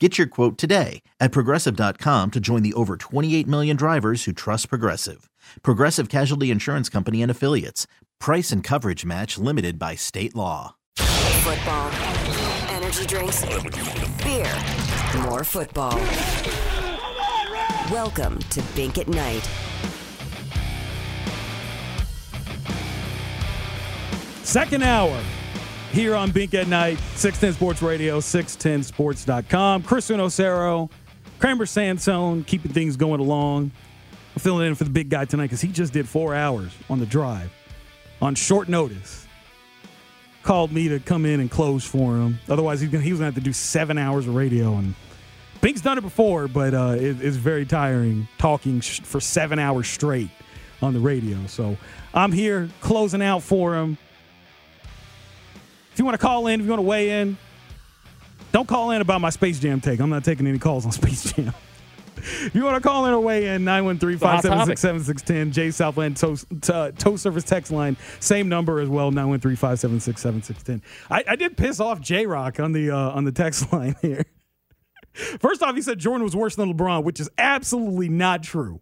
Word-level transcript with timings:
Get 0.00 0.18
your 0.18 0.26
quote 0.26 0.58
today 0.58 1.02
at 1.20 1.30
progressive.com 1.30 2.32
to 2.32 2.40
join 2.40 2.62
the 2.64 2.74
over 2.74 2.96
28 2.96 3.46
million 3.46 3.76
drivers 3.76 4.24
who 4.24 4.32
trust 4.32 4.68
Progressive. 4.68 5.30
Progressive 5.62 6.08
Casualty 6.08 6.50
Insurance 6.50 6.88
Company 6.88 7.22
and 7.22 7.30
Affiliates. 7.30 7.86
Price 8.18 8.50
and 8.50 8.64
coverage 8.64 9.04
match 9.04 9.38
limited 9.38 9.78
by 9.78 9.94
state 9.94 10.34
law. 10.34 10.74
Football, 10.96 11.92
energy 12.70 13.06
drinks, 13.06 13.44
beer, 14.24 14.52
more 15.22 15.44
football. 15.44 15.96
Welcome 17.92 18.40
to 18.50 18.62
Bink 18.74 18.98
at 18.98 19.06
Night. 19.06 19.48
Second 24.42 24.82
hour 24.82 25.22
here 25.94 26.16
on 26.16 26.32
Bink 26.32 26.54
at 26.54 26.66
Night, 26.66 26.98
610 27.14 27.54
Sports 27.54 27.80
Radio, 27.80 28.18
610sports.com. 28.18 29.84
Chris 29.84 30.10
Osero, 30.10 30.90
Kramer 31.38 31.66
Sansone, 31.66 32.42
keeping 32.44 32.72
things 32.72 32.96
going 32.96 33.20
along. 33.20 33.70
I'm 34.34 34.40
filling 34.40 34.66
in 34.66 34.74
for 34.74 34.82
the 34.82 34.90
big 34.90 35.08
guy 35.08 35.24
tonight 35.24 35.44
because 35.44 35.60
he 35.60 35.68
just 35.68 35.92
did 35.92 36.08
four 36.08 36.34
hours 36.34 36.72
on 36.90 36.98
the 36.98 37.06
drive 37.06 37.52
on 38.20 38.34
short 38.34 38.68
notice. 38.68 39.26
Called 40.42 40.72
me 40.72 40.88
to 40.88 40.98
come 40.98 41.24
in 41.24 41.38
and 41.38 41.50
close 41.50 41.84
for 41.84 42.16
him. 42.16 42.40
Otherwise, 42.48 42.80
he's 42.80 42.90
gonna, 42.90 43.04
he 43.04 43.12
was 43.12 43.20
going 43.20 43.30
to 43.30 43.34
have 43.36 43.42
to 43.42 43.48
do 43.48 43.52
seven 43.52 43.96
hours 43.96 44.26
of 44.26 44.34
radio. 44.34 44.74
And 44.74 44.94
Bink's 45.60 45.80
done 45.80 45.96
it 45.96 46.02
before, 46.02 46.48
but 46.48 46.74
uh, 46.74 46.96
it, 46.98 47.22
it's 47.22 47.36
very 47.36 47.64
tiring 47.64 48.26
talking 48.36 48.80
sh- 48.80 49.00
for 49.00 49.20
seven 49.20 49.60
hours 49.60 49.86
straight 49.86 50.30
on 50.82 50.92
the 50.92 51.00
radio. 51.00 51.46
So 51.46 51.78
I'm 52.12 52.32
here 52.32 52.68
closing 52.80 53.22
out 53.22 53.42
for 53.44 53.76
him. 53.76 53.96
If 55.94 56.00
you 56.00 56.04
want 56.04 56.20
to 56.20 56.26
call 56.26 56.48
in, 56.48 56.58
if 56.58 56.64
you 56.66 56.70
want 56.70 56.80
to 56.80 56.88
weigh 56.88 57.20
in, 57.20 57.38
don't 58.50 58.66
call 58.66 58.90
in 58.90 59.00
about 59.00 59.20
my 59.20 59.30
Space 59.30 59.60
Jam 59.60 59.80
take. 59.80 60.00
I'm 60.00 60.10
not 60.10 60.24
taking 60.24 60.44
any 60.44 60.58
calls 60.58 60.84
on 60.84 60.90
Space 61.00 61.32
Jam. 61.32 61.54
if 62.16 62.52
you 62.52 62.64
want 62.64 62.82
to 62.82 62.88
call 62.88 63.06
in 63.06 63.14
or 63.14 63.20
weigh 63.20 63.54
in, 63.54 63.62
913 63.64 64.18
576 64.18 64.80
7610. 64.80 65.52
Jay 65.52 65.70
Southland 65.70 66.16
Toast, 66.16 66.46
uh, 66.68 67.16
Service 67.16 67.44
text 67.44 67.70
line. 67.70 67.96
Same 68.18 68.48
number 68.48 68.80
as 68.80 68.88
well, 68.88 69.12
913 69.12 69.54
576 69.54 70.20
7610. 70.20 70.82
I 71.28 71.36
did 71.36 71.56
piss 71.56 71.78
off 71.78 72.00
J 72.00 72.26
Rock 72.26 72.58
on 72.58 72.72
the, 72.72 72.90
uh, 72.90 73.10
on 73.12 73.22
the 73.22 73.30
text 73.30 73.72
line 73.72 73.94
here. 74.02 74.24
First 75.12 75.62
off, 75.62 75.76
he 75.76 75.82
said 75.82 76.00
Jordan 76.00 76.24
was 76.24 76.34
worse 76.34 76.56
than 76.56 76.74
LeBron, 76.74 77.04
which 77.04 77.20
is 77.20 77.30
absolutely 77.38 78.08
not 78.08 78.42
true. 78.42 78.80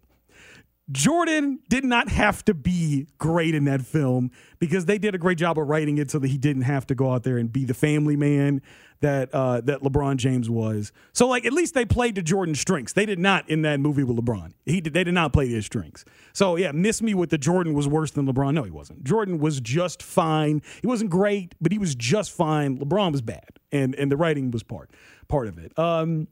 Jordan 0.93 1.59
did 1.69 1.83
not 1.83 2.09
have 2.09 2.45
to 2.45 2.53
be 2.53 3.07
great 3.17 3.55
in 3.55 3.65
that 3.65 3.81
film 3.81 4.31
because 4.59 4.85
they 4.85 4.97
did 4.97 5.15
a 5.15 5.17
great 5.17 5.37
job 5.37 5.57
of 5.57 5.67
writing 5.67 5.97
it 5.97 6.11
so 6.11 6.19
that 6.19 6.27
he 6.29 6.37
didn't 6.37 6.61
have 6.61 6.85
to 6.87 6.95
go 6.95 7.11
out 7.11 7.23
there 7.23 7.37
and 7.37 7.51
be 7.51 7.65
the 7.65 7.73
family 7.73 8.15
man 8.15 8.61
that 9.01 9.33
uh, 9.33 9.59
that 9.61 9.81
LeBron 9.81 10.17
James 10.17 10.49
was. 10.49 10.91
So 11.11 11.27
like 11.27 11.45
at 11.45 11.51
least 11.51 11.73
they 11.73 11.83
played 11.83 12.15
to 12.15 12.21
Jordan's 12.21 12.59
strengths. 12.59 12.93
They 12.93 13.05
did 13.05 13.19
not 13.19 13.49
in 13.49 13.63
that 13.63 13.79
movie 13.79 14.03
with 14.03 14.17
LeBron. 14.17 14.53
He 14.65 14.81
did, 14.81 14.93
they 14.93 15.03
did 15.03 15.13
not 15.13 15.33
play 15.33 15.47
his 15.47 15.65
strengths. 15.65 16.05
So 16.31 16.55
yeah, 16.55 16.71
miss 16.71 17.01
me 17.01 17.13
with 17.13 17.29
the 17.29 17.37
Jordan 17.37 17.73
was 17.73 17.87
worse 17.87 18.11
than 18.11 18.27
LeBron. 18.31 18.53
No, 18.53 18.63
he 18.63 18.71
wasn't. 18.71 19.03
Jordan 19.03 19.39
was 19.39 19.59
just 19.59 20.03
fine. 20.03 20.61
He 20.81 20.87
wasn't 20.87 21.09
great, 21.09 21.55
but 21.59 21.71
he 21.71 21.79
was 21.79 21.95
just 21.95 22.31
fine. 22.31 22.77
LeBron 22.77 23.11
was 23.11 23.21
bad, 23.21 23.59
and 23.71 23.95
and 23.95 24.11
the 24.11 24.17
writing 24.17 24.51
was 24.51 24.63
part 24.63 24.91
part 25.27 25.47
of 25.47 25.57
it. 25.57 25.77
Um, 25.77 26.27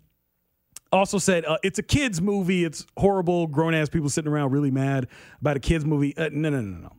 also 0.92 1.18
said 1.18 1.46
uh, 1.46 1.58
it's 1.64 1.80
a 1.80 1.84
kids 1.84 2.22
movie. 2.22 2.64
It's 2.66 2.86
horrible. 2.98 3.48
Grown 3.48 3.74
ass 3.74 3.90
people 3.90 4.10
sitting 4.10 4.32
around 4.32 4.52
really 4.52 4.72
mad 4.72 5.08
about 5.40 5.58
a 5.58 5.60
kids 5.60 5.86
movie. 5.86 6.16
Uh, 6.18 6.30
no, 6.32 6.50
no, 6.50 6.62
no, 6.62 6.78
no. 6.78 6.96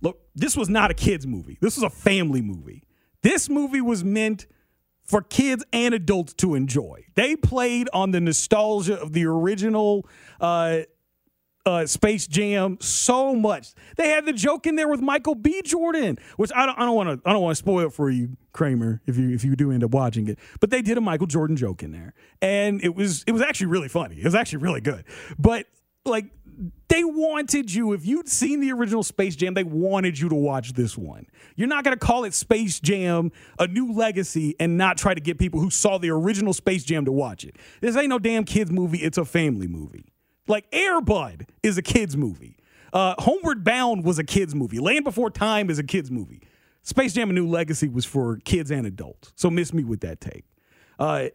Look, 0.00 0.20
this 0.34 0.56
was 0.56 0.68
not 0.68 0.90
a 0.90 0.94
kids 0.94 1.26
movie. 1.26 1.58
This 1.60 1.76
was 1.76 1.84
a 1.84 1.90
family 1.90 2.42
movie. 2.42 2.84
This 3.22 3.48
movie 3.48 3.80
was 3.80 4.02
meant 4.02 4.46
for 5.04 5.22
kids 5.22 5.64
and 5.72 5.94
adults 5.94 6.32
to 6.34 6.54
enjoy. 6.54 7.04
They 7.14 7.36
played 7.36 7.88
on 7.92 8.10
the 8.10 8.20
nostalgia 8.20 9.00
of 9.00 9.12
the 9.12 9.26
original 9.26 10.06
uh, 10.40 10.80
uh, 11.64 11.86
Space 11.86 12.26
Jam 12.26 12.78
so 12.80 13.34
much. 13.34 13.72
They 13.96 14.08
had 14.08 14.26
the 14.26 14.32
joke 14.32 14.66
in 14.66 14.76
there 14.76 14.88
with 14.88 15.00
Michael 15.00 15.34
B. 15.34 15.62
Jordan, 15.64 16.18
which 16.36 16.50
I 16.54 16.66
don't, 16.66 16.78
I 16.78 16.82
don't 16.84 16.96
want 16.96 17.22
to, 17.22 17.28
I 17.28 17.32
don't 17.32 17.42
want 17.42 17.56
to 17.56 17.58
spoil 17.58 17.86
it 17.86 17.92
for 17.92 18.10
you, 18.10 18.36
Kramer, 18.52 19.00
if 19.06 19.16
you 19.16 19.30
if 19.30 19.44
you 19.44 19.54
do 19.54 19.70
end 19.70 19.84
up 19.84 19.92
watching 19.92 20.28
it. 20.28 20.38
But 20.60 20.70
they 20.70 20.82
did 20.82 20.98
a 20.98 21.00
Michael 21.00 21.26
Jordan 21.26 21.56
joke 21.56 21.82
in 21.82 21.92
there, 21.92 22.14
and 22.40 22.82
it 22.82 22.94
was 22.94 23.24
it 23.26 23.32
was 23.32 23.42
actually 23.42 23.68
really 23.68 23.88
funny. 23.88 24.16
It 24.16 24.24
was 24.24 24.34
actually 24.34 24.58
really 24.58 24.80
good. 24.80 25.04
But 25.38 25.66
like 26.04 26.26
they 26.88 27.04
wanted 27.04 27.72
you 27.72 27.92
if 27.92 28.04
you'd 28.04 28.28
seen 28.28 28.60
the 28.60 28.72
original 28.72 29.02
Space 29.02 29.36
Jam, 29.36 29.54
they 29.54 29.64
wanted 29.64 30.18
you 30.18 30.28
to 30.28 30.34
watch 30.34 30.72
this 30.72 30.98
one. 30.98 31.26
You're 31.56 31.68
not 31.68 31.84
going 31.84 31.96
to 31.96 32.04
call 32.04 32.24
it 32.24 32.34
Space 32.34 32.80
Jam 32.80 33.30
a 33.58 33.66
new 33.66 33.92
legacy 33.92 34.54
and 34.58 34.76
not 34.76 34.98
try 34.98 35.14
to 35.14 35.20
get 35.20 35.38
people 35.38 35.60
who 35.60 35.70
saw 35.70 35.98
the 35.98 36.10
original 36.10 36.52
Space 36.52 36.84
Jam 36.84 37.04
to 37.04 37.12
watch 37.12 37.44
it. 37.44 37.56
This 37.80 37.96
ain't 37.96 38.08
no 38.08 38.18
damn 38.18 38.44
kids 38.44 38.70
movie, 38.70 38.98
it's 38.98 39.18
a 39.18 39.24
family 39.24 39.68
movie. 39.68 40.11
Like 40.48 40.70
Airbud 40.70 41.48
is 41.62 41.78
a 41.78 41.82
kids 41.82 42.16
movie. 42.16 42.56
Uh, 42.92 43.14
Homeward 43.18 43.64
Bound 43.64 44.04
was 44.04 44.18
a 44.18 44.24
kids 44.24 44.54
movie. 44.54 44.78
Land 44.78 45.04
Before 45.04 45.30
Time 45.30 45.70
is 45.70 45.78
a 45.78 45.84
kids 45.84 46.10
movie. 46.10 46.42
Space 46.82 47.12
Jam: 47.12 47.30
A 47.30 47.32
New 47.32 47.46
Legacy 47.46 47.88
was 47.88 48.04
for 48.04 48.36
kids 48.38 48.70
and 48.70 48.86
adults. 48.86 49.32
So 49.36 49.50
miss 49.50 49.72
me 49.72 49.84
with 49.84 50.00
that 50.00 50.20
take. 50.20 50.44
Uh, 50.98 51.28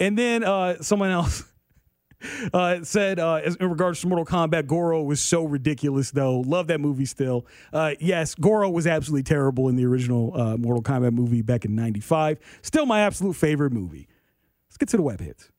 and 0.00 0.18
then 0.18 0.42
uh, 0.42 0.82
someone 0.82 1.10
else 1.10 1.44
uh, 2.54 2.82
said 2.82 3.18
uh, 3.18 3.42
in 3.60 3.70
regards 3.70 4.00
to 4.00 4.08
Mortal 4.08 4.24
Kombat, 4.24 4.66
Goro 4.66 5.02
was 5.02 5.20
so 5.20 5.44
ridiculous 5.44 6.10
though. 6.10 6.40
Love 6.40 6.66
that 6.68 6.80
movie 6.80 7.04
still. 7.04 7.46
Uh, 7.72 7.92
yes, 8.00 8.34
Goro 8.34 8.70
was 8.70 8.86
absolutely 8.86 9.24
terrible 9.24 9.68
in 9.68 9.76
the 9.76 9.84
original 9.84 10.32
Mortal 10.58 10.82
Kombat 10.82 11.12
movie 11.12 11.42
back 11.42 11.64
in 11.64 11.76
'95. 11.76 12.38
Still 12.62 12.86
my 12.86 13.02
absolute 13.02 13.34
favorite 13.34 13.72
movie. 13.72 14.08
Let's 14.68 14.78
get 14.78 14.88
to 14.88 14.96
the 14.96 15.02
web 15.02 15.20
hits. 15.20 15.50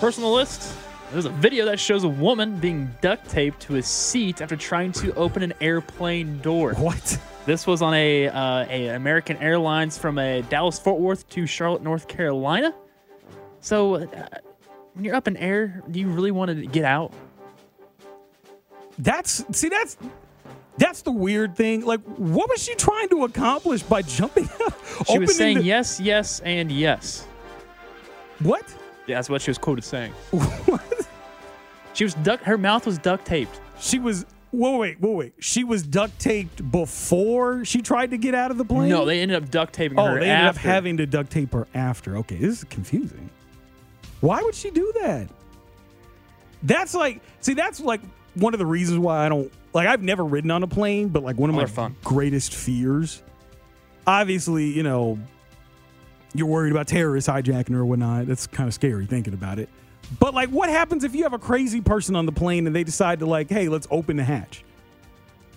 Personal 0.00 0.32
list. 0.32 0.74
There's 1.12 1.26
a 1.26 1.30
video 1.30 1.66
that 1.66 1.78
shows 1.78 2.04
a 2.04 2.08
woman 2.08 2.58
being 2.58 2.90
duct 3.02 3.28
taped 3.28 3.60
to 3.62 3.76
a 3.76 3.82
seat 3.82 4.40
after 4.40 4.56
trying 4.56 4.92
to 4.92 5.12
open 5.14 5.42
an 5.42 5.52
airplane 5.60 6.38
door. 6.40 6.72
What? 6.74 7.18
This 7.44 7.66
was 7.66 7.82
on 7.82 7.92
a, 7.94 8.28
uh, 8.28 8.64
a 8.70 8.88
American 8.88 9.36
Airlines 9.38 9.98
from 9.98 10.18
a 10.18 10.40
Dallas 10.42 10.78
Fort 10.78 11.00
Worth 11.00 11.28
to 11.30 11.46
Charlotte, 11.46 11.82
North 11.82 12.08
Carolina. 12.08 12.74
So, 13.60 13.96
uh, 13.96 14.06
when 14.94 15.04
you're 15.04 15.14
up 15.14 15.28
in 15.28 15.36
air, 15.36 15.82
do 15.90 16.00
you 16.00 16.08
really 16.08 16.30
want 16.30 16.50
to 16.50 16.66
get 16.66 16.84
out? 16.84 17.12
That's 18.98 19.44
see 19.56 19.68
that's 19.68 19.96
that's 20.78 21.02
the 21.02 21.10
weird 21.12 21.56
thing. 21.56 21.84
Like, 21.84 22.00
what 22.02 22.48
was 22.48 22.62
she 22.62 22.74
trying 22.74 23.08
to 23.10 23.24
accomplish 23.24 23.82
by 23.82 24.02
jumping 24.02 24.48
out? 24.62 24.74
She 25.10 25.18
was 25.18 25.34
saying 25.36 25.58
the- 25.58 25.64
yes, 25.64 25.98
yes, 25.98 26.40
and 26.40 26.70
yes. 26.70 27.26
What? 28.40 28.64
Yeah, 29.10 29.16
that's 29.16 29.28
what 29.28 29.42
she 29.42 29.50
was 29.50 29.58
quoted 29.58 29.82
saying. 29.84 30.12
what? 30.30 30.82
She 31.94 32.04
was 32.04 32.14
duct. 32.14 32.44
Her 32.44 32.56
mouth 32.56 32.86
was 32.86 32.96
duct 32.98 33.24
taped. 33.26 33.60
She 33.78 33.98
was. 33.98 34.24
Whoa, 34.52 34.78
wait, 34.78 35.00
whoa, 35.00 35.12
wait. 35.12 35.34
She 35.38 35.62
was 35.64 35.82
duct 35.82 36.18
taped 36.18 36.70
before 36.72 37.64
she 37.64 37.82
tried 37.82 38.10
to 38.10 38.18
get 38.18 38.34
out 38.34 38.50
of 38.50 38.58
the 38.58 38.64
plane. 38.64 38.88
No, 38.88 39.04
they 39.04 39.20
ended 39.20 39.42
up 39.42 39.48
duct 39.50 39.72
taping 39.72 39.96
her. 39.98 40.02
oh, 40.02 40.06
her. 40.06 40.20
they 40.20 40.28
ended 40.30 40.46
after. 40.48 40.58
up 40.60 40.64
having 40.74 40.96
to 40.96 41.06
duct 41.06 41.30
tape 41.30 41.52
her 41.52 41.66
after. 41.74 42.16
Okay, 42.18 42.36
this 42.36 42.58
is 42.58 42.64
confusing. 42.64 43.30
Why 44.20 44.42
would 44.42 44.54
she 44.54 44.70
do 44.70 44.92
that? 45.02 45.28
That's 46.62 46.94
like, 46.94 47.20
see, 47.40 47.54
that's 47.54 47.80
like 47.80 48.00
one 48.34 48.52
of 48.54 48.58
the 48.58 48.66
reasons 48.66 48.98
why 48.98 49.24
I 49.24 49.28
don't 49.28 49.52
like. 49.72 49.86
I've 49.88 50.02
never 50.02 50.24
ridden 50.24 50.50
on 50.50 50.62
a 50.62 50.68
plane, 50.68 51.08
but 51.08 51.22
like 51.22 51.36
one 51.36 51.50
of 51.50 51.56
Oh, 51.56 51.60
my 51.60 51.66
fun. 51.66 51.96
greatest 52.04 52.54
fears. 52.54 53.22
Obviously, 54.06 54.66
you 54.66 54.82
know, 54.82 55.18
you're 56.34 56.46
worried 56.46 56.72
about 56.72 56.86
terrorists 56.86 57.28
hijacking 57.28 57.70
her 57.70 57.80
or 57.80 57.84
whatnot. 57.84 58.26
That's 58.26 58.46
kind 58.46 58.68
of 58.68 58.74
scary 58.74 59.06
thinking 59.06 59.34
about 59.34 59.58
it. 59.58 59.68
But 60.18 60.34
like, 60.34 60.48
what 60.48 60.68
happens 60.68 61.04
if 61.04 61.14
you 61.14 61.22
have 61.24 61.32
a 61.32 61.38
crazy 61.38 61.80
person 61.80 62.16
on 62.16 62.26
the 62.26 62.32
plane 62.32 62.66
and 62.66 62.74
they 62.74 62.84
decide 62.84 63.20
to 63.20 63.26
like, 63.26 63.48
hey, 63.48 63.68
let's 63.68 63.86
open 63.90 64.16
the 64.16 64.24
hatch? 64.24 64.64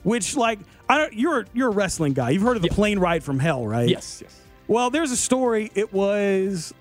Which 0.04 0.36
like, 0.36 0.60
I 0.90 0.98
don't, 0.98 1.14
you're 1.14 1.46
you're 1.54 1.70
a 1.70 1.74
wrestling 1.74 2.14
guy. 2.14 2.32
You've 2.32 2.42
heard 2.42 2.58
of 2.58 2.62
the 2.62 2.70
plane 2.70 3.00
ride 3.00 3.24
from 3.24 3.40
hell, 3.40 3.66
right? 3.66 3.88
Yes, 3.88 4.20
yes. 4.22 4.40
Well, 4.68 4.90
there's 4.90 5.12
a 5.12 5.18
story. 5.18 5.72
It 5.76 5.94
was 5.94 6.74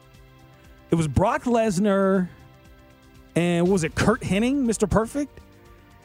it 0.90 0.96
was 0.96 1.08
Brock 1.08 1.44
Lesnar 1.44 2.28
and 3.34 3.68
was 3.68 3.84
it 3.84 3.94
Curt 3.94 4.20
Hennig, 4.20 4.64
Mr. 4.64 4.88
Perfect? 4.88 5.38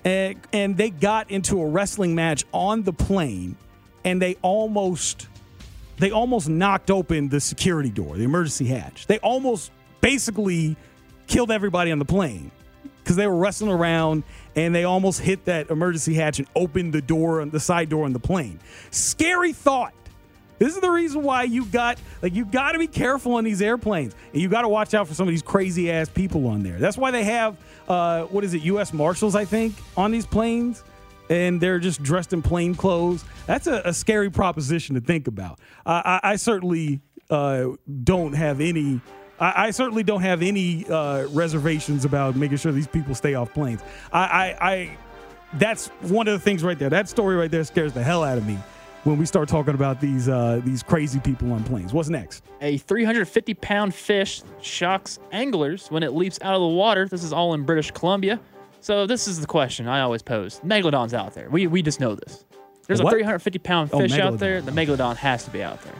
And, 0.05 0.39
and 0.53 0.77
they 0.77 0.89
got 0.89 1.29
into 1.29 1.61
a 1.61 1.67
wrestling 1.67 2.15
match 2.15 2.45
on 2.53 2.83
the 2.83 2.93
plane 2.93 3.57
and 4.05 4.21
they 4.21 4.37
almost 4.41 5.27
they 5.97 6.11
almost 6.11 6.49
knocked 6.49 6.91
open 6.91 7.29
the 7.29 7.39
security 7.39 7.89
door, 7.89 8.15
the 8.15 8.23
emergency 8.23 8.65
hatch. 8.65 9.07
They 9.07 9.19
almost 9.19 9.71
basically 10.01 10.75
killed 11.27 11.51
everybody 11.51 11.91
on 11.91 11.99
the 11.99 12.05
plane 12.05 12.51
because 13.03 13.15
they 13.15 13.27
were 13.27 13.35
wrestling 13.35 13.71
around 13.71 14.23
and 14.55 14.73
they 14.73 14.83
almost 14.83 15.21
hit 15.21 15.45
that 15.45 15.69
emergency 15.69 16.13
hatch 16.13 16.39
and 16.39 16.47
opened 16.55 16.93
the 16.93 17.01
door 17.01 17.45
the 17.45 17.59
side 17.59 17.89
door 17.89 18.05
on 18.05 18.13
the 18.13 18.19
plane. 18.19 18.59
Scary 18.91 19.53
thought. 19.53 19.93
This 20.59 20.73
is 20.73 20.81
the 20.81 20.89
reason 20.89 21.21
why 21.21 21.43
you 21.43 21.65
got 21.65 21.99
like 22.21 22.33
you 22.33 22.43
got 22.43 22.71
to 22.71 22.79
be 22.79 22.87
careful 22.87 23.35
on 23.35 23.43
these 23.43 23.61
airplanes, 23.61 24.15
and 24.33 24.41
you 24.41 24.49
got 24.49 24.63
to 24.63 24.67
watch 24.67 24.95
out 24.95 25.07
for 25.07 25.13
some 25.13 25.27
of 25.27 25.31
these 25.31 25.43
crazy 25.43 25.91
ass 25.91 26.09
people 26.09 26.47
on 26.47 26.63
there. 26.63 26.79
That's 26.79 26.97
why 26.97 27.11
they 27.11 27.23
have 27.23 27.57
uh, 27.87 28.23
what 28.23 28.43
is 28.43 28.53
it, 28.55 28.63
U.S. 28.63 28.91
Marshals, 28.91 29.35
I 29.35 29.45
think, 29.45 29.75
on 29.95 30.09
these 30.11 30.25
planes, 30.25 30.83
and 31.29 31.59
they're 31.61 31.79
just 31.79 32.01
dressed 32.03 32.33
in 32.33 32.41
plain 32.41 32.75
clothes. 32.75 33.23
That's 33.45 33.67
a, 33.67 33.81
a 33.85 33.93
scary 33.93 34.29
proposition 34.29 34.95
to 34.95 35.01
think 35.01 35.27
about. 35.27 35.59
I, 35.85 36.19
I, 36.23 36.31
I 36.31 36.35
certainly 36.35 37.01
uh, 37.29 37.69
don't 38.03 38.33
have 38.33 38.61
any. 38.61 39.01
I, 39.39 39.67
I 39.67 39.71
certainly 39.71 40.03
don't 40.03 40.21
have 40.21 40.41
any 40.41 40.85
uh, 40.89 41.27
reservations 41.27 42.05
about 42.05 42.35
making 42.35 42.57
sure 42.57 42.71
these 42.71 42.87
people 42.87 43.15
stay 43.15 43.35
off 43.35 43.53
planes. 43.53 43.81
I, 44.11 44.97
that's 45.53 45.87
one 46.01 46.27
of 46.27 46.33
the 46.33 46.39
things 46.39 46.63
right 46.63 46.77
there. 46.77 46.89
That 46.89 47.09
story 47.09 47.35
right 47.35 47.51
there 47.51 47.63
scares 47.63 47.93
the 47.93 48.03
hell 48.03 48.23
out 48.23 48.37
of 48.37 48.45
me 48.45 48.57
when 49.03 49.17
we 49.17 49.25
start 49.25 49.47
talking 49.47 49.73
about 49.73 50.01
these 50.01 50.27
uh, 50.27 50.61
these 50.63 50.83
crazy 50.83 51.19
people 51.19 51.51
on 51.53 51.63
planes. 51.63 51.93
What's 51.93 52.09
next? 52.09 52.43
A 52.61 52.77
350 52.77 53.53
pound 53.55 53.95
fish 53.95 54.43
shocks 54.61 55.19
anglers 55.31 55.87
when 55.89 56.03
it 56.03 56.13
leaps 56.13 56.39
out 56.41 56.55
of 56.55 56.61
the 56.61 56.67
water. 56.67 57.07
This 57.07 57.23
is 57.23 57.31
all 57.31 57.53
in 57.53 57.63
British 57.63 57.91
Columbia. 57.91 58.39
So 58.79 59.05
this 59.07 59.27
is 59.27 59.41
the 59.41 59.47
question 59.47 59.87
I 59.87 60.01
always 60.01 60.21
pose. 60.21 60.59
Megalodon's 60.61 61.13
out 61.13 61.33
there. 61.33 61.49
We, 61.49 61.67
we 61.67 61.81
just 61.81 61.99
know 61.99 62.15
this. 62.15 62.45
There's 62.87 62.99
a, 63.01 63.09
350 63.09 63.59
pound 63.59 63.89
Oh, 63.91 63.99
fish 63.99 64.13
megalodon. 64.13 64.19
out 64.33 64.39
there. 64.39 64.61
The 64.61 64.71
megalodon 64.71 65.17
has 65.17 65.43
to 65.45 65.49
be 65.51 65.61
out 65.61 65.81
there. 65.83 65.93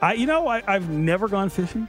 I, 0.00 0.14
you 0.14 0.26
know, 0.26 0.46
I, 0.48 0.62
I've 0.66 0.88
never 0.88 1.28
gone 1.28 1.48
fishing. 1.50 1.88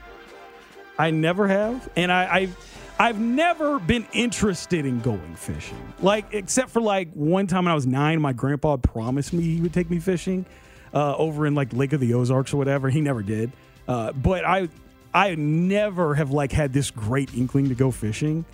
I 0.98 1.10
never 1.10 1.46
have, 1.46 1.90
and 1.94 2.10
I, 2.10 2.34
I've, 2.34 2.76
I've 2.98 3.18
never 3.20 3.78
been 3.78 4.06
interested 4.14 4.86
in 4.86 5.00
going 5.00 5.34
fishing. 5.36 5.92
Like, 6.00 6.24
except 6.32 6.70
for 6.70 6.80
like 6.80 7.12
one 7.12 7.46
time 7.46 7.64
when 7.66 7.72
I 7.72 7.74
was 7.74 7.86
nine, 7.86 8.18
my 8.22 8.32
grandpa 8.32 8.78
promised 8.78 9.34
me 9.34 9.42
he 9.42 9.60
would 9.60 9.74
take 9.74 9.90
me 9.90 9.98
fishing 9.98 10.46
uh, 10.94 11.14
over 11.16 11.46
in 11.46 11.54
like 11.54 11.74
Lake 11.74 11.92
of 11.92 12.00
the 12.00 12.14
Ozarks 12.14 12.54
or 12.54 12.56
whatever. 12.56 12.88
He 12.88 13.02
never 13.02 13.22
did, 13.22 13.52
uh, 13.86 14.12
but 14.12 14.46
I, 14.46 14.70
I 15.12 15.34
never 15.34 16.14
have 16.14 16.30
like 16.30 16.52
had 16.52 16.72
this 16.72 16.90
great 16.90 17.34
inkling 17.34 17.68
to 17.68 17.74
go 17.74 17.90
fishing. 17.90 18.46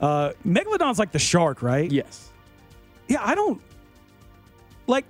Uh, 0.00 0.32
Megalodon's 0.46 0.98
like 0.98 1.12
the 1.12 1.18
shark, 1.18 1.62
right? 1.62 1.90
Yes. 1.90 2.30
Yeah, 3.08 3.18
I 3.22 3.34
don't 3.34 3.60
like. 4.86 5.04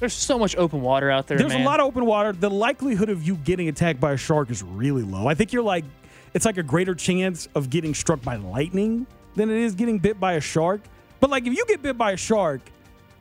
There's 0.00 0.12
so 0.12 0.38
much 0.38 0.56
open 0.56 0.82
water 0.82 1.10
out 1.10 1.26
there. 1.26 1.38
There's 1.38 1.52
man. 1.52 1.62
a 1.62 1.64
lot 1.64 1.80
of 1.80 1.86
open 1.86 2.04
water. 2.04 2.32
The 2.32 2.50
likelihood 2.50 3.08
of 3.08 3.26
you 3.26 3.36
getting 3.36 3.68
attacked 3.68 4.00
by 4.00 4.12
a 4.12 4.16
shark 4.16 4.50
is 4.50 4.62
really 4.62 5.02
low. 5.02 5.26
I 5.28 5.34
think 5.34 5.52
you're 5.52 5.62
like, 5.62 5.84
it's 6.34 6.44
like 6.44 6.58
a 6.58 6.62
greater 6.62 6.94
chance 6.94 7.48
of 7.54 7.70
getting 7.70 7.94
struck 7.94 8.20
by 8.22 8.36
lightning 8.36 9.06
than 9.34 9.50
it 9.50 9.56
is 9.56 9.74
getting 9.74 9.98
bit 9.98 10.20
by 10.20 10.34
a 10.34 10.40
shark. 10.40 10.82
But 11.20 11.30
like, 11.30 11.46
if 11.46 11.54
you 11.56 11.64
get 11.66 11.80
bit 11.80 11.96
by 11.96 12.12
a 12.12 12.16
shark, 12.16 12.60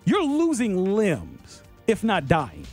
you're 0.04 0.24
losing 0.24 0.96
limbs, 0.96 1.62
if 1.88 2.04
not 2.04 2.28
dying. 2.28 2.66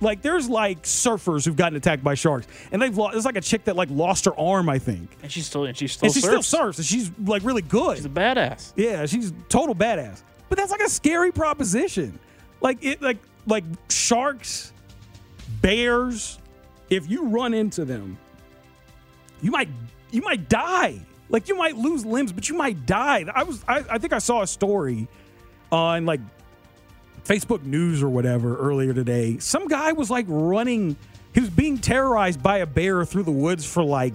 Like, 0.00 0.22
there's 0.22 0.48
like 0.48 0.82
surfers 0.84 1.44
who've 1.44 1.56
gotten 1.56 1.76
attacked 1.76 2.04
by 2.04 2.14
sharks, 2.14 2.46
and 2.70 2.80
they've 2.80 2.96
lost. 2.96 3.12
There's 3.14 3.24
like 3.24 3.36
a 3.36 3.40
chick 3.40 3.64
that 3.64 3.74
like 3.76 3.88
lost 3.90 4.26
her 4.26 4.38
arm, 4.38 4.68
I 4.68 4.78
think, 4.78 5.16
And 5.22 5.30
she's 5.32 5.46
still 5.46 5.64
and 5.64 5.76
she 5.76 5.88
still 5.88 6.06
and 6.06 6.14
she 6.14 6.20
surfs. 6.20 6.46
still 6.46 6.60
surfs, 6.60 6.78
and 6.78 6.86
she's 6.86 7.10
like 7.24 7.42
really 7.42 7.62
good. 7.62 7.96
She's 7.96 8.06
a 8.06 8.10
badass. 8.10 8.72
Yeah, 8.76 9.06
she's 9.06 9.32
total 9.48 9.74
badass. 9.74 10.22
But 10.48 10.56
that's 10.58 10.70
like 10.70 10.80
a 10.82 10.88
scary 10.88 11.32
proposition. 11.32 12.18
Like 12.60 12.84
it 12.84 13.02
like 13.02 13.18
like 13.46 13.64
sharks, 13.90 14.72
bears, 15.60 16.38
if 16.90 17.10
you 17.10 17.24
run 17.28 17.54
into 17.54 17.84
them, 17.84 18.18
you 19.42 19.50
might 19.50 19.68
you 20.10 20.22
might 20.22 20.48
die. 20.48 21.00
Like 21.28 21.48
you 21.48 21.56
might 21.56 21.76
lose 21.76 22.06
limbs, 22.06 22.32
but 22.32 22.48
you 22.48 22.56
might 22.56 22.86
die. 22.86 23.24
I 23.34 23.42
was 23.42 23.62
I, 23.68 23.84
I 23.90 23.98
think 23.98 24.12
I 24.12 24.18
saw 24.18 24.42
a 24.42 24.46
story 24.46 25.08
on 25.70 26.06
like 26.06 26.20
Facebook 27.28 27.62
News 27.62 28.02
or 28.02 28.08
whatever 28.08 28.56
earlier 28.56 28.94
today. 28.94 29.36
Some 29.38 29.68
guy 29.68 29.92
was 29.92 30.10
like 30.10 30.24
running, 30.28 30.96
he 31.34 31.40
was 31.40 31.50
being 31.50 31.76
terrorized 31.76 32.42
by 32.42 32.58
a 32.58 32.66
bear 32.66 33.04
through 33.04 33.24
the 33.24 33.30
woods 33.30 33.70
for 33.70 33.84
like 33.84 34.14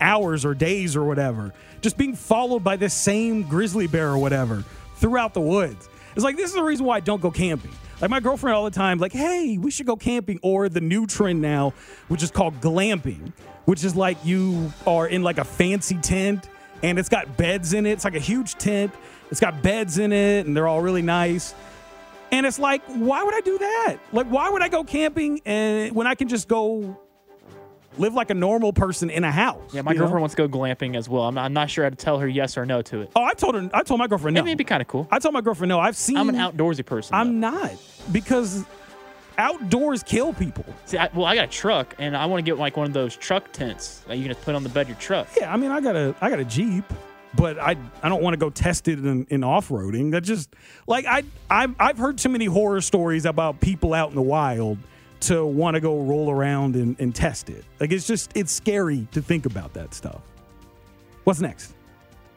hours 0.00 0.44
or 0.44 0.52
days 0.52 0.96
or 0.96 1.04
whatever, 1.04 1.54
just 1.80 1.96
being 1.96 2.16
followed 2.16 2.64
by 2.64 2.74
this 2.74 2.94
same 2.94 3.44
grizzly 3.44 3.86
bear 3.86 4.08
or 4.08 4.18
whatever 4.18 4.64
throughout 4.96 5.34
the 5.34 5.40
woods. 5.40 5.88
It's 6.16 6.24
like, 6.24 6.36
this 6.36 6.50
is 6.50 6.54
the 6.54 6.62
reason 6.64 6.84
why 6.84 6.96
I 6.96 7.00
don't 7.00 7.22
go 7.22 7.30
camping. 7.30 7.70
Like, 8.00 8.10
my 8.10 8.18
girlfriend 8.18 8.56
all 8.56 8.64
the 8.64 8.70
time, 8.72 8.98
like, 8.98 9.12
hey, 9.12 9.56
we 9.58 9.70
should 9.70 9.86
go 9.86 9.94
camping. 9.94 10.40
Or 10.42 10.68
the 10.68 10.80
new 10.80 11.06
trend 11.06 11.40
now, 11.40 11.74
which 12.08 12.24
is 12.24 12.32
called 12.32 12.60
glamping, 12.60 13.32
which 13.66 13.84
is 13.84 13.94
like 13.94 14.16
you 14.24 14.72
are 14.84 15.06
in 15.06 15.22
like 15.22 15.38
a 15.38 15.44
fancy 15.44 15.96
tent 15.98 16.48
and 16.82 16.98
it's 16.98 17.08
got 17.08 17.36
beds 17.36 17.72
in 17.72 17.86
it. 17.86 17.92
It's 17.92 18.04
like 18.04 18.16
a 18.16 18.20
huge 18.20 18.54
tent. 18.54 18.92
It's 19.30 19.38
got 19.38 19.62
beds 19.62 19.98
in 19.98 20.12
it 20.12 20.46
and 20.46 20.56
they're 20.56 20.66
all 20.66 20.80
really 20.80 21.02
nice. 21.02 21.54
And 22.32 22.46
it's 22.46 22.58
like, 22.58 22.82
why 22.84 23.22
would 23.24 23.34
I 23.34 23.40
do 23.40 23.58
that? 23.58 23.96
Like, 24.12 24.26
why 24.28 24.50
would 24.50 24.62
I 24.62 24.68
go 24.68 24.84
camping 24.84 25.40
and 25.44 25.94
when 25.94 26.06
I 26.06 26.14
can 26.14 26.28
just 26.28 26.48
go 26.48 26.98
live 27.98 28.14
like 28.14 28.30
a 28.30 28.34
normal 28.34 28.72
person 28.72 29.10
in 29.10 29.24
a 29.24 29.32
house? 29.32 29.58
Yeah, 29.72 29.82
my 29.82 29.92
you 29.92 29.96
know? 29.96 30.02
girlfriend 30.02 30.22
wants 30.22 30.34
to 30.36 30.46
go 30.46 30.58
glamping 30.58 30.96
as 30.96 31.08
well. 31.08 31.24
I'm 31.24 31.34
not, 31.34 31.44
I'm 31.44 31.52
not 31.52 31.70
sure 31.70 31.84
how 31.84 31.90
to 31.90 31.96
tell 31.96 32.18
her 32.20 32.28
yes 32.28 32.56
or 32.56 32.64
no 32.64 32.82
to 32.82 33.00
it. 33.02 33.10
Oh, 33.16 33.24
I 33.24 33.34
told 33.34 33.56
her. 33.56 33.68
I 33.74 33.82
told 33.82 33.98
my 33.98 34.06
girlfriend 34.06 34.36
no. 34.36 34.40
I 34.40 34.44
mean, 34.44 34.50
it'd 34.50 34.58
be 34.58 34.64
kind 34.64 34.80
of 34.80 34.88
cool. 34.88 35.08
I 35.10 35.18
told 35.18 35.34
my 35.34 35.40
girlfriend 35.40 35.70
no. 35.70 35.80
I've 35.80 35.96
seen. 35.96 36.16
I'm 36.16 36.28
an 36.28 36.36
outdoorsy 36.36 36.86
person. 36.86 37.14
I'm 37.14 37.40
though. 37.40 37.50
not 37.50 37.72
because 38.12 38.64
outdoors 39.38 40.02
kill 40.02 40.32
people. 40.32 40.64
See, 40.84 40.98
I, 40.98 41.08
well, 41.14 41.26
I 41.26 41.34
got 41.34 41.44
a 41.44 41.48
truck, 41.48 41.94
and 41.98 42.16
I 42.16 42.26
want 42.26 42.44
to 42.44 42.48
get 42.48 42.58
like 42.58 42.76
one 42.76 42.86
of 42.86 42.92
those 42.92 43.16
truck 43.16 43.52
tents 43.52 44.00
that 44.06 44.16
you 44.16 44.24
can 44.24 44.32
just 44.32 44.44
put 44.44 44.54
on 44.54 44.62
the 44.62 44.68
bed 44.68 44.82
of 44.82 44.88
your 44.90 44.98
truck. 44.98 45.28
Yeah, 45.36 45.52
I 45.52 45.56
mean, 45.56 45.70
I 45.72 45.80
got 45.80 45.96
a 45.96 46.14
I 46.20 46.30
got 46.30 46.38
a 46.38 46.44
Jeep, 46.44 46.84
but 47.34 47.58
I 47.58 47.76
I 48.02 48.08
don't 48.08 48.22
want 48.22 48.34
to 48.34 48.38
go 48.38 48.50
test 48.50 48.88
it 48.88 48.98
in, 48.98 49.26
in 49.30 49.44
off 49.44 49.68
roading. 49.68 50.12
That 50.12 50.22
just 50.22 50.54
like 50.86 51.06
I 51.06 51.22
I've, 51.48 51.74
I've 51.78 51.98
heard 51.98 52.18
too 52.18 52.28
many 52.28 52.46
horror 52.46 52.80
stories 52.80 53.24
about 53.24 53.60
people 53.60 53.94
out 53.94 54.10
in 54.10 54.16
the 54.16 54.22
wild 54.22 54.78
to 55.20 55.44
want 55.44 55.74
to 55.74 55.80
go 55.80 56.00
roll 56.02 56.30
around 56.30 56.76
and, 56.76 56.98
and 56.98 57.14
test 57.14 57.50
it. 57.50 57.64
Like 57.78 57.92
it's 57.92 58.06
just 58.06 58.32
it's 58.34 58.52
scary 58.52 59.06
to 59.12 59.22
think 59.22 59.46
about 59.46 59.74
that 59.74 59.94
stuff. 59.94 60.20
What's 61.24 61.40
next? 61.40 61.74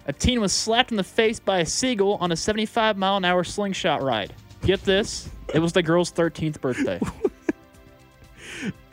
A 0.05 0.13
teen 0.13 0.41
was 0.41 0.51
slapped 0.51 0.91
in 0.91 0.97
the 0.97 1.03
face 1.03 1.39
by 1.39 1.59
a 1.59 1.65
seagull 1.65 2.15
on 2.15 2.31
a 2.31 2.35
75 2.35 2.97
mile 2.97 3.17
an 3.17 3.25
hour 3.25 3.43
slingshot 3.43 4.03
ride. 4.03 4.33
Get 4.61 4.83
this, 4.83 5.29
it 5.53 5.59
was 5.59 5.73
the 5.73 5.83
girl's 5.83 6.11
13th 6.11 6.59
birthday. 6.59 6.99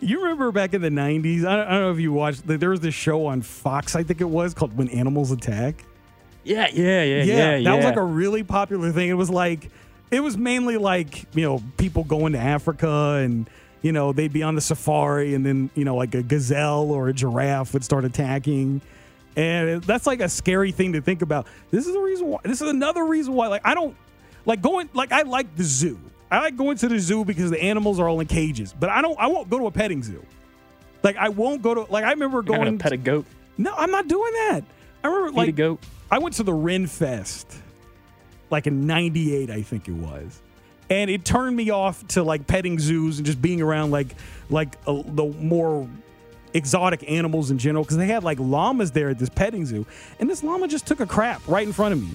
You 0.03 0.23
remember 0.23 0.51
back 0.51 0.73
in 0.73 0.81
the 0.81 0.89
90s? 0.89 1.45
I 1.45 1.57
don't, 1.57 1.67
I 1.67 1.71
don't 1.73 1.81
know 1.83 1.93
if 1.93 2.01
you 2.01 2.13
watched, 2.13 2.47
there 2.47 2.71
was 2.71 2.81
this 2.81 2.95
show 2.95 3.27
on 3.27 3.43
Fox, 3.43 3.95
I 3.95 4.03
think 4.03 4.23
it 4.23 4.29
was, 4.29 4.55
called 4.55 4.77
When 4.77 4.89
Animals 4.89 5.31
Attack. 5.31 5.85
Yeah, 6.45 6.69
yeah, 6.73 7.03
yeah, 7.03 7.57
yeah. 7.57 7.71
that 7.71 7.77
was 7.77 7.85
like 7.85 7.97
a 7.97 8.03
really 8.03 8.43
popular 8.43 8.93
thing. 8.93 9.09
It 9.09 9.15
was 9.15 9.31
like, 9.31 9.71
it 10.11 10.21
was 10.21 10.37
mainly 10.37 10.77
like, 10.77 11.27
you 11.35 11.43
know, 11.43 11.63
people 11.77 12.05
going 12.05 12.33
to 12.33 12.39
Africa 12.39 13.21
and, 13.23 13.49
you 13.83 13.93
know, 13.93 14.13
they'd 14.13 14.33
be 14.33 14.43
on 14.43 14.55
the 14.55 14.61
safari 14.61 15.35
and 15.35 15.45
then, 15.45 15.71
you 15.75 15.85
know, 15.85 15.97
like 15.97 16.15
a 16.15 16.23
gazelle 16.23 16.91
or 16.91 17.09
a 17.09 17.13
giraffe 17.13 17.73
would 17.75 17.85
start 17.85 18.05
attacking. 18.05 18.81
And 19.37 19.83
that's 19.85 20.07
like 20.07 20.21
a 20.21 20.29
scary 20.29 20.73
thing 20.73 20.95
to 20.95 21.01
think 21.01 21.23
about. 21.23 21.47
This 21.71 21.87
is 21.87 21.93
the 21.93 22.01
reason 22.01 22.27
why, 22.27 22.41
this 22.45 22.61
is 22.61 22.69
another 22.69 23.05
reason 23.05 23.35
why, 23.35 23.47
like, 23.47 23.63
I 23.65 23.75
don't, 23.75 23.97
like 24.47 24.61
going, 24.63 24.89
like, 24.95 25.13
I 25.13 25.23
like 25.23 25.55
the 25.57 25.65
zoo. 25.65 25.99
I 26.31 26.41
like 26.41 26.57
going 26.57 26.77
to 26.79 26.89
the 26.89 26.99
zoo 26.99 27.25
because 27.25 27.51
the 27.51 27.63
animals 27.63 28.01
are 28.01 28.09
all 28.09 28.21
in 28.21 28.27
cages, 28.27 28.75
but 28.79 28.89
I 28.89 29.03
don't, 29.03 29.19
I 29.19 29.27
won't 29.29 29.51
go 29.51 29.59
to 29.59 29.67
a 29.67 29.71
petting 29.71 30.03
zoo. 30.03 30.25
Like, 31.03 31.17
I 31.17 31.29
won't 31.29 31.63
go 31.63 31.75
to, 31.75 31.81
like, 31.93 32.05
I 32.05 32.11
remember 32.11 32.43
You're 32.45 32.59
not 32.59 32.65
gonna 32.65 32.79
pet 32.79 32.93
a 32.93 32.97
goat, 32.97 33.27
no, 33.59 33.73
I'm 33.77 33.91
not 33.91 34.09
doing 34.09 34.33
that. 34.33 34.63
I 35.03 35.09
remember, 35.09 35.31
feed 35.31 35.37
like, 35.37 35.49
a 35.49 35.53
goat. 35.53 35.81
I 36.11 36.19
went 36.19 36.35
to 36.37 36.43
the 36.43 36.53
Ren 36.53 36.87
Fest 36.87 37.57
like 38.51 38.67
in 38.67 38.87
98, 38.87 39.51
I 39.51 39.63
think 39.63 39.89
it 39.89 39.93
was. 39.93 40.43
And 40.89 41.09
it 41.09 41.25
turned 41.25 41.57
me 41.57 41.71
off 41.71 42.07
to 42.09 42.23
like 42.23 42.47
petting 42.47 42.79
zoos 42.81 43.19
and 43.19 43.27
just 43.27 43.41
being 43.41 43.63
around 43.63 43.93
like 43.93 44.09
like 44.49 44.77
uh, 44.87 45.03
the 45.07 45.27
more 45.39 45.89
exotic 46.53 47.09
animals 47.09 47.53
in 47.53 47.59
general 47.59 47.85
because 47.85 47.97
they 47.97 48.09
had 48.09 48.25
like 48.25 48.39
llamas 48.41 48.91
there 48.91 49.09
at 49.09 49.21
this 49.21 49.29
petting 49.29 49.65
zoo 49.65 49.87
and 50.19 50.29
this 50.29 50.43
llama 50.43 50.67
just 50.67 50.85
took 50.85 50.99
a 50.99 51.07
crap 51.07 51.47
right 51.47 51.65
in 51.65 51.73
front 51.73 51.93
of 51.93 52.03
me 52.03 52.09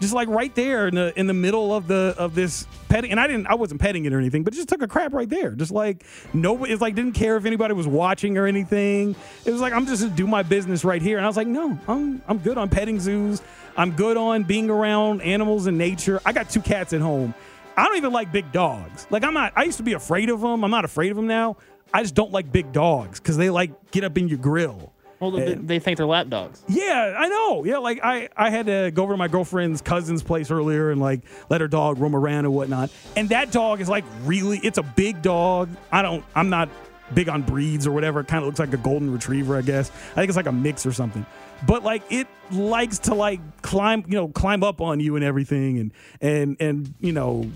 just 0.00 0.12
like 0.14 0.28
right 0.28 0.54
there 0.54 0.88
in 0.88 0.94
the 0.94 1.18
in 1.18 1.26
the 1.26 1.34
middle 1.34 1.74
of 1.74 1.86
the 1.86 2.14
of 2.18 2.34
this 2.34 2.66
petting. 2.88 3.10
And 3.10 3.20
I 3.20 3.26
didn't, 3.26 3.46
I 3.46 3.54
wasn't 3.54 3.80
petting 3.80 4.04
it 4.04 4.12
or 4.12 4.18
anything, 4.18 4.44
but 4.44 4.54
it 4.54 4.56
just 4.56 4.68
took 4.68 4.82
a 4.82 4.88
crap 4.88 5.12
right 5.12 5.28
there. 5.28 5.50
Just 5.52 5.70
like 5.70 6.04
nobody, 6.32 6.72
it's 6.72 6.82
like 6.82 6.94
didn't 6.94 7.14
care 7.14 7.36
if 7.36 7.44
anybody 7.44 7.74
was 7.74 7.86
watching 7.86 8.38
or 8.38 8.46
anything. 8.46 9.16
It 9.44 9.50
was 9.50 9.60
like 9.60 9.72
I'm 9.72 9.86
just 9.86 10.02
gonna 10.02 10.14
do 10.14 10.26
my 10.26 10.42
business 10.42 10.84
right 10.84 11.02
here. 11.02 11.16
And 11.16 11.26
I 11.26 11.28
was 11.28 11.36
like, 11.36 11.48
no, 11.48 11.78
I'm 11.88 12.22
I'm 12.26 12.38
good 12.38 12.58
on 12.58 12.68
petting 12.68 13.00
zoos. 13.00 13.42
I'm 13.76 13.92
good 13.92 14.16
on 14.16 14.44
being 14.44 14.70
around 14.70 15.22
animals 15.22 15.66
and 15.66 15.76
nature. 15.76 16.20
I 16.24 16.32
got 16.32 16.48
two 16.48 16.60
cats 16.60 16.92
at 16.92 17.00
home. 17.00 17.34
I 17.76 17.86
don't 17.86 17.96
even 17.96 18.12
like 18.12 18.30
big 18.30 18.52
dogs. 18.52 19.06
Like 19.10 19.24
I'm 19.24 19.34
not. 19.34 19.52
I 19.56 19.64
used 19.64 19.78
to 19.78 19.82
be 19.84 19.94
afraid 19.94 20.30
of 20.30 20.40
them. 20.40 20.64
I'm 20.64 20.70
not 20.70 20.84
afraid 20.84 21.10
of 21.10 21.16
them 21.16 21.26
now. 21.26 21.56
I 21.92 22.02
just 22.02 22.14
don't 22.14 22.32
like 22.32 22.50
big 22.50 22.72
dogs 22.72 23.20
because 23.20 23.36
they 23.36 23.50
like 23.50 23.90
get 23.90 24.04
up 24.04 24.16
in 24.18 24.28
your 24.28 24.38
grill. 24.38 24.93
Well, 25.32 25.44
they, 25.44 25.54
they 25.54 25.78
think 25.78 25.96
they're 25.96 26.06
lap 26.06 26.28
dogs. 26.28 26.62
Yeah, 26.68 27.16
I 27.18 27.28
know. 27.28 27.64
Yeah, 27.64 27.78
like 27.78 28.00
I, 28.02 28.28
I 28.36 28.50
had 28.50 28.66
to 28.66 28.90
go 28.92 29.02
over 29.02 29.14
to 29.14 29.16
my 29.16 29.28
girlfriend's 29.28 29.80
cousin's 29.80 30.22
place 30.22 30.50
earlier 30.50 30.90
and 30.90 31.00
like 31.00 31.20
let 31.48 31.60
her 31.60 31.68
dog 31.68 31.98
roam 31.98 32.14
around 32.14 32.44
and 32.44 32.54
whatnot. 32.54 32.90
And 33.16 33.28
that 33.30 33.50
dog 33.50 33.80
is 33.80 33.88
like 33.88 34.04
really, 34.24 34.58
it's 34.58 34.78
a 34.78 34.82
big 34.82 35.22
dog. 35.22 35.68
I 35.90 36.02
don't, 36.02 36.24
I'm 36.34 36.50
not 36.50 36.68
big 37.12 37.28
on 37.28 37.42
breeds 37.42 37.86
or 37.86 37.92
whatever. 37.92 38.20
It 38.20 38.28
kind 38.28 38.42
of 38.42 38.46
looks 38.46 38.58
like 38.58 38.72
a 38.72 38.78
golden 38.78 39.12
retriever, 39.12 39.56
I 39.56 39.62
guess. 39.62 39.90
I 39.90 40.14
think 40.14 40.28
it's 40.28 40.36
like 40.36 40.46
a 40.46 40.52
mix 40.52 40.86
or 40.86 40.92
something. 40.92 41.26
But 41.66 41.82
like 41.82 42.02
it 42.10 42.26
likes 42.50 42.98
to 43.00 43.14
like 43.14 43.40
climb, 43.62 44.04
you 44.06 44.16
know, 44.16 44.28
climb 44.28 44.62
up 44.62 44.80
on 44.80 45.00
you 45.00 45.16
and 45.16 45.24
everything, 45.24 45.78
and 45.78 45.92
and 46.20 46.56
and 46.60 46.94
you 47.00 47.12
know, 47.12 47.48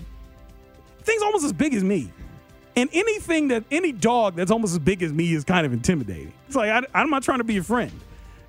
things 1.03 1.21
almost 1.21 1.45
as 1.45 1.53
big 1.53 1.73
as 1.73 1.83
me. 1.83 2.11
And 2.75 2.89
anything 2.93 3.49
that 3.49 3.63
any 3.71 3.91
dog 3.91 4.35
that's 4.35 4.51
almost 4.51 4.73
as 4.73 4.79
big 4.79 5.03
as 5.03 5.11
me 5.11 5.33
is 5.33 5.43
kind 5.43 5.65
of 5.65 5.73
intimidating. 5.73 6.33
It's 6.47 6.55
like 6.55 6.69
I, 6.69 6.85
I'm 6.99 7.09
not 7.09 7.23
trying 7.23 7.39
to 7.39 7.43
be 7.43 7.57
a 7.57 7.63
friend. 7.63 7.91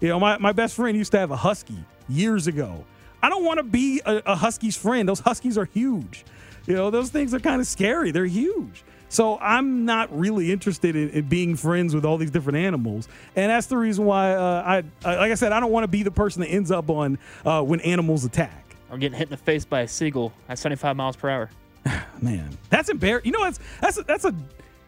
You 0.01 0.09
know, 0.09 0.21
my, 0.21 0.39
my 0.39 0.53
best 0.53 0.75
friend 0.75 0.97
used 0.97 1.13
to 1.13 1.19
have 1.19 1.31
a 1.31 1.37
husky 1.37 1.77
years 2.09 2.47
ago. 2.47 2.85
I 3.23 3.29
don't 3.29 3.45
want 3.45 3.59
to 3.59 3.65
be 3.65 4.01
a, 4.05 4.23
a 4.27 4.35
husky's 4.37 4.77
friend. 4.77 5.09
Those 5.09 5.21
huskies 5.21 5.59
are 5.59 5.67
huge. 5.67 6.25
You 6.67 6.75
know, 6.75 6.91
those 6.91 7.11
things 7.11 7.35
are 7.35 7.41
kind 7.41 7.61
of 7.61 7.67
scary. 7.67 8.11
They're 8.11 8.25
huge. 8.27 8.85
So 9.09 9.39
I'm 9.39 9.85
not 9.85 10.17
really 10.17 10.53
interested 10.53 10.95
in, 10.95 11.11
in 11.11 11.29
being 11.29 11.57
friends 11.57 11.95
with 11.95 12.05
all 12.05 12.17
these 12.17 12.31
different 12.31 12.59
animals, 12.59 13.09
and 13.35 13.51
that's 13.51 13.67
the 13.67 13.77
reason 13.77 14.05
why 14.05 14.35
uh, 14.35 14.63
I, 15.05 15.09
I, 15.09 15.17
like 15.17 15.33
I 15.33 15.35
said, 15.35 15.51
I 15.51 15.59
don't 15.59 15.73
want 15.73 15.83
to 15.83 15.89
be 15.89 16.05
the 16.05 16.13
person 16.13 16.43
that 16.43 16.49
ends 16.49 16.71
up 16.71 16.89
on 16.89 17.19
uh, 17.45 17.61
when 17.61 17.81
animals 17.81 18.25
attack. 18.25 18.77
Or 18.89 18.99
getting 18.99 19.19
hit 19.19 19.27
in 19.27 19.31
the 19.31 19.37
face 19.37 19.65
by 19.65 19.81
a 19.81 19.89
seagull 19.89 20.33
at 20.49 20.61
75 20.61 20.97
miles 20.97 21.17
per 21.17 21.29
hour. 21.29 21.51
Man, 22.23 22.51
that's 22.69 22.89
embarrassing. 22.89 23.33
You 23.33 23.39
know, 23.39 23.45
that's 23.45 23.59
that's 23.81 23.99
a, 23.99 24.03
that's 24.03 24.25
a 24.25 24.35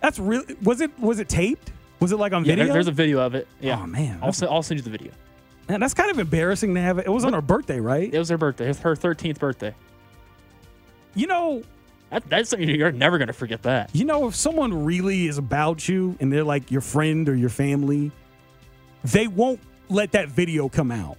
that's 0.01 0.19
really 0.19 0.57
was 0.63 0.81
it 0.81 0.91
was 0.99 1.19
it 1.19 1.29
taped? 1.29 1.73
Was 2.01 2.13
it 2.13 2.17
like 2.17 2.33
on 2.33 2.45
Yeah, 2.45 2.55
there- 2.57 2.65
video? 2.65 2.73
there's 2.75 2.89
a 2.89 2.93
video 2.93 3.21
of 3.21 3.35
it. 3.35 3.47
Yeah. 3.61 3.81
Oh, 3.81 3.87
man. 3.87 4.19
I'll, 4.23 4.33
send, 4.33 4.51
I'll 4.53 4.63
send 4.63 4.81
you 4.81 4.85
the 4.85 4.91
video. 4.91 5.13
Man, 5.69 5.79
that's 5.79 5.95
kind 5.95 6.11
of 6.11 6.19
embarrassing 6.19 6.75
to 6.75 6.81
have 6.81 6.99
it. 6.99 7.07
It 7.07 7.11
was 7.11 7.25
on 7.25 7.33
her 7.33 7.41
birthday, 7.41 7.79
right? 7.79 8.13
It 8.13 8.19
was 8.19 8.29
her 8.29 8.37
birthday. 8.37 8.65
It 8.65 8.69
was 8.69 8.79
her 8.81 8.97
13th 8.97 9.39
birthday. 9.39 9.73
You 11.15 11.29
know, 11.29 11.63
That, 12.11 12.29
that's 12.29 12.51
something 12.51 12.69
you're 12.69 12.91
never 12.91 13.19
going 13.19 13.29
to 13.29 13.33
forget 13.33 13.63
that. 13.63 13.91
you 13.95 14.05
know, 14.05 14.27
if 14.27 14.35
someone 14.35 14.85
really 14.85 15.29
is 15.29 15.39
about 15.39 15.89
you 15.89 16.17
and 16.21 16.33
they're 16.33 16.43
like 16.43 16.71
your 16.73 16.81
friend 16.81 17.29
or 17.29 17.37
your 17.37 17.49
family, 17.51 18.11
they 19.05 19.29
won't 19.29 19.61
let 19.89 20.11
that 20.13 20.29
video 20.29 20.69
come 20.69 20.91
out. 20.91 21.17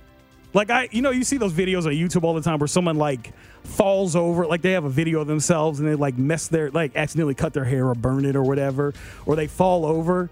Like 0.53 0.69
I, 0.69 0.87
you 0.91 1.01
know, 1.01 1.09
you 1.09 1.23
see 1.23 1.37
those 1.37 1.53
videos 1.53 1.85
on 1.85 1.93
YouTube 1.93 2.23
all 2.23 2.33
the 2.33 2.41
time 2.41 2.59
where 2.59 2.67
someone 2.67 2.97
like 2.97 3.33
falls 3.63 4.15
over, 4.15 4.45
like 4.45 4.61
they 4.61 4.73
have 4.73 4.85
a 4.85 4.89
video 4.89 5.19
of 5.21 5.27
themselves 5.27 5.79
and 5.79 5.87
they 5.87 5.95
like 5.95 6.17
mess 6.17 6.47
their, 6.47 6.69
like 6.69 6.95
accidentally 6.95 7.33
cut 7.33 7.53
their 7.53 7.65
hair 7.65 7.87
or 7.87 7.95
burn 7.95 8.25
it 8.25 8.35
or 8.35 8.43
whatever, 8.43 8.93
or 9.25 9.35
they 9.35 9.47
fall 9.47 9.85
over. 9.85 10.29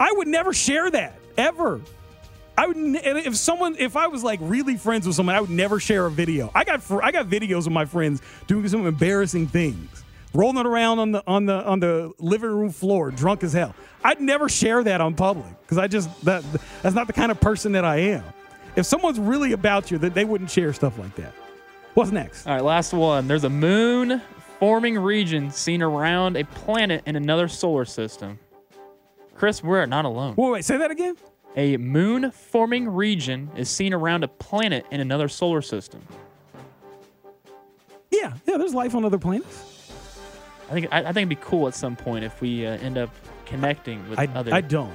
I 0.00 0.12
would 0.12 0.28
never 0.28 0.52
share 0.52 0.90
that 0.90 1.18
ever. 1.36 1.80
I 2.56 2.66
would, 2.68 2.76
and 2.76 2.96
if 2.96 3.36
someone, 3.36 3.76
if 3.78 3.96
I 3.96 4.06
was 4.06 4.22
like 4.22 4.38
really 4.42 4.76
friends 4.76 5.06
with 5.06 5.16
someone, 5.16 5.34
I 5.34 5.40
would 5.40 5.50
never 5.50 5.78
share 5.80 6.06
a 6.06 6.10
video. 6.10 6.50
I 6.54 6.64
got, 6.64 6.88
I 7.02 7.10
got 7.10 7.26
videos 7.26 7.66
of 7.66 7.72
my 7.72 7.84
friends 7.84 8.22
doing 8.46 8.66
some 8.68 8.86
embarrassing 8.86 9.48
things, 9.48 10.04
rolling 10.32 10.64
around 10.64 11.00
on 11.00 11.12
the 11.12 11.22
on 11.26 11.46
the 11.46 11.64
on 11.64 11.80
the 11.80 12.12
living 12.18 12.50
room 12.50 12.70
floor, 12.70 13.10
drunk 13.10 13.42
as 13.42 13.52
hell. 13.52 13.74
I'd 14.04 14.20
never 14.20 14.48
share 14.48 14.84
that 14.84 15.00
on 15.00 15.14
public 15.14 15.46
because 15.62 15.78
I 15.78 15.88
just 15.88 16.08
that 16.24 16.44
that's 16.82 16.94
not 16.94 17.08
the 17.08 17.12
kind 17.12 17.32
of 17.32 17.40
person 17.40 17.72
that 17.72 17.84
I 17.84 17.96
am. 17.96 18.24
If 18.76 18.86
someone's 18.86 19.20
really 19.20 19.52
about 19.52 19.90
you, 19.90 19.98
that 19.98 20.14
they 20.14 20.24
wouldn't 20.24 20.50
share 20.50 20.72
stuff 20.72 20.98
like 20.98 21.14
that. 21.16 21.32
What's 21.94 22.10
next? 22.10 22.46
All 22.46 22.54
right, 22.54 22.64
last 22.64 22.92
one. 22.92 23.28
There's 23.28 23.44
a 23.44 23.50
moon 23.50 24.20
forming 24.58 24.98
region 24.98 25.50
seen 25.50 25.82
around 25.82 26.36
a 26.36 26.44
planet 26.44 27.02
in 27.06 27.16
another 27.16 27.46
solar 27.46 27.84
system. 27.84 28.38
Chris, 29.36 29.62
we're 29.62 29.86
not 29.86 30.04
alone. 30.04 30.34
Wait, 30.36 30.50
wait, 30.50 30.64
say 30.64 30.76
that 30.76 30.90
again. 30.90 31.16
A 31.56 31.76
moon 31.76 32.32
forming 32.32 32.88
region 32.88 33.50
is 33.56 33.68
seen 33.68 33.94
around 33.94 34.24
a 34.24 34.28
planet 34.28 34.86
in 34.90 35.00
another 35.00 35.28
solar 35.28 35.62
system. 35.62 36.02
Yeah, 38.10 38.32
yeah. 38.46 38.56
There's 38.56 38.74
life 38.74 38.94
on 38.94 39.04
other 39.04 39.18
planets. 39.18 39.90
I 40.68 40.72
think 40.72 40.88
I, 40.90 40.98
I 40.98 41.02
think 41.04 41.16
it'd 41.18 41.28
be 41.28 41.36
cool 41.36 41.68
at 41.68 41.74
some 41.74 41.94
point 41.94 42.24
if 42.24 42.40
we 42.40 42.66
uh, 42.66 42.70
end 42.78 42.98
up 42.98 43.10
connecting 43.44 44.08
with 44.08 44.18
I, 44.18 44.26
other. 44.34 44.52
I 44.52 44.62
don't. 44.62 44.92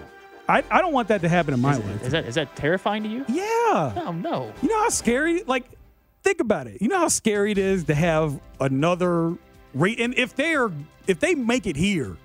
I, 0.50 0.64
I 0.72 0.82
don't 0.82 0.94
want 0.94 1.08
that 1.10 1.22
to 1.22 1.30
happen 1.30 1.54
in 1.54 1.60
my 1.62 1.74
is, 1.74 1.80
life. 1.80 2.04
is 2.04 2.12
that 2.12 2.26
is 2.26 2.36
that 2.36 2.56
terrifying 2.56 3.04
to 3.04 3.10
you? 3.10 3.26
yeah. 3.30 3.94
Oh 4.06 4.12
no. 4.12 4.52
You 4.62 4.70
know 4.70 4.80
how 4.82 4.90
scary? 4.90 5.44
Like, 5.44 5.66
think 6.24 6.40
about 6.42 6.68
it. 6.68 6.82
You 6.82 6.88
know 6.88 6.98
how 6.98 7.08
scary 7.08 7.52
it 7.52 7.58
is 7.58 7.84
to 7.86 7.94
have 7.96 8.40
another 8.60 9.36
rate. 9.74 10.00
And 10.00 10.14
if 10.18 10.36
they 10.36 10.56
are, 10.56 10.72
if 11.08 11.20
they 11.20 11.36
make 11.36 11.68
it 11.68 11.76
here, 11.76 12.18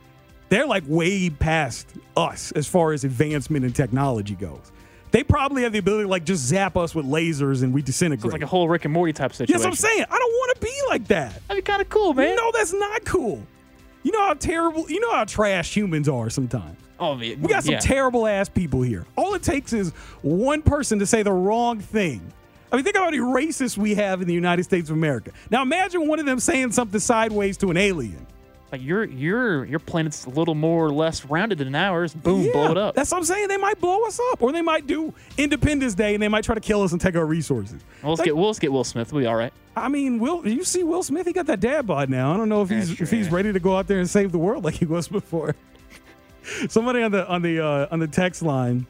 they're 0.48 0.66
like 0.66 0.84
way 0.86 1.28
past 1.30 1.88
us 2.16 2.50
as 2.52 2.66
far 2.66 2.92
as 2.92 3.04
advancement 3.04 3.64
in 3.64 3.72
technology 3.72 4.34
goes. 4.34 4.72
They 5.10 5.22
probably 5.22 5.62
have 5.62 5.72
the 5.72 5.78
ability 5.78 6.04
to 6.04 6.08
like 6.08 6.24
just 6.24 6.42
zap 6.44 6.76
us 6.76 6.94
with 6.94 7.06
lasers 7.06 7.62
and 7.62 7.72
we 7.74 7.82
So 7.82 7.86
disintegrate. 7.86 8.24
it's 8.24 8.32
like 8.32 8.42
a 8.42 8.46
whole 8.46 8.68
Rick 8.68 8.84
and 8.84 8.92
Morty 8.94 9.12
type 9.12 9.32
situation. 9.32 9.58
yes, 9.60 9.66
I'm 9.66 9.74
saying 9.76 10.04
I 10.10 10.18
don't 10.18 10.32
want 10.32 10.54
to 10.56 10.60
be 10.66 10.72
like 10.88 11.06
that. 11.08 11.40
That'd 11.46 11.62
be 11.64 11.66
kind 11.70 11.80
of 11.82 11.88
cool, 11.88 12.14
man. 12.14 12.34
No, 12.36 12.50
that's 12.52 12.72
not 12.72 13.04
cool. 13.04 13.40
You 14.02 14.12
know 14.12 14.22
how 14.24 14.34
terrible. 14.34 14.90
You 14.90 14.98
know 15.00 15.12
how 15.12 15.24
trash 15.24 15.76
humans 15.76 16.08
are 16.08 16.30
sometimes. 16.30 16.78
Oh. 16.98 17.16
We 17.16 17.34
got 17.36 17.64
some 17.64 17.74
yeah. 17.74 17.80
terrible 17.80 18.26
ass 18.26 18.48
people 18.48 18.82
here. 18.82 19.06
All 19.16 19.34
it 19.34 19.42
takes 19.42 19.72
is 19.72 19.90
one 20.22 20.62
person 20.62 20.98
to 21.00 21.06
say 21.06 21.22
the 21.22 21.32
wrong 21.32 21.80
thing. 21.80 22.32
I 22.70 22.76
mean, 22.76 22.84
think 22.84 22.96
about 22.96 23.04
how 23.04 23.10
many 23.10 23.22
racists 23.22 23.76
we 23.76 23.94
have 23.94 24.20
in 24.20 24.28
the 24.28 24.34
United 24.34 24.64
States 24.64 24.90
of 24.90 24.96
America. 24.96 25.30
Now 25.50 25.62
imagine 25.62 26.08
one 26.08 26.18
of 26.18 26.26
them 26.26 26.40
saying 26.40 26.72
something 26.72 27.00
sideways 27.00 27.56
to 27.58 27.70
an 27.70 27.76
alien. 27.76 28.26
Like 28.72 28.82
your 28.82 29.04
your 29.04 29.64
your 29.66 29.78
planet's 29.78 30.24
a 30.24 30.30
little 30.30 30.56
more 30.56 30.86
or 30.86 30.92
less 30.92 31.24
rounded 31.24 31.58
than 31.58 31.76
ours. 31.76 32.12
Boom, 32.12 32.40
Yeah, 32.42 32.52
blow 32.52 32.70
it 32.72 32.76
up. 32.76 32.96
That's 32.96 33.12
what 33.12 33.18
I'm 33.18 33.24
saying. 33.24 33.46
They 33.46 33.56
might 33.56 33.80
blow 33.80 34.04
us 34.04 34.18
up, 34.32 34.42
or 34.42 34.50
they 34.50 34.62
might 34.62 34.88
do 34.88 35.14
Independence 35.38 35.94
Day 35.94 36.14
and 36.14 36.20
they 36.22 36.26
might 36.26 36.42
try 36.42 36.56
to 36.56 36.60
kill 36.60 36.82
us 36.82 36.90
and 36.90 37.00
take 37.00 37.14
our 37.14 37.24
resources. 37.24 37.80
Well, 38.02 38.10
let's 38.12 38.18
Like, 38.18 38.26
get 38.26 38.36
we'll, 38.36 38.46
let's 38.46 38.58
get 38.58 38.72
Will 38.72 38.82
Smith. 38.82 39.12
We'll 39.12 39.22
be 39.22 39.26
all 39.28 39.36
right. 39.36 39.52
I 39.76 39.88
mean, 39.88 40.18
Will 40.18 40.44
you 40.48 40.64
see 40.64 40.82
Will 40.82 41.04
Smith? 41.04 41.26
He 41.26 41.32
got 41.32 41.46
that 41.46 41.60
dad 41.60 41.86
bod 41.86 42.10
now. 42.10 42.34
I 42.34 42.36
don't 42.36 42.48
know 42.48 42.62
if 42.62 42.70
he's 42.70 43.00
if 43.00 43.12
he's 43.12 43.30
ready 43.30 43.52
to 43.52 43.60
go 43.60 43.76
out 43.76 43.86
there 43.86 44.00
and 44.00 44.10
save 44.10 44.32
the 44.32 44.38
world 44.38 44.64
like 44.64 44.74
he 44.74 44.86
was 44.86 45.06
before. 45.06 45.54
Somebody 46.68 47.02
on 47.02 47.12
the 47.12 47.26
on 47.26 47.42
the 47.42 47.60
uh, 47.60 47.86
on 47.90 47.98
the 47.98 48.08
text 48.08 48.42
line 48.42 48.86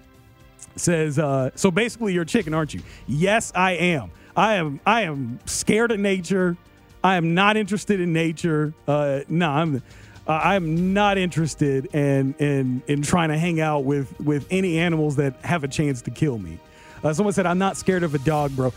says, 0.76 1.18
uh, 1.18 1.50
"So 1.54 1.70
basically, 1.70 2.12
you're 2.12 2.22
a 2.22 2.26
chicken, 2.26 2.54
aren't 2.54 2.74
you?" 2.74 2.82
Yes, 3.06 3.52
I 3.54 3.72
am. 3.72 4.10
I 4.36 4.54
am. 4.54 4.80
I 4.86 5.02
am 5.02 5.38
scared 5.46 5.92
of 5.92 6.00
nature. 6.00 6.56
I 7.02 7.16
am 7.16 7.34
not 7.34 7.56
interested 7.56 8.00
in 8.00 8.12
nature. 8.12 8.74
Uh, 8.86 9.20
no, 9.28 9.50
I'm. 9.50 9.82
Uh, 10.26 10.40
I'm 10.42 10.94
not 10.94 11.18
interested 11.18 11.94
in 11.94 12.34
in 12.38 12.82
in 12.86 13.02
trying 13.02 13.28
to 13.28 13.38
hang 13.38 13.60
out 13.60 13.84
with 13.84 14.18
with 14.20 14.46
any 14.50 14.78
animals 14.78 15.16
that 15.16 15.34
have 15.44 15.64
a 15.64 15.68
chance 15.68 16.00
to 16.02 16.10
kill 16.10 16.38
me. 16.38 16.58
Uh, 17.02 17.12
someone 17.12 17.34
said, 17.34 17.46
"I'm 17.46 17.58
not 17.58 17.76
scared 17.76 18.02
of 18.02 18.14
a 18.14 18.18
dog, 18.18 18.56
bro." 18.56 18.72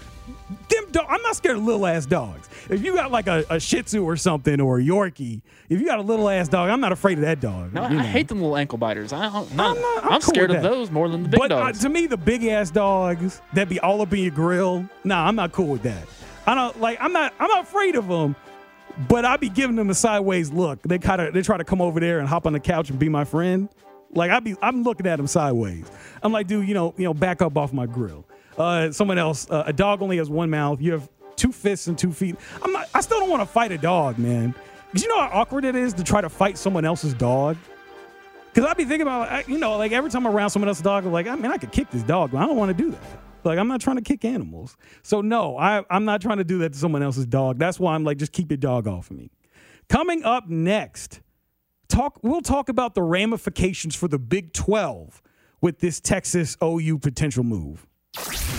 Them 0.70 0.86
dog, 0.92 1.06
I'm 1.10 1.22
not 1.24 1.36
scared 1.36 1.58
of 1.58 1.64
little 1.64 1.86
ass 1.86 2.06
dogs. 2.06 2.48
If 2.70 2.82
you 2.84 2.96
got 2.96 3.12
like 3.12 3.28
a, 3.28 3.44
a 3.50 3.60
Shih 3.60 3.82
Tzu 3.84 4.04
or 4.04 4.16
something 4.16 4.62
or 4.62 4.80
a 4.80 4.84
Yorkie, 4.84 5.42
if 5.70 5.80
you 5.80 5.86
got 5.86 6.00
a 6.00 6.02
little 6.02 6.30
ass 6.30 6.48
dog, 6.48 6.70
I'm 6.70 6.80
not 6.80 6.92
afraid 6.94 7.18
of 7.18 7.24
that 7.26 7.42
dog. 7.42 7.74
No, 7.74 7.84
I, 7.84 7.88
I 7.88 8.04
hate 8.04 8.28
them 8.30 8.40
little 8.42 8.56
ankle 8.56 8.78
biters. 8.78 9.12
I 9.12 9.30
don't, 9.30 9.54
not, 9.56 9.76
I'm 9.76 9.82
not- 9.82 10.06
I'm 10.06 10.14
I'm, 10.14 10.22
cool 10.22 10.34
scared 10.34 10.52
of 10.52 10.62
those 10.64 10.90
more 10.90 11.10
than 11.10 11.24
the 11.24 11.30
big 11.30 11.40
but 11.40 11.52
uh, 11.52 11.60
dogs. 11.60 11.80
to 11.82 11.90
me, 11.90 12.08
the 12.08 12.18
big 12.18 12.46
ass 12.46 12.72
dogs 12.72 13.42
that 13.54 13.68
be 13.68 13.80
all 13.82 14.02
up 14.02 14.14
in 14.14 14.20
your 14.20 14.32
grill, 14.32 14.88
nah, 15.04 15.28
I'm 15.28 15.36
not 15.36 15.52
cool 15.52 15.68
with 15.68 15.84
that. 15.84 16.08
I 16.46 16.56
don't 16.56 16.80
like. 16.80 16.98
I'm 17.02 17.12
not. 17.12 17.34
I'm 17.40 17.50
not 17.50 17.64
afraid 17.64 17.96
of 17.96 18.08
them, 18.08 18.34
but 19.10 19.26
I 19.26 19.36
be 19.36 19.50
giving 19.50 19.76
them 19.76 19.90
a 19.90 19.94
sideways 19.94 20.50
look. 20.50 20.82
They 20.84 20.98
kind 20.98 21.20
of 21.22 21.34
they 21.34 21.42
try 21.42 21.58
to 21.58 21.66
come 21.66 21.82
over 21.82 22.00
there 22.00 22.20
and 22.20 22.28
hop 22.28 22.46
on 22.46 22.54
the 22.54 22.60
couch 22.62 22.90
and 22.90 22.98
be 22.98 23.10
my 23.10 23.26
friend. 23.26 23.68
Like 24.14 24.32
I 24.32 24.40
be, 24.40 24.56
I'm 24.62 24.84
looking 24.84 25.06
at 25.08 25.18
them 25.18 25.28
sideways. 25.28 25.92
I'm 26.24 26.32
like, 26.32 26.48
dude, 26.48 26.66
you 26.66 26.74
know, 26.74 26.94
you 26.98 27.04
know, 27.04 27.14
back 27.14 27.42
up 27.42 27.58
off 27.58 27.74
my 27.74 27.86
grill. 27.86 28.24
Uh, 28.58 28.92
someone 28.92 29.18
else, 29.18 29.50
uh, 29.50 29.64
a 29.66 29.74
dog 29.74 30.02
only 30.02 30.18
has 30.18 30.30
one 30.30 30.50
mouth. 30.50 30.82
You 30.82 30.94
have 30.94 31.10
two 31.36 31.52
fists 31.52 31.88
and 31.88 31.98
two 31.98 32.12
feet. 32.12 32.36
I'm 32.62 32.72
not. 32.72 32.90
I 32.94 33.02
still 33.02 33.20
don't 33.20 33.30
want 33.30 33.42
to 33.42 33.46
fight 33.46 33.72
a 33.72 33.78
dog, 33.78 34.18
man. 34.18 34.54
Cause 34.92 35.04
you 35.04 35.10
know 35.10 35.20
how 35.20 35.42
awkward 35.42 35.66
it 35.66 35.76
is 35.76 35.94
to 35.94 36.04
try 36.04 36.22
to 36.22 36.30
fight 36.30 36.58
someone 36.58 36.86
else's 36.86 37.14
dog. 37.14 37.58
Cause 38.54 38.66
I'd 38.66 38.78
be 38.78 38.86
thinking 38.86 39.04
about, 39.04 39.48
you 39.48 39.60
know, 39.60 39.78
like 39.78 39.92
every 39.92 40.10
time 40.10 40.26
I'm 40.26 40.34
around 40.34 40.50
someone 40.50 40.68
else's 40.68 40.84
dog, 40.84 41.06
I'm 41.06 41.12
like, 41.12 41.28
I 41.28 41.36
mean, 41.36 41.52
I 41.52 41.58
could 41.58 41.72
kick 41.72 41.92
this 41.92 42.02
dog, 42.02 42.32
but 42.32 42.40
I 42.40 42.48
don't 42.48 42.56
want 42.58 42.76
to 42.76 42.84
do 42.84 42.90
that. 42.92 43.02
Like, 43.44 43.60
I'm 43.60 43.68
not 43.68 43.82
trying 43.82 43.98
to 43.98 44.02
kick 44.02 44.26
animals. 44.26 44.76
So 45.04 45.22
no, 45.22 45.58
I, 45.58 45.84
I'm 45.90 46.06
not 46.06 46.22
trying 46.22 46.40
to 46.40 46.44
do 46.44 46.58
that 46.60 46.74
to 46.74 46.80
someone 46.80 47.04
else's 47.04 47.26
dog. 47.26 47.60
That's 47.60 47.80
why 47.80 47.94
I'm 47.94 48.04
like, 48.04 48.18
just 48.18 48.32
keep 48.32 48.50
your 48.50 48.58
dog 48.58 48.88
off 48.88 49.12
of 49.12 49.18
me. 49.18 49.30
Coming 49.90 50.24
up 50.24 50.50
next, 50.50 51.22
talk. 51.88 52.20
We'll 52.24 52.42
talk 52.42 52.68
about 52.68 52.96
the 52.96 53.04
ramifications 53.04 53.96
for 53.96 54.08
the 54.08 54.20
Big 54.20 54.54
12 54.54 55.22
with 55.62 55.80
this 55.80 56.00
Texas 56.00 56.58
OU 56.64 57.00
potential 57.00 57.44
move. 57.44 57.88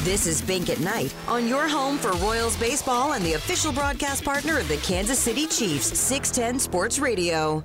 This 0.05 0.27
is 0.27 0.41
Bink 0.41 0.71
at 0.71 0.81
Night 0.81 1.15
on 1.27 1.49
your 1.49 1.69
home 1.69 1.99
for 1.99 2.13
Royals 2.13 2.57
baseball 2.57 3.15
and 3.15 3.25
the 3.25 3.35
official 3.35 3.73
broadcast 3.73 4.25
partner 4.25 4.59
of 4.59 4.69
the 4.69 4.77
Kansas 4.79 5.19
City 5.19 5.47
Chiefs, 5.47 5.99
610 5.99 6.61
Sports 6.61 6.99
Radio. 6.99 7.65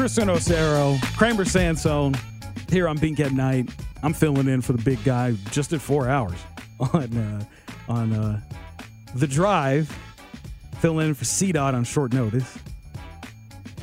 Chris 0.00 0.16
Osero, 0.16 0.98
Kramer 1.18 1.44
Sansone, 1.44 2.16
here 2.70 2.88
on 2.88 2.96
Bink 2.96 3.20
at 3.20 3.32
Night. 3.32 3.68
I'm 4.02 4.14
filling 4.14 4.48
in 4.48 4.62
for 4.62 4.72
the 4.72 4.82
big 4.82 5.04
guy 5.04 5.34
just 5.50 5.74
at 5.74 5.82
four 5.82 6.08
hours 6.08 6.38
on 6.80 7.14
uh, 7.18 7.44
on 7.86 8.12
uh, 8.14 8.40
the 9.14 9.26
drive. 9.26 9.94
Filling 10.78 11.08
in 11.08 11.14
for 11.14 11.26
C 11.26 11.52
Dot 11.52 11.74
on 11.74 11.84
short 11.84 12.14
notice. 12.14 12.58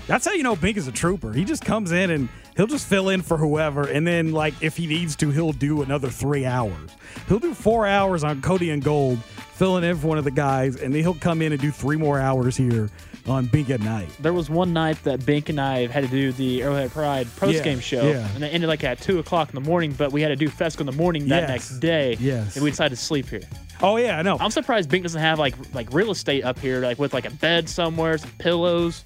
That's 0.07 0.25
how 0.25 0.31
you 0.33 0.41
know 0.41 0.55
Bink 0.55 0.77
is 0.77 0.87
a 0.87 0.91
trooper. 0.91 1.33
He 1.33 1.45
just 1.45 1.63
comes 1.63 1.91
in 1.91 2.09
and 2.09 2.29
he'll 2.55 2.65
just 2.65 2.87
fill 2.87 3.09
in 3.09 3.21
for 3.21 3.37
whoever, 3.37 3.83
and 3.87 4.07
then 4.07 4.31
like 4.31 4.55
if 4.59 4.75
he 4.75 4.87
needs 4.87 5.15
to, 5.17 5.29
he'll 5.29 5.53
do 5.53 5.83
another 5.83 6.09
three 6.09 6.47
hours. 6.47 6.89
He'll 7.27 7.37
do 7.37 7.53
four 7.53 7.85
hours 7.85 8.23
on 8.23 8.41
Cody 8.41 8.71
and 8.71 8.83
Gold, 8.83 9.23
filling 9.53 9.83
in 9.83 9.95
for 9.95 10.07
one 10.07 10.17
of 10.17 10.23
the 10.23 10.31
guys, 10.31 10.81
and 10.81 10.95
then 10.95 11.03
he'll 11.03 11.13
come 11.13 11.43
in 11.43 11.51
and 11.51 11.61
do 11.61 11.69
three 11.69 11.95
more 11.95 12.19
hours 12.19 12.57
here 12.57 12.89
on 13.27 13.45
Bink 13.47 13.69
at 13.69 13.81
Night. 13.81 14.09
There 14.19 14.33
was 14.33 14.49
one 14.49 14.73
night 14.73 15.01
that 15.03 15.25
Bink 15.25 15.49
and 15.49 15.59
I 15.59 15.87
had 15.87 16.03
to 16.03 16.09
do 16.09 16.31
the 16.31 16.63
Arrowhead 16.63 16.91
Pride 16.91 17.27
post 17.37 17.63
game 17.63 17.79
show, 17.79 18.07
yeah. 18.07 18.27
and 18.35 18.43
it 18.43 18.47
ended 18.53 18.67
like 18.69 18.83
at 18.83 18.99
two 19.01 19.19
o'clock 19.19 19.49
in 19.49 19.55
the 19.55 19.67
morning. 19.67 19.91
But 19.93 20.11
we 20.11 20.21
had 20.21 20.29
to 20.29 20.35
do 20.35 20.49
Fescoe 20.49 20.81
in 20.81 20.85
the 20.85 20.91
morning 20.91 21.27
that 21.29 21.41
Yes, 21.41 21.49
next 21.49 21.79
day. 21.79 22.17
yes. 22.19 22.55
and 22.55 22.63
we 22.63 22.69
decided 22.71 22.95
to 22.97 23.01
sleep 23.01 23.27
here. 23.29 23.41
Oh 23.81 23.97
yeah, 23.97 24.17
I 24.17 24.21
know. 24.21 24.37
I'm 24.39 24.51
surprised 24.51 24.89
Bink 24.89 25.03
doesn't 25.03 25.21
have 25.21 25.39
like 25.39 25.55
like 25.73 25.93
real 25.93 26.11
estate 26.11 26.43
up 26.43 26.57
here, 26.59 26.79
like 26.81 26.97
with 26.99 27.13
like 27.13 27.25
a 27.25 27.31
bed 27.31 27.69
somewhere, 27.69 28.17
some 28.17 28.31
pillows. 28.39 29.03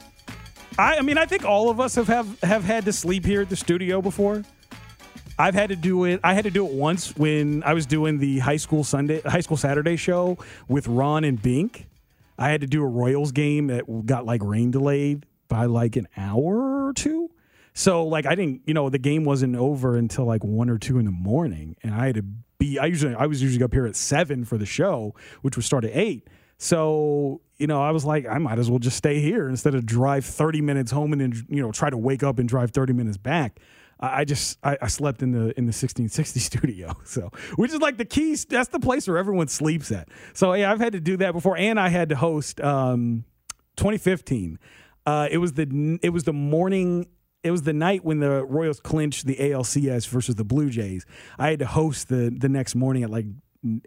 I, 0.79 0.97
I 0.97 1.01
mean, 1.01 1.17
I 1.17 1.25
think 1.25 1.43
all 1.43 1.69
of 1.69 1.79
us 1.79 1.95
have, 1.95 2.07
have 2.07 2.39
have 2.41 2.63
had 2.63 2.85
to 2.85 2.93
sleep 2.93 3.25
here 3.25 3.41
at 3.41 3.49
the 3.49 3.55
studio 3.57 4.01
before. 4.01 4.43
I've 5.39 5.55
had 5.55 5.69
to 5.69 5.75
do 5.75 6.03
it. 6.05 6.19
I 6.23 6.33
had 6.35 6.43
to 6.43 6.51
do 6.51 6.65
it 6.67 6.71
once 6.71 7.15
when 7.17 7.63
I 7.63 7.73
was 7.73 7.85
doing 7.87 8.19
the 8.19 8.39
high 8.39 8.57
school 8.57 8.83
Sunday, 8.83 9.21
high 9.21 9.39
school 9.39 9.57
Saturday 9.57 9.95
show 9.95 10.37
with 10.67 10.87
Ron 10.87 11.23
and 11.23 11.41
Bink. 11.41 11.87
I 12.41 12.49
had 12.49 12.61
to 12.61 12.67
do 12.67 12.81
a 12.81 12.87
Royals 12.87 13.31
game 13.31 13.67
that 13.67 13.85
got 14.07 14.25
like 14.25 14.41
rain 14.43 14.71
delayed 14.71 15.27
by 15.47 15.65
like 15.65 15.95
an 15.95 16.07
hour 16.17 16.87
or 16.87 16.93
two. 16.93 17.29
So 17.73 18.03
like 18.05 18.25
I 18.25 18.33
didn't, 18.33 18.61
you 18.65 18.73
know, 18.73 18.89
the 18.89 18.97
game 18.97 19.25
wasn't 19.25 19.55
over 19.55 19.95
until 19.95 20.25
like 20.25 20.43
one 20.43 20.67
or 20.67 20.79
two 20.79 20.97
in 20.97 21.05
the 21.05 21.11
morning, 21.11 21.75
and 21.83 21.93
I 21.93 22.07
had 22.07 22.15
to 22.15 22.23
be. 22.57 22.79
I 22.79 22.87
usually 22.87 23.13
I 23.13 23.27
was 23.27 23.43
usually 23.43 23.63
up 23.63 23.73
here 23.73 23.85
at 23.85 23.95
seven 23.95 24.43
for 24.43 24.57
the 24.57 24.65
show, 24.65 25.13
which 25.43 25.55
would 25.55 25.65
start 25.65 25.85
at 25.85 25.91
eight. 25.93 26.27
So 26.57 27.41
you 27.57 27.67
know, 27.67 27.79
I 27.79 27.91
was 27.91 28.05
like, 28.05 28.25
I 28.27 28.39
might 28.39 28.57
as 28.57 28.71
well 28.71 28.79
just 28.79 28.97
stay 28.97 29.19
here 29.19 29.47
instead 29.47 29.75
of 29.75 29.85
drive 29.85 30.25
thirty 30.25 30.61
minutes 30.61 30.91
home 30.91 31.13
and 31.13 31.21
then 31.21 31.45
you 31.47 31.61
know 31.61 31.71
try 31.71 31.91
to 31.91 31.97
wake 31.97 32.23
up 32.23 32.39
and 32.39 32.49
drive 32.49 32.71
thirty 32.71 32.91
minutes 32.93 33.17
back. 33.17 33.59
I 34.01 34.25
just 34.25 34.57
I, 34.63 34.77
I 34.81 34.87
slept 34.87 35.21
in 35.21 35.31
the 35.31 35.57
in 35.57 35.65
the 35.65 35.73
1660 35.73 36.39
studio, 36.39 36.97
so 37.03 37.31
which 37.55 37.71
is 37.71 37.79
like 37.79 37.97
the 37.97 38.05
keys. 38.05 38.45
That's 38.45 38.69
the 38.69 38.79
place 38.79 39.07
where 39.07 39.17
everyone 39.17 39.47
sleeps 39.47 39.91
at. 39.91 40.09
So 40.33 40.53
yeah, 40.53 40.71
I've 40.71 40.79
had 40.79 40.93
to 40.93 40.99
do 40.99 41.17
that 41.17 41.33
before, 41.33 41.55
and 41.57 41.79
I 41.79 41.89
had 41.89 42.09
to 42.09 42.15
host 42.15 42.59
um, 42.61 43.25
2015. 43.77 44.59
Uh, 45.05 45.27
it 45.29 45.37
was 45.37 45.53
the 45.53 45.99
it 46.01 46.09
was 46.09 46.23
the 46.23 46.33
morning. 46.33 47.07
It 47.43 47.51
was 47.51 47.63
the 47.63 47.73
night 47.73 48.05
when 48.05 48.19
the 48.19 48.43
Royals 48.43 48.79
clinched 48.79 49.25
the 49.25 49.35
ALCS 49.35 50.07
versus 50.07 50.35
the 50.35 50.43
Blue 50.43 50.69
Jays. 50.69 51.05
I 51.39 51.49
had 51.49 51.59
to 51.59 51.65
host 51.65 52.09
the 52.09 52.35
the 52.35 52.49
next 52.49 52.75
morning 52.75 53.03
at 53.03 53.09
like 53.09 53.25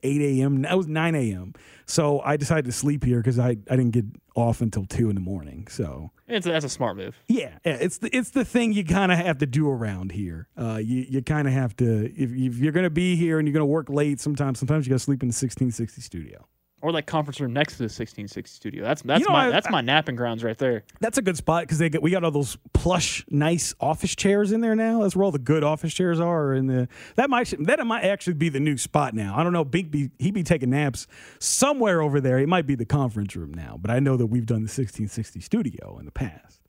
8 0.03 0.21
a.m. 0.23 0.63
That 0.63 0.77
was 0.77 0.87
9 0.87 1.15
a.m. 1.15 1.55
So 1.87 2.21
I 2.21 2.37
decided 2.37 2.65
to 2.67 2.73
sleep 2.73 3.05
here 3.05 3.19
because 3.19 3.39
I, 3.39 3.51
I 3.51 3.77
didn't 3.77 3.91
get 3.91 4.05
off 4.37 4.61
until 4.61 4.85
2 4.85 5.09
in 5.09 5.15
the 5.15 5.21
morning. 5.21 5.67
So 5.69 6.11
It's 6.29 6.47
that's 6.47 6.65
a 6.65 6.69
smart 6.69 6.97
move. 6.97 7.17
yeah, 7.29 7.59
yeah, 7.65 7.75
it's 7.81 7.99
the 7.99 8.15
it's 8.17 8.31
the 8.31 8.45
thing 8.45 8.73
you 8.73 8.85
kind 8.85 9.11
of 9.13 9.19
have 9.19 9.39
to 9.39 9.47
do 9.47 9.69
around 9.69 10.13
here. 10.13 10.49
Uh, 10.57 10.77
you 10.83 11.05
you 11.09 11.23
kind 11.23 11.47
of 11.49 11.55
have 11.55 11.77
to 11.77 12.07
if, 12.07 12.31
if 12.33 12.59
you're 12.59 12.73
going 12.73 12.85
to 12.85 12.91
be 12.91 13.17
here 13.17 13.39
and 13.39 13.47
you're 13.49 13.53
going 13.53 13.61
to 13.63 13.67
work 13.67 13.89
late. 13.91 14.21
Sometimes 14.21 14.59
sometimes 14.59 14.87
you 14.87 14.91
got 14.91 14.97
to 14.97 14.99
sleep 15.05 15.23
in 15.23 15.29
the 15.29 15.33
1660 15.33 16.01
studio. 16.01 16.47
Or 16.85 16.93
like 16.93 17.07
conference 17.07 17.41
room 17.41 17.55
next 17.55 17.73
to 17.75 17.79
the 17.79 17.85
1660 17.85 18.43
studio. 18.55 18.85
That's 18.85 19.01
that's 19.03 19.21
You 19.21 19.27
know, 19.27 19.33
my 19.33 19.47
I- 19.47 19.51
that's 19.51 19.71
my 19.71 19.81
napping 19.81 20.17
grounds 20.17 20.45
right 20.45 20.59
there. 20.59 20.85
That's 21.01 21.17
a 21.17 21.23
good 21.23 21.37
spot 21.37 21.63
because 21.63 21.79
they 21.79 21.89
get 21.89 22.03
we 22.03 22.11
got 22.11 22.23
all 22.25 22.31
those 22.31 22.59
plush, 22.75 23.25
nice 23.31 23.75
office 23.81 24.15
chairs 24.15 24.53
in 24.53 24.61
there 24.61 24.77
now. 24.77 25.03
That's 25.03 25.17
where 25.17 25.25
all 25.25 25.33
the 25.33 25.39
good 25.39 25.65
office 25.65 25.95
chairs 25.95 26.21
are. 26.21 26.53
In 26.53 26.67
the 26.67 26.87
that 27.17 27.31
might 27.31 27.55
that 27.61 27.85
might 27.87 28.05
actually 28.05 28.35
be 28.35 28.51
the 28.51 28.61
new 28.61 28.77
spot 28.77 29.15
now. 29.15 29.35
I 29.37 29.43
don't 29.43 29.55
know. 29.55 29.65
Big 29.65 29.91
be 29.91 30.11
he 30.19 30.31
be 30.31 30.43
taking 30.43 30.71
naps 30.71 31.07
somewhere 31.39 32.03
over 32.03 32.21
there. 32.21 32.39
It 32.39 32.49
might 32.49 32.67
be 32.67 32.75
the 32.75 32.85
conference 32.85 33.35
room 33.35 33.55
now, 33.55 33.79
but 33.81 33.91
I 33.91 33.99
know 33.99 34.17
that 34.19 34.27
we've 34.27 34.45
done 34.47 34.59
the 34.63 34.69
1660 34.71 35.41
studio 35.41 35.97
in 35.99 36.05
the 36.05 36.13
past. 36.13 36.61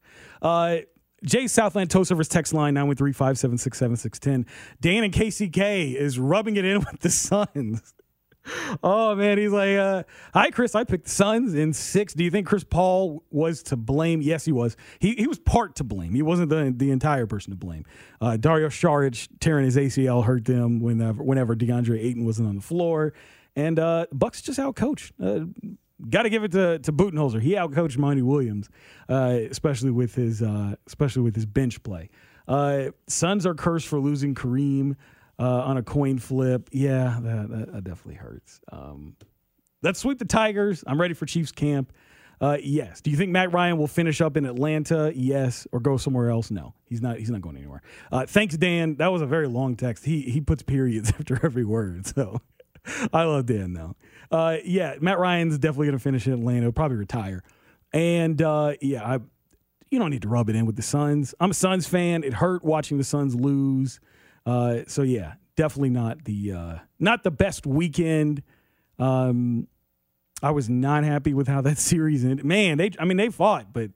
Uh, 0.42 0.78
Jay 1.24 1.48
Southland 1.48 1.90
Toast 1.90 2.10
Service 2.10 2.28
text 2.28 2.54
line 2.54 2.76
913-576-7610. 2.76 4.46
Dan 4.82 5.04
and 5.04 5.14
KCK 5.14 5.96
is 5.96 6.20
rubbing 6.20 6.56
it 6.56 6.66
in 6.66 6.80
with 6.92 7.00
the 7.00 7.10
Suns. 7.10 7.94
Oh 8.84 9.16
man, 9.16 9.38
he's 9.38 9.52
like, 9.52 9.76
uh, 9.76 10.04
"Hi, 10.34 10.52
Chris. 10.52 10.76
I 10.76 10.84
picked 10.84 11.08
Suns 11.08 11.54
in 11.54 11.74
six. 11.74 12.14
Do 12.14 12.24
you 12.24 12.32
think 12.32 12.48
Chris 12.48 12.64
Paul 12.64 13.24
was 13.32 13.64
to 13.64 13.76
blame? 13.76 14.22
Yes, 14.22 14.46
he 14.46 14.52
was. 14.52 14.76
He 15.00 15.16
he 15.16 15.28
was 15.28 15.40
part 15.40 15.76
to 15.78 15.84
blame. 15.84 16.14
He 16.14 16.22
wasn't 16.22 16.50
the 16.50 16.74
the 16.76 16.92
entire 16.92 17.26
person 17.26 17.52
to 17.52 17.58
blame. 17.58 17.86
Uh, 18.22 18.38
Dario 18.38 18.68
Saric 18.70 19.28
tearing 19.40 19.66
his 19.66 19.78
ACL 19.78 20.26
hurt 20.26 20.46
them 20.46 20.80
whenever 20.80 21.24
whenever 21.24 21.56
DeAndre 21.56 22.00
Ayton 22.04 22.26
wasn't 22.26 22.48
on 22.48 22.56
the 22.56 22.62
floor, 22.62 23.14
and 23.56 23.80
uh, 23.80 24.06
Bucks 24.12 24.42
just 24.42 24.60
outcoached. 24.60 25.12
Uh, 25.22 25.46
Got 26.10 26.24
to 26.24 26.30
give 26.30 26.44
it 26.44 26.52
to 26.52 26.80
to 26.80 26.92
Budenholzer. 26.92 27.42
He 27.42 27.52
outcoached 27.52 27.98
Monty 27.98 28.22
Williams, 28.22 28.70
uh, 29.08 29.40
especially 29.50 29.92
with 29.92 30.14
his 30.14 30.42
uh, 30.42 30.76
especially 30.88 31.22
with 31.22 31.36
his 31.36 31.46
bench 31.46 31.82
play. 31.84 32.10
Uh, 32.50 32.88
Suns 33.08 33.46
are 33.46 33.56
cursed 33.56 33.88
for 33.88 34.00
losing 34.00 34.36
Kareem 34.36 34.98
uh, 35.40 35.44
on 35.44 35.78
a 35.78 35.84
coin 35.84 36.20
flip. 36.20 36.70
Yeah, 36.72 37.20
that, 37.22 37.72
that, 37.74 37.84
definitely 37.84 38.16
hurts. 38.16 38.60
Um, 38.72 39.16
let's 39.82 40.00
sweep 40.00 40.20
the 40.20 40.26
Tigers. 40.26 40.84
I'm 40.88 41.00
ready 41.00 41.14
for 41.14 41.26
Chiefs 41.26 41.52
camp. 41.52 41.94
Uh, 42.42 42.58
yes. 42.62 43.02
Do 43.02 43.12
you 43.12 43.18
think 43.18 43.32
Matt 43.32 43.54
Ryan 43.54 43.78
will 43.78 43.88
finish 43.88 44.20
up 44.20 44.36
in 44.36 44.46
Atlanta? 44.46 45.12
Yes. 45.16 45.68
Or 45.72 45.80
go 45.80 45.98
somewhere 45.98 46.30
else? 46.30 46.52
No. 46.52 46.74
He's 46.86 47.02
not. 47.02 47.18
He's 47.18 47.30
not 47.30 47.42
going 47.42 47.56
anywhere. 47.56 47.82
Uh, 48.12 48.26
thanks, 48.26 48.58
Dan. 48.58 48.96
That 48.96 49.12
was 49.12 49.22
a 49.22 49.26
very 49.26 49.48
long 49.48 49.76
text. 49.76 50.06
He 50.06 50.22
he 50.22 50.42
puts 50.42 50.62
periods 50.62 51.10
after 51.20 51.40
every 51.46 51.64
word. 51.64 52.06
So 52.06 52.42
I 53.14 53.24
love 53.24 53.46
Dan 53.46 53.74
though. 53.74 53.96
Uh, 54.32 54.58
yeah, 54.66 54.96
Matt 55.00 55.20
Ryan's 55.20 55.58
definitely 55.58 55.88
going 55.88 55.98
to 55.98 56.04
finish 56.04 56.28
in 56.28 56.34
Atlanta. 56.34 56.62
He'll 56.64 56.72
probably 56.72 56.98
retire. 56.98 57.44
And 57.94 58.42
uh, 58.42 58.74
yeah, 58.82 59.04
I, 59.04 59.20
you 59.90 60.00
don't 60.00 60.12
need 60.12 60.24
to 60.24 60.28
rub 60.28 60.50
it 60.50 60.56
in 60.56 60.66
with 60.66 60.76
the 60.76 60.82
Suns. 60.82 61.34
I'm 61.40 61.52
a 61.52 61.54
Suns 61.54 61.88
fan. 61.88 62.24
It 62.24 62.34
hurt 62.34 62.64
watching 62.64 62.98
the 62.98 63.04
Suns 63.04 63.36
lose. 63.36 64.00
Uh, 64.46 64.80
so 64.88 65.02
yeah, 65.02 65.34
definitely 65.56 65.90
not 65.90 66.24
the 66.26 66.52
uh, 66.52 66.76
not 67.00 67.24
the 67.24 67.32
best 67.32 67.66
weekend. 67.66 68.44
Um, 69.00 69.68
I 70.44 70.52
was 70.52 70.70
not 70.70 71.04
happy 71.04 71.34
with 71.34 71.48
how 71.48 71.62
that 71.62 71.78
series 71.80 72.24
ended. 72.24 72.46
Man, 72.46 72.78
they 72.78 72.92
I 73.00 73.06
mean 73.06 73.18
they 73.18 73.30
fought, 73.30 73.74
but 73.74 73.92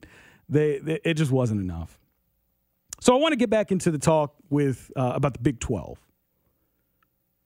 they, 0.48 0.78
they 0.78 1.00
it 1.04 1.14
just 1.14 1.30
wasn't 1.30 1.60
enough. 1.60 1.98
So 3.00 3.16
I 3.16 3.18
want 3.18 3.32
to 3.32 3.36
get 3.36 3.48
back 3.48 3.72
into 3.72 3.90
the 3.90 3.98
talk 3.98 4.34
with 4.50 4.90
uh, 4.94 5.12
about 5.14 5.32
the 5.32 5.38
Big 5.38 5.58
12. 5.58 5.98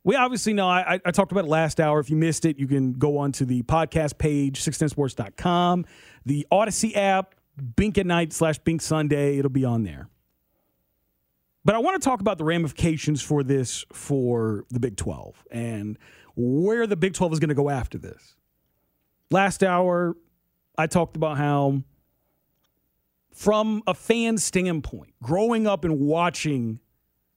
We 0.02 0.16
obviously 0.16 0.52
know, 0.52 0.68
I, 0.68 1.00
I, 1.02 1.12
talked 1.12 1.32
about 1.32 1.44
it 1.44 1.48
last 1.48 1.80
hour. 1.80 1.98
If 1.98 2.10
you 2.10 2.16
missed 2.16 2.44
it, 2.44 2.58
you 2.58 2.66
can 2.66 2.92
go 2.92 3.16
on 3.18 3.32
to 3.32 3.46
the 3.46 3.62
podcast 3.62 4.18
page, 4.18 4.60
610sports.com, 4.62 5.86
the 6.26 6.46
Audacy 6.52 6.94
app, 6.94 7.36
Bink 7.76 7.96
at 7.96 8.04
night 8.04 8.32
slash 8.32 8.58
Bink 8.58 8.82
Sunday. 8.82 9.38
It'll 9.38 9.50
be 9.50 9.64
on 9.64 9.84
there. 9.84 10.08
But 11.64 11.74
I 11.74 11.79
want 11.79 12.00
to 12.00 12.05
talk 12.07 12.20
about 12.20 12.38
the 12.38 12.44
ramifications 12.44 13.22
for 13.22 13.42
this 13.42 13.85
for 13.92 14.64
the 14.70 14.79
Big 14.79 14.96
12 14.96 15.46
and 15.50 15.98
where 16.37 16.87
the 16.87 16.96
Big 16.96 17.14
12 17.14 17.35
is 17.35 17.38
going 17.38 17.48
to 17.48 17.55
go 17.55 17.70
after 17.70 17.96
this. 17.96 18.37
Last 19.31 19.62
hour, 19.62 20.16
I 20.77 20.87
talked 20.87 21.16
about 21.16 21.38
how, 21.38 21.83
from 23.33 23.83
a 23.87 23.94
fan 23.94 24.37
standpoint, 24.37 25.14
growing 25.22 25.66
up 25.66 25.85
and 25.85 26.00
watching 26.00 26.81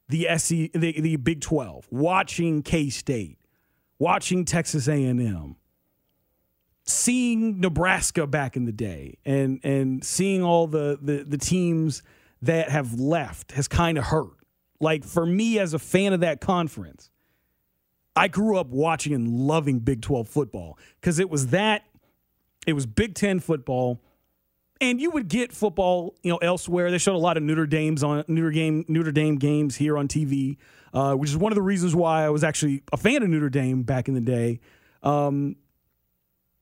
the 0.10 0.28
SC, 0.38 0.72
the, 0.74 1.00
the 1.00 1.16
Big 1.16 1.42
12, 1.42 1.88
watching 1.90 2.64
K 2.64 2.90
State, 2.90 3.40
watching 3.98 4.44
Texas 4.44 4.88
A&M, 4.88 5.56
seeing 6.84 7.60
Nebraska 7.60 8.28
back 8.28 8.56
in 8.58 8.66
the 8.66 8.72
day, 8.72 9.18
and 9.26 9.60
and 9.64 10.04
seeing 10.04 10.44
all 10.44 10.68
the 10.68 10.98
the, 11.02 11.24
the 11.24 11.38
teams 11.38 12.04
that 12.42 12.70
have 12.70 13.00
left 13.00 13.54
has 13.54 13.68
kind 13.68 13.98
of 13.98 14.06
hurt. 14.06 14.32
Like 14.80 15.04
for 15.04 15.26
me 15.26 15.60
as 15.60 15.74
a 15.74 15.80
fan 15.80 16.14
of 16.14 16.20
that 16.20 16.40
conference, 16.40 17.10
I 18.16 18.28
grew 18.28 18.58
up 18.58 18.68
watching 18.68 19.14
and 19.14 19.28
loving 19.28 19.80
Big 19.80 20.02
12 20.02 20.28
football 20.28 20.78
because 21.00 21.20
it 21.20 21.30
was 21.30 21.48
that 21.48 21.84
it 22.66 22.74
was 22.74 22.86
Big 22.86 23.16
10 23.16 23.40
football 23.40 24.02
and 24.80 25.02
you 25.02 25.12
would 25.12 25.28
get 25.28 25.52
football, 25.52 26.16
you 26.22 26.32
know, 26.32 26.38
elsewhere. 26.38 26.92
They 26.92 26.98
showed 26.98 27.16
a 27.16 27.18
lot 27.18 27.38
of 27.38 27.44
Notre 27.44 27.66
Dame's 27.66 28.04
on 28.04 28.24
Notre 28.28 28.52
Dame 28.52 28.86
Notre 28.88 29.12
Dame 29.12 29.38
games 29.38 29.76
here 29.76 29.98
on 29.98 30.08
TV, 30.08 30.58
uh, 30.94 31.14
which 31.16 31.30
is 31.30 31.38
one 31.38 31.52
of 31.52 31.56
the 31.56 31.62
reasons 31.62 31.96
why 31.96 32.26
I 32.26 32.30
was 32.30 32.44
actually 32.44 32.84
a 32.92 32.98
fan 32.98 33.24
of 33.24 33.30
Notre 33.30 33.50
Dame 33.50 33.84
back 33.84 34.08
in 34.08 34.14
the 34.14 34.22
day. 34.22 34.60
Um, 35.04 35.56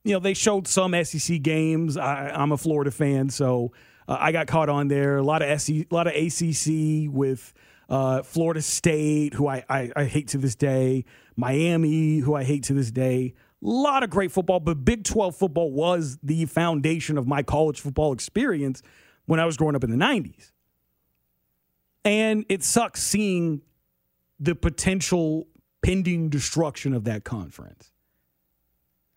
you 0.03 0.13
know, 0.13 0.19
they 0.19 0.33
showed 0.33 0.67
some 0.67 0.93
SEC 1.03 1.41
games. 1.41 1.97
I, 1.97 2.29
am 2.33 2.51
a 2.51 2.57
Florida 2.57 2.91
fan, 2.91 3.29
so 3.29 3.71
uh, 4.07 4.17
I 4.19 4.31
got 4.31 4.47
caught 4.47 4.69
on 4.69 4.87
there. 4.87 5.17
A 5.17 5.23
lot 5.23 5.41
of 5.41 5.61
SC, 5.61 5.69
a 5.69 5.87
lot 5.91 6.07
of 6.07 6.13
ACC 6.13 7.11
with 7.13 7.53
uh, 7.89 8.23
Florida 8.23 8.61
State, 8.61 9.33
who 9.33 9.47
I, 9.47 9.63
I, 9.69 9.91
I 9.95 10.05
hate 10.05 10.29
to 10.29 10.37
this 10.37 10.55
day, 10.55 11.05
Miami, 11.35 12.19
who 12.19 12.35
I 12.35 12.43
hate 12.43 12.63
to 12.63 12.73
this 12.73 12.91
day. 12.91 13.33
A 13.63 13.67
lot 13.67 14.03
of 14.03 14.09
great 14.09 14.31
football, 14.31 14.59
but 14.59 14.85
Big 14.85 15.03
12 15.03 15.35
football 15.35 15.71
was 15.71 16.17
the 16.21 16.45
foundation 16.45 17.17
of 17.17 17.27
my 17.27 17.41
college 17.43 17.79
football 17.81 18.13
experience 18.13 18.81
when 19.25 19.39
I 19.39 19.45
was 19.45 19.57
growing 19.57 19.75
up 19.75 19.83
in 19.83 19.91
the 19.91 19.97
90s. 19.97 20.51
And 22.03 22.45
it 22.49 22.63
sucks 22.63 23.01
seeing 23.01 23.61
the 24.39 24.53
potential 24.53 25.47
pending 25.81 26.29
destruction 26.29 26.93
of 26.93 27.05
that 27.05 27.23
conference. 27.23 27.91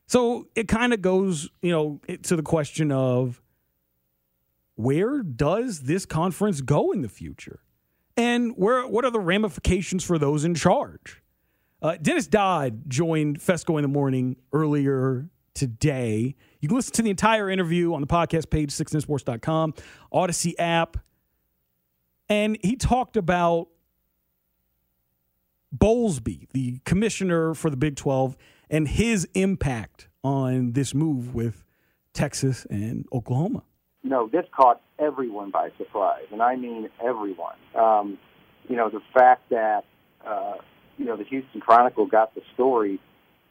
So 0.06 0.48
it 0.54 0.68
kind 0.68 0.94
of 0.94 1.02
goes, 1.02 1.50
you 1.60 1.70
know, 1.70 2.00
to 2.22 2.36
the 2.36 2.42
question 2.42 2.90
of 2.90 3.42
where 4.78 5.24
does 5.24 5.80
this 5.82 6.06
conference 6.06 6.60
go 6.60 6.92
in 6.92 7.02
the 7.02 7.08
future? 7.08 7.58
And 8.16 8.52
where 8.56 8.86
what 8.86 9.04
are 9.04 9.10
the 9.10 9.18
ramifications 9.18 10.04
for 10.04 10.18
those 10.18 10.44
in 10.44 10.54
charge? 10.54 11.20
Uh, 11.82 11.96
Dennis 12.00 12.28
Dodd 12.28 12.88
joined 12.88 13.42
Fescoe 13.42 13.76
in 13.78 13.82
the 13.82 13.88
morning 13.88 14.36
earlier 14.52 15.28
today. 15.52 16.36
You 16.60 16.68
can 16.68 16.76
listen 16.76 16.94
to 16.94 17.02
the 17.02 17.10
entire 17.10 17.50
interview 17.50 17.92
on 17.92 18.02
the 18.02 18.06
podcast 18.06 18.50
page, 18.50 18.70
610sports.com, 18.70 19.74
Audacy 20.12 20.54
app. 20.60 20.96
And 22.28 22.56
he 22.62 22.76
talked 22.76 23.16
about 23.16 23.66
Bowlesby, 25.76 26.48
the 26.52 26.78
commissioner 26.84 27.52
for 27.54 27.68
the 27.68 27.76
Big 27.76 27.96
12, 27.96 28.36
and 28.70 28.86
his 28.86 29.28
impact 29.34 30.08
on 30.22 30.72
this 30.72 30.94
move 30.94 31.34
with 31.34 31.64
Texas 32.12 32.64
and 32.70 33.06
Oklahoma. 33.12 33.64
No, 34.02 34.28
this 34.28 34.46
caught 34.52 34.80
everyone 34.98 35.50
by 35.50 35.70
surprise, 35.76 36.26
and 36.32 36.42
I 36.42 36.56
mean 36.56 36.88
everyone. 37.02 37.56
Um, 37.74 38.18
you 38.68 38.76
know, 38.76 38.88
the 38.90 39.02
fact 39.12 39.50
that 39.50 39.84
uh, 40.24 40.54
you 40.98 41.04
know, 41.04 41.16
the 41.16 41.24
Houston 41.24 41.60
Chronicle 41.60 42.06
got 42.06 42.34
the 42.34 42.42
story. 42.54 43.00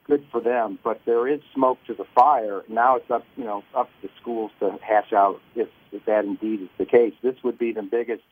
Good 0.06 0.26
for 0.32 0.40
them, 0.40 0.80
but 0.86 1.02
there 1.06 1.28
is 1.28 1.42
smoke 1.54 1.80
to 1.88 1.94
the 1.94 2.06
fire. 2.16 2.64
Now 2.70 2.96
it's 2.96 3.12
up, 3.12 3.26
you 3.36 3.44
know, 3.44 3.64
up 3.76 3.90
to 4.02 4.08
the 4.08 4.14
schools 4.22 4.52
to 4.62 4.78
hash 4.82 5.12
out 5.12 5.42
if, 5.54 5.68
if 5.92 6.06
that 6.06 6.24
indeed 6.24 6.62
is 6.62 6.70
the 6.78 6.86
case. 6.86 7.14
This 7.22 7.36
would 7.44 7.58
be 7.58 7.74
the 7.74 7.82
biggest 7.82 8.24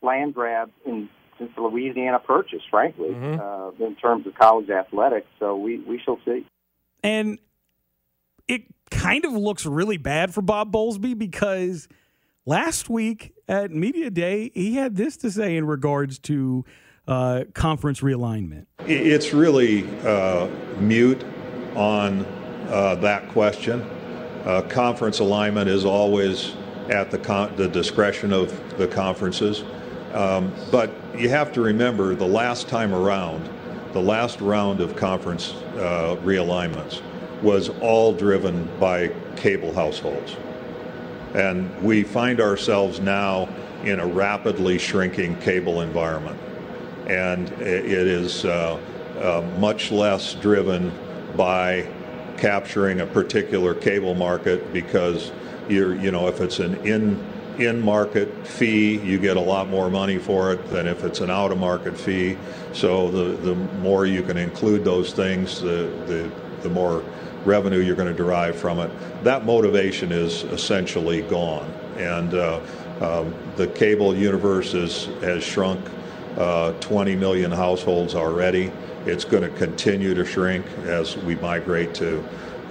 land 0.00 0.32
grab 0.34 0.70
in 0.86 1.08
since 1.38 1.50
the 1.56 1.62
Louisiana 1.62 2.20
Purchase, 2.20 2.62
frankly, 2.70 3.08
mm-hmm. 3.08 3.40
uh, 3.40 3.84
in 3.84 3.96
terms 3.96 4.28
of 4.28 4.36
college 4.36 4.70
athletics. 4.70 5.26
So 5.40 5.56
we 5.56 5.78
we 5.78 5.98
shall 5.98 6.20
see. 6.24 6.46
And 7.02 7.40
it 8.48 8.62
kind 8.90 9.24
of 9.24 9.32
looks 9.32 9.66
really 9.66 9.96
bad 9.96 10.32
for 10.32 10.42
Bob 10.42 10.72
Bowlesby 10.72 11.16
because 11.16 11.88
last 12.46 12.88
week 12.88 13.34
at 13.48 13.70
media 13.70 14.10
day 14.10 14.50
he 14.54 14.74
had 14.74 14.96
this 14.96 15.16
to 15.18 15.30
say 15.30 15.56
in 15.56 15.66
regards 15.66 16.18
to 16.20 16.64
uh, 17.08 17.44
conference 17.54 18.00
realignment? 18.00 18.66
It's 18.80 19.32
really 19.32 19.88
uh, 20.02 20.46
mute 20.78 21.24
on 21.74 22.24
uh, 22.68 22.96
that 22.96 23.28
question. 23.30 23.82
Uh, 24.44 24.62
conference 24.62 25.18
alignment 25.18 25.68
is 25.68 25.84
always 25.84 26.52
at 26.90 27.10
the, 27.10 27.18
con- 27.18 27.54
the 27.56 27.68
discretion 27.68 28.32
of 28.32 28.78
the 28.78 28.86
conferences. 28.86 29.64
Um, 30.12 30.52
but 30.70 30.92
you 31.16 31.28
have 31.28 31.52
to 31.52 31.60
remember 31.60 32.14
the 32.14 32.26
last 32.26 32.68
time 32.68 32.94
around, 32.94 33.48
the 33.92 34.00
last 34.00 34.40
round 34.40 34.80
of 34.80 34.96
conference 34.96 35.52
uh, 35.76 36.16
realignments 36.22 37.02
was 37.42 37.68
all 37.80 38.12
driven 38.12 38.68
by 38.78 39.10
cable 39.36 39.72
households. 39.74 40.36
And 41.34 41.82
we 41.82 42.02
find 42.02 42.40
ourselves 42.40 43.00
now 43.00 43.48
in 43.84 43.98
a 43.98 44.06
rapidly 44.06 44.78
shrinking 44.78 45.36
cable 45.40 45.80
environment 45.80 46.38
and 47.06 47.50
it 47.60 48.06
is 48.06 48.44
uh, 48.44 48.78
uh, 49.20 49.42
much 49.58 49.90
less 49.90 50.34
driven 50.34 50.92
by 51.36 51.86
capturing 52.38 53.00
a 53.00 53.06
particular 53.06 53.74
cable 53.74 54.14
market 54.14 54.72
because 54.72 55.32
you're, 55.68 55.94
you 55.94 56.10
know, 56.10 56.28
if 56.28 56.40
it's 56.40 56.58
an 56.58 56.74
in 56.86 57.22
in 57.58 57.82
market 57.82 58.46
fee, 58.46 58.98
you 59.00 59.18
get 59.18 59.36
a 59.36 59.40
lot 59.40 59.68
more 59.68 59.90
money 59.90 60.16
for 60.16 60.52
it 60.52 60.70
than 60.70 60.86
if 60.86 61.04
it's 61.04 61.20
an 61.20 61.30
out 61.30 61.52
of 61.52 61.58
market 61.58 61.98
fee. 61.98 62.36
So 62.72 63.10
the, 63.10 63.36
the 63.36 63.54
more 63.54 64.06
you 64.06 64.22
can 64.22 64.38
include 64.38 64.84
those 64.84 65.12
things, 65.12 65.60
the, 65.60 65.92
the, 66.06 66.30
the 66.62 66.68
more 66.68 67.04
revenue 67.44 67.78
you're 67.78 67.96
going 67.96 68.08
to 68.08 68.14
derive 68.14 68.56
from 68.56 68.78
it. 68.78 68.90
That 69.24 69.44
motivation 69.44 70.12
is 70.12 70.44
essentially 70.44 71.22
gone. 71.22 71.68
And 71.96 72.34
uh, 72.34 72.60
um, 73.00 73.34
the 73.56 73.66
cable 73.68 74.14
universe 74.14 74.74
is, 74.74 75.06
has 75.22 75.42
shrunk 75.42 75.80
uh, 76.36 76.72
20 76.74 77.16
million 77.16 77.50
households 77.50 78.14
already. 78.14 78.72
It's 79.06 79.24
going 79.24 79.42
to 79.42 79.50
continue 79.58 80.14
to 80.14 80.24
shrink 80.24 80.64
as 80.84 81.16
we 81.18 81.34
migrate 81.36 81.94
to, 81.96 82.24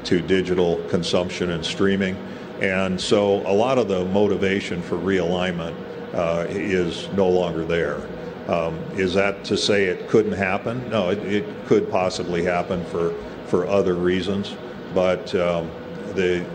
to 0.05 0.21
digital 0.21 0.77
consumption 0.89 1.51
and 1.51 1.65
streaming. 1.65 2.15
And 2.61 2.99
so 2.99 3.45
a 3.47 3.53
lot 3.53 3.77
of 3.77 3.87
the 3.87 4.05
motivation 4.05 4.81
for 4.81 4.95
realignment 4.95 5.75
uh, 6.13 6.45
is 6.49 7.09
no 7.09 7.27
longer 7.27 7.65
there. 7.65 8.01
Um, 8.47 8.77
is 8.93 9.13
that 9.13 9.43
to 9.45 9.57
say 9.57 9.85
it 9.85 10.09
couldn't 10.09 10.33
happen? 10.33 10.89
No, 10.89 11.09
it, 11.09 11.19
it, 11.19 11.65
could 11.67 11.89
possibly 11.89 12.43
happen 12.43 12.83
for, 12.85 13.13
for 13.51 13.67
other 13.67 13.95
reasons, 13.95 14.55
but 14.95 15.35
um, 15.35 15.69
the, 16.15 16.45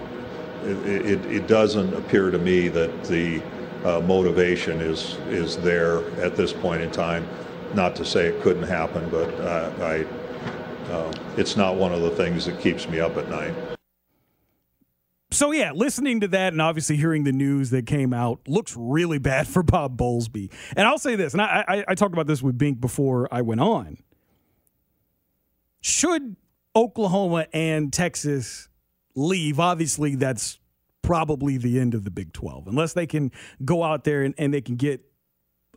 it, 0.64 1.24
it, 1.26 1.46
doesn't 1.46 1.92
appear 1.92 2.30
to 2.30 2.38
me 2.38 2.68
that 2.68 3.04
the 3.04 3.42
uh, 3.84 4.00
motivation 4.00 4.80
is 4.80 5.18
is 5.28 5.58
there 5.58 6.08
at 6.22 6.36
this 6.36 6.54
point 6.54 6.80
in 6.80 6.90
time. 6.90 7.28
Not 7.74 7.94
to 7.96 8.04
say 8.04 8.28
it 8.28 8.40
couldn't 8.40 8.62
happen, 8.62 9.10
but 9.10 9.28
uh, 9.40 9.72
I 9.78 10.06
uh, 10.90 11.12
it's 11.36 11.54
not 11.54 11.76
one 11.76 11.92
of 11.92 12.00
the 12.00 12.10
things 12.10 12.46
that 12.46 12.58
keeps 12.60 12.88
me 12.88 12.98
up 12.98 13.18
at 13.18 13.28
night. 13.28 13.54
So 15.30 15.52
yeah, 15.52 15.72
listening 15.72 16.20
to 16.20 16.28
that 16.28 16.54
and 16.54 16.62
obviously 16.62 16.96
hearing 16.96 17.24
the 17.24 17.32
news 17.32 17.68
that 17.70 17.84
came 17.86 18.14
out 18.14 18.40
looks 18.48 18.74
really 18.74 19.18
bad 19.18 19.46
for 19.46 19.62
Bob 19.62 19.98
Bowlesby. 19.98 20.50
And 20.74 20.88
I'll 20.88 20.96
say 20.96 21.14
this, 21.14 21.34
and 21.34 21.42
I, 21.42 21.62
I, 21.68 21.84
I 21.88 21.94
talked 21.94 22.14
about 22.14 22.26
this 22.26 22.42
with 22.42 22.56
Bink 22.56 22.80
before 22.80 23.28
I 23.30 23.42
went 23.42 23.60
on. 23.60 23.98
Should 25.82 26.36
Oklahoma 26.76 27.46
and 27.54 27.90
Texas 27.92 28.68
leave, 29.14 29.58
obviously 29.58 30.14
that's 30.14 30.58
probably 31.00 31.56
the 31.56 31.80
end 31.80 31.94
of 31.94 32.04
the 32.04 32.10
Big 32.10 32.34
12, 32.34 32.68
unless 32.68 32.92
they 32.92 33.06
can 33.06 33.32
go 33.64 33.82
out 33.82 34.04
there 34.04 34.22
and, 34.22 34.34
and 34.36 34.52
they 34.52 34.60
can 34.60 34.76
get 34.76 35.00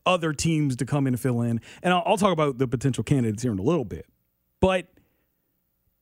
other 0.05 0.33
teams 0.33 0.75
to 0.75 0.85
come 0.85 1.07
in 1.07 1.13
and 1.13 1.21
fill 1.21 1.41
in. 1.41 1.61
And 1.81 1.93
I'll, 1.93 2.03
I'll 2.05 2.17
talk 2.17 2.33
about 2.33 2.57
the 2.57 2.67
potential 2.67 3.03
candidates 3.03 3.43
here 3.43 3.53
in 3.53 3.59
a 3.59 3.63
little 3.63 3.85
bit. 3.85 4.07
But 4.59 4.87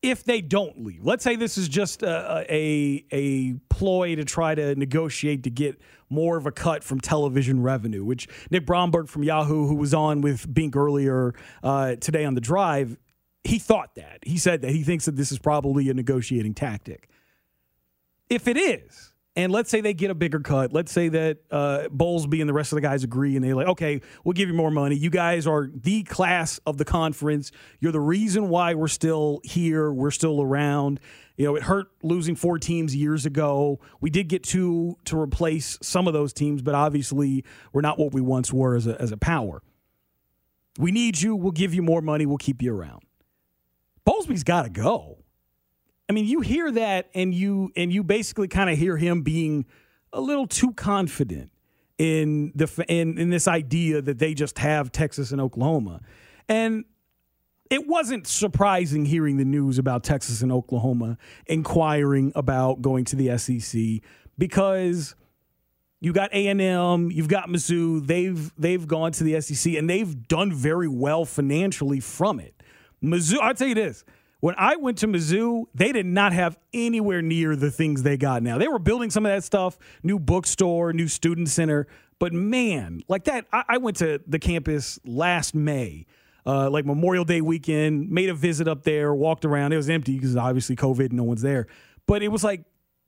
if 0.01 0.23
they 0.23 0.41
don't 0.41 0.83
leave, 0.83 1.05
let's 1.05 1.23
say 1.23 1.35
this 1.35 1.57
is 1.57 1.67
just 1.67 2.01
a, 2.01 2.45
a, 2.49 3.05
a 3.11 3.53
ploy 3.69 4.15
to 4.15 4.23
try 4.23 4.55
to 4.55 4.75
negotiate 4.75 5.43
to 5.43 5.49
get 5.49 5.79
more 6.09 6.37
of 6.37 6.45
a 6.45 6.51
cut 6.51 6.83
from 6.83 7.01
television 7.01 7.61
revenue, 7.61 8.03
which 8.03 8.27
Nick 8.49 8.65
Bromberg 8.65 9.09
from 9.09 9.23
Yahoo, 9.23 9.67
who 9.67 9.75
was 9.75 9.93
on 9.93 10.21
with 10.21 10.51
Bink 10.51 10.75
earlier 10.75 11.35
uh, 11.61 11.95
today 11.95 12.25
on 12.25 12.33
the 12.33 12.41
drive, 12.41 12.97
he 13.47 13.59
thought 13.59 13.95
that. 13.95 14.19
He 14.23 14.37
said 14.37 14.61
that 14.61 14.71
he 14.71 14.83
thinks 14.83 15.05
that 15.05 15.15
this 15.15 15.31
is 15.31 15.39
probably 15.39 15.89
a 15.89 15.93
negotiating 15.93 16.53
tactic. 16.53 17.07
If 18.29 18.47
it 18.47 18.57
is, 18.57 19.13
and 19.37 19.53
let's 19.53 19.69
say 19.69 19.81
they 19.81 19.93
get 19.93 20.11
a 20.11 20.15
bigger 20.15 20.39
cut. 20.39 20.73
Let's 20.73 20.91
say 20.91 21.09
that 21.09 21.37
uh, 21.49 21.87
Bowlesby 21.89 22.41
and 22.41 22.49
the 22.49 22.53
rest 22.53 22.73
of 22.73 22.77
the 22.77 22.81
guys 22.81 23.03
agree, 23.03 23.35
and 23.35 23.45
they're 23.45 23.55
like, 23.55 23.67
"Okay, 23.67 24.01
we'll 24.23 24.33
give 24.33 24.49
you 24.49 24.55
more 24.55 24.71
money. 24.71 24.95
You 24.95 25.09
guys 25.09 25.47
are 25.47 25.69
the 25.73 26.03
class 26.03 26.59
of 26.65 26.77
the 26.77 26.83
conference. 26.83 27.51
You're 27.79 27.91
the 27.93 28.01
reason 28.01 28.49
why 28.49 28.73
we're 28.73 28.87
still 28.89 29.39
here. 29.43 29.93
We're 29.93 30.11
still 30.11 30.41
around. 30.41 30.99
You 31.37 31.45
know, 31.45 31.55
it 31.55 31.63
hurt 31.63 31.87
losing 32.03 32.35
four 32.35 32.57
teams 32.59 32.95
years 32.95 33.25
ago. 33.25 33.79
We 34.01 34.09
did 34.09 34.27
get 34.27 34.43
two 34.43 34.97
to 35.05 35.17
replace 35.17 35.77
some 35.81 36.07
of 36.07 36.13
those 36.13 36.33
teams, 36.33 36.63
but 36.63 36.75
obviously 36.75 37.45
we're 37.71 37.81
not 37.81 37.99
what 37.99 38.11
we 38.11 38.21
once 38.21 38.51
were 38.51 38.75
as 38.75 38.87
a, 38.87 38.99
as 38.99 39.11
a 39.11 39.17
power. 39.17 39.61
We 40.79 40.91
need 40.91 41.21
you. 41.21 41.35
We'll 41.35 41.51
give 41.51 41.75
you 41.75 41.83
more 41.83 42.01
money. 42.01 42.25
We'll 42.25 42.37
keep 42.37 42.61
you 42.61 42.75
around. 42.75 43.03
Bowlesby's 44.07 44.43
got 44.43 44.63
to 44.63 44.69
go. 44.69 45.17
I 46.09 46.13
mean, 46.13 46.25
you 46.25 46.39
hear 46.39 46.71
that 46.71 47.09
and 47.13 47.33
you 47.33 47.71
and 47.75 47.91
you 47.91 48.03
basically 48.03 48.47
kind 48.47 48.69
of 48.69 48.77
hear 48.77 48.95
him 48.95 49.21
being 49.21 49.65
a 50.13 50.21
little 50.21 50.47
too 50.47 50.71
confident 50.71 51.51
in 51.97 52.53
the 52.55 52.85
in, 52.87 53.17
in 53.17 53.29
this 53.29 53.47
idea 53.47 54.01
that 54.01 54.19
they 54.19 54.33
just 54.33 54.59
have 54.59 54.91
Texas 54.91 55.31
and 55.31 55.41
Oklahoma. 55.41 55.99
And 56.47 56.85
it 57.69 57.85
wasn't 57.85 58.27
surprising 58.27 59.03
hearing 59.03 59.35
the 59.35 59.43
news 59.43 59.77
about 59.77 60.03
Texas 60.05 60.41
and 60.41 60.53
Oklahoma 60.53 61.17
inquiring 61.45 62.31
about 62.33 62.81
going 62.81 63.03
to 63.05 63.17
the 63.17 63.37
SEC 63.37 64.07
because 64.37 65.15
you 65.99 66.13
got 66.13 66.31
A&M, 66.31 67.11
you've 67.11 67.27
got 67.27 67.49
Mizzou, 67.49 68.07
they've 68.07 68.53
they've 68.57 68.87
gone 68.87 69.11
to 69.13 69.25
the 69.25 69.41
SEC 69.41 69.73
and 69.73 69.89
they've 69.89 70.27
done 70.29 70.53
very 70.53 70.87
well 70.87 71.25
financially 71.25 71.99
from 71.99 72.39
it. 72.39 72.56
Mizzou, 73.03 73.39
I'll 73.39 73.53
tell 73.53 73.67
you 73.67 73.75
this, 73.75 74.03
when 74.39 74.55
I 74.57 74.75
went 74.75 74.99
to 74.99 75.07
Mizzou, 75.07 75.65
they 75.73 75.91
did 75.91 76.05
not 76.05 76.33
have 76.33 76.57
anywhere 76.73 77.21
near 77.21 77.55
the 77.55 77.71
things 77.71 78.03
they 78.03 78.17
got 78.17 78.43
now. 78.43 78.57
They 78.57 78.67
were 78.67 78.79
building 78.79 79.09
some 79.09 79.25
of 79.25 79.31
that 79.31 79.43
stuff, 79.43 79.77
new 80.03 80.19
bookstore, 80.19 80.93
new 80.93 81.07
student 81.07 81.49
center. 81.49 81.87
But 82.19 82.33
man, 82.33 83.01
like 83.07 83.25
that, 83.25 83.45
I, 83.51 83.63
I 83.67 83.77
went 83.77 83.97
to 83.97 84.21
the 84.27 84.39
campus 84.39 84.99
last 85.05 85.55
May, 85.55 86.05
uh, 86.45 86.69
like 86.69 86.85
Memorial 86.85 87.25
Day 87.25 87.41
weekend, 87.41 88.09
made 88.09 88.29
a 88.29 88.33
visit 88.33 88.67
up 88.67 88.83
there, 88.83 89.13
walked 89.13 89.45
around. 89.45 89.73
It 89.73 89.77
was 89.77 89.89
empty 89.89 90.15
because 90.15 90.35
obviously 90.35 90.75
COVID, 90.75 91.11
no 91.11 91.23
one's 91.23 91.41
there. 91.41 91.67
But 92.05 92.23
it 92.23 92.29
was 92.29 92.43
like 92.43 92.63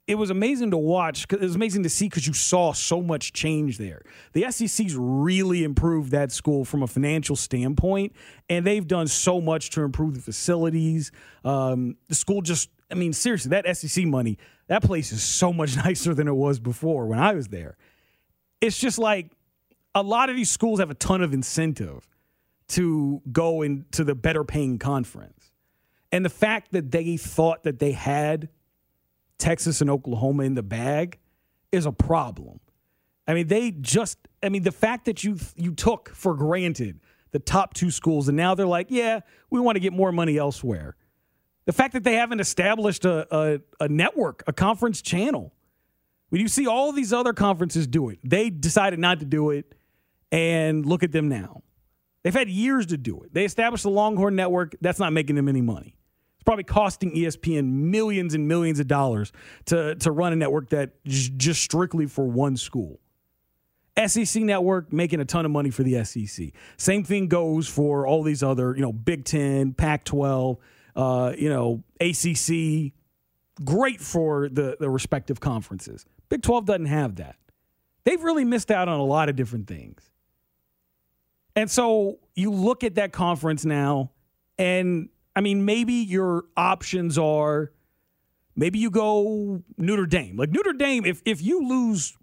it 0.10 0.18
was 0.18 0.32
amazing 0.32 0.72
to 0.72 0.78
watch. 0.78 1.28
It 1.30 1.40
was 1.40 1.54
amazing 1.54 1.84
to 1.84 1.90
see 1.90 2.08
because 2.10 2.26
you 2.26 2.34
saw 2.34 2.74
so 2.74 3.00
much 3.00 3.32
change 3.32 3.78
there. 3.78 4.02
The 4.34 4.50
SEC's 4.50 4.96
really 4.96 5.64
improved 5.64 6.10
that 6.14 6.32
school 6.32 6.66
from 6.66 6.82
a 6.82 6.88
financial 6.88 7.36
standpoint, 7.36 8.14
and 8.50 8.66
they've 8.66 8.88
done 8.88 9.06
so 9.06 9.40
much 9.40 9.70
to 9.72 9.84
improve 9.84 10.16
the 10.16 10.22
facilities. 10.22 11.12
Um, 11.46 11.96
the 12.08 12.16
school 12.16 12.42
just, 12.42 12.72
I 12.90 12.96
mean, 12.96 13.14
seriously, 13.14 13.50
that 13.50 13.78
SEC 13.78 14.04
money, 14.06 14.40
that 14.66 14.82
place 14.82 15.12
is 15.12 15.22
so 15.22 15.54
much 15.54 15.76
nicer 15.86 16.16
than 16.16 16.28
it 16.28 16.36
was 16.36 16.60
before 16.60 17.06
when 17.06 17.20
I 17.20 17.36
was 17.36 17.50
there. 17.50 17.78
It's 18.62 18.80
just 18.80 18.98
like 18.98 19.32
a 19.94 20.02
lot 20.02 20.32
of 20.32 20.36
these 20.36 20.50
schools 20.50 20.80
have 20.80 20.90
a 20.90 20.96
ton 20.96 21.22
of 21.22 21.36
incentive 21.36 22.10
to 22.70 23.22
go 23.32 23.62
into 23.62 24.04
the 24.04 24.16
better 24.16 24.44
paying 24.44 24.80
conference. 24.80 25.52
And 26.12 26.26
the 26.26 26.30
fact 26.30 26.72
that 26.72 26.90
they 26.90 27.16
thought 27.16 27.62
that 27.66 27.78
they 27.78 27.92
had 27.92 28.50
Texas 29.40 29.82
and 29.82 29.90
Oklahoma 29.90 30.44
in 30.44 30.54
the 30.54 30.64
bag 30.64 31.18
is 31.72 31.86
a 31.86 31.92
problem. 31.92 32.60
I 33.28 33.34
mean, 33.34 33.48
they 33.48 33.72
just 33.72 34.18
I 34.44 34.50
mean, 34.50 34.64
the 34.64 34.72
fact 34.72 35.06
that 35.06 35.24
you 35.24 35.38
you 35.56 35.74
took 35.74 36.10
for 36.10 36.36
granted 36.36 37.00
the 37.32 37.40
top 37.40 37.74
two 37.74 37.92
schools 37.92 38.28
and 38.28 38.38
now 38.38 38.56
they're 38.56 38.68
like, 38.68 38.88
yeah, 38.90 39.22
we 39.50 39.60
want 39.60 39.76
to 39.76 39.80
get 39.80 39.94
more 39.94 40.12
money 40.12 40.38
elsewhere. 40.38 40.96
The 41.66 41.74
fact 41.74 41.94
that 41.94 42.04
they 42.04 42.16
haven't 42.16 42.40
established 42.40 43.06
a, 43.06 43.28
a, 43.36 43.60
a 43.80 43.88
network, 43.88 44.44
a 44.48 44.54
conference 44.54 45.02
channel. 45.02 45.54
When 46.30 46.42
you 46.42 46.48
see 46.48 46.66
all 46.68 46.92
these 46.92 47.14
other 47.14 47.34
conferences 47.34 47.86
do 47.86 48.10
it, 48.10 48.20
they 48.24 48.50
decided 48.50 49.00
not 49.00 49.20
to 49.20 49.26
do 49.26 49.52
it, 49.52 49.76
and 50.32 50.86
look 50.86 51.04
at 51.04 51.12
them 51.12 51.28
now. 51.30 51.62
They've 52.24 52.34
had 52.34 52.50
years 52.50 52.88
to 52.88 52.98
do 52.98 53.22
it. 53.22 53.34
They 53.34 53.46
established 53.46 53.84
the 53.84 53.90
Longhorn 53.90 54.36
Network. 54.36 54.76
That's 54.82 55.00
not 55.00 55.14
making 55.14 55.36
them 55.36 55.48
any 55.48 55.62
money. 55.62 55.96
Probably 56.50 56.64
costing 56.64 57.12
ESPN 57.12 57.66
millions 57.66 58.34
and 58.34 58.48
millions 58.48 58.80
of 58.80 58.88
dollars 58.88 59.32
to, 59.66 59.94
to 59.94 60.12
run 60.12 60.34
a 60.34 60.36
network 60.36 60.70
that 60.70 60.94
just 61.06 61.62
strictly 61.62 62.08
for 62.08 62.26
one 62.26 62.58
school. 62.58 63.00
SEC 64.08 64.42
network 64.42 64.92
making 64.92 65.20
a 65.20 65.26
ton 65.26 65.46
of 65.46 65.52
money 65.52 65.70
for 65.70 65.84
the 65.84 66.04
SEC. 66.04 66.48
Same 66.76 67.04
thing 67.04 67.28
goes 67.28 67.68
for 67.68 68.08
all 68.08 68.24
these 68.24 68.42
other, 68.42 68.74
you 68.76 68.82
know, 68.82 68.92
Big 68.92 69.26
Ten, 69.26 69.74
Pac 69.74 70.06
12, 70.06 70.58
uh, 70.96 71.34
you 71.38 71.50
know, 71.50 71.84
ACC. 72.02 72.94
Great 73.64 74.02
for 74.02 74.50
the, 74.50 74.76
the 74.80 74.90
respective 74.90 75.40
conferences. 75.40 76.04
Big 76.30 76.42
12 76.42 76.66
doesn't 76.66 76.88
have 76.88 77.18
that. 77.18 77.36
They've 78.06 78.24
really 78.24 78.44
missed 78.44 78.72
out 78.72 78.90
on 78.90 79.00
a 79.00 79.06
lot 79.06 79.30
of 79.30 79.36
different 79.36 79.68
things. 79.68 80.02
And 81.56 81.70
so 81.70 82.18
you 82.34 82.50
look 82.50 82.84
at 82.84 82.96
that 82.96 83.12
conference 83.12 83.66
now, 83.66 84.10
and 84.58 85.10
I 85.40 85.42
mean, 85.42 85.64
maybe 85.64 85.94
your 85.94 86.44
options 86.58 87.18
are 87.18 87.72
maybe 88.58 88.78
you 88.78 88.90
go 88.90 89.64
Notre 89.78 90.06
Dame. 90.06 90.36
Like 90.36 90.50
Notre 90.50 90.74
Dame, 90.74 91.06
if 91.06 91.22
if 91.24 91.42
you 91.42 91.66
lose 91.66 92.18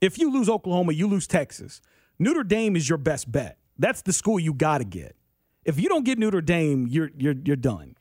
if 0.00 0.16
you 0.16 0.32
lose 0.32 0.48
Oklahoma, 0.48 0.92
you 0.92 1.08
lose 1.08 1.26
Texas. 1.26 1.80
Notre 2.20 2.44
Dame 2.44 2.76
is 2.76 2.88
your 2.88 2.98
best 2.98 3.32
bet. 3.32 3.58
That's 3.80 4.02
the 4.02 4.12
school 4.12 4.38
you 4.38 4.54
got 4.54 4.78
to 4.78 4.84
get. 4.84 5.16
If 5.64 5.80
you 5.80 5.88
don't 5.88 6.04
get 6.04 6.20
Notre 6.20 6.40
Dame, 6.40 6.86
you're 6.86 7.10
you're 7.18 7.34
you're 7.44 7.56
done. 7.56 7.96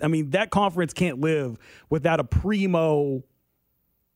I 0.00 0.08
mean, 0.08 0.30
that 0.30 0.48
conference 0.48 0.94
can't 0.94 1.20
live 1.20 1.58
without 1.90 2.20
a 2.20 2.24
primo 2.24 3.22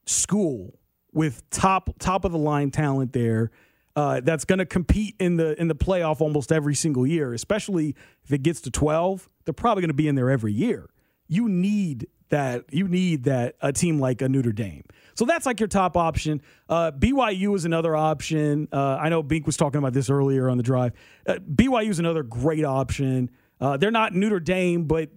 school 0.07 0.79
with 1.13 1.43
top 1.51 1.91
top 1.99 2.25
of 2.25 2.33
the 2.33 2.39
line 2.39 2.71
talent 2.71 3.13
there. 3.13 3.51
Uh, 3.95 4.21
that's 4.21 4.47
going 4.47 4.61
to 4.61 4.65
compete 4.65 5.15
in 5.19 5.37
the 5.37 5.61
in 5.61 5.69
the 5.69 5.75
playoff 5.75 6.23
almost 6.23 6.51
every 6.51 6.75
single 6.75 7.07
year, 7.07 7.35
especially 7.35 7.95
if 8.25 8.33
it 8.33 8.43
gets 8.43 8.63
to 8.63 8.71
12. 8.71 9.29
They're 9.45 9.55
probably 9.55 9.83
going 9.83 9.91
to 9.91 9.95
be 9.95 10.09
in 10.09 10.15
there 10.15 10.31
every 10.31 10.53
year. 10.53 10.89
You 11.29 11.49
need 11.49 12.07
that. 12.29 12.65
You 12.71 12.89
need 12.89 13.25
that 13.25 13.57
a 13.61 13.73
team 13.73 13.99
like 13.99 14.23
a 14.23 14.29
Notre 14.29 14.53
Dame. 14.53 14.85
So 15.15 15.25
that's 15.25 15.47
like 15.47 15.61
your 15.61 15.69
top 15.69 15.97
option. 15.97 16.41
Uh, 16.69 16.91
BYU 16.93 17.55
is 17.55 17.65
another 17.65 17.95
option. 17.95 18.69
Uh, 18.73 18.97
I 19.01 19.09
know 19.09 19.23
Bink 19.23 19.47
was 19.47 19.57
talking 19.57 19.79
about 19.79 19.93
this 19.93 20.09
earlier 20.09 20.49
on 20.49 20.57
the 20.57 20.63
drive. 20.63 20.93
Uh, 21.27 21.35
BYU 21.35 21.91
is 21.91 21.99
another 21.99 22.23
great 22.23 22.65
option. 22.65 23.31
Uh, 23.61 23.77
they're 23.77 23.91
not 23.91 24.15
Notre 24.15 24.41
Dame, 24.41 24.85
but 24.85 25.11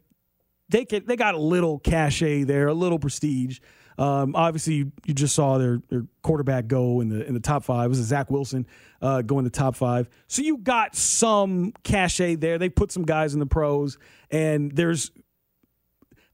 they 0.69 0.85
can, 0.85 1.05
they 1.05 1.15
got 1.15 1.35
a 1.35 1.39
little 1.39 1.79
cachet 1.79 2.43
there, 2.43 2.67
a 2.67 2.73
little 2.73 2.99
prestige. 2.99 3.59
Um, 3.97 4.35
obviously, 4.35 4.73
you, 4.73 4.91
you, 5.05 5.13
just 5.13 5.35
saw 5.35 5.57
their, 5.57 5.81
their, 5.89 6.05
quarterback 6.21 6.67
go 6.67 6.99
in 6.99 7.07
the 7.07 7.25
in 7.25 7.33
the 7.33 7.39
top 7.39 7.63
five. 7.63 7.85
It 7.85 7.89
was 7.89 7.99
Zach 7.99 8.29
Wilson 8.29 8.67
uh, 9.01 9.21
go 9.21 9.37
in 9.37 9.45
the 9.45 9.49
top 9.49 9.75
five. 9.75 10.09
So 10.27 10.41
you 10.41 10.57
got 10.57 10.95
some 10.95 11.71
cachet 11.83 12.35
there. 12.35 12.57
They 12.57 12.67
put 12.67 12.91
some 12.91 13.03
guys 13.03 13.33
in 13.33 13.39
the 13.39 13.45
pros, 13.45 13.97
and 14.29 14.71
there's 14.71 15.11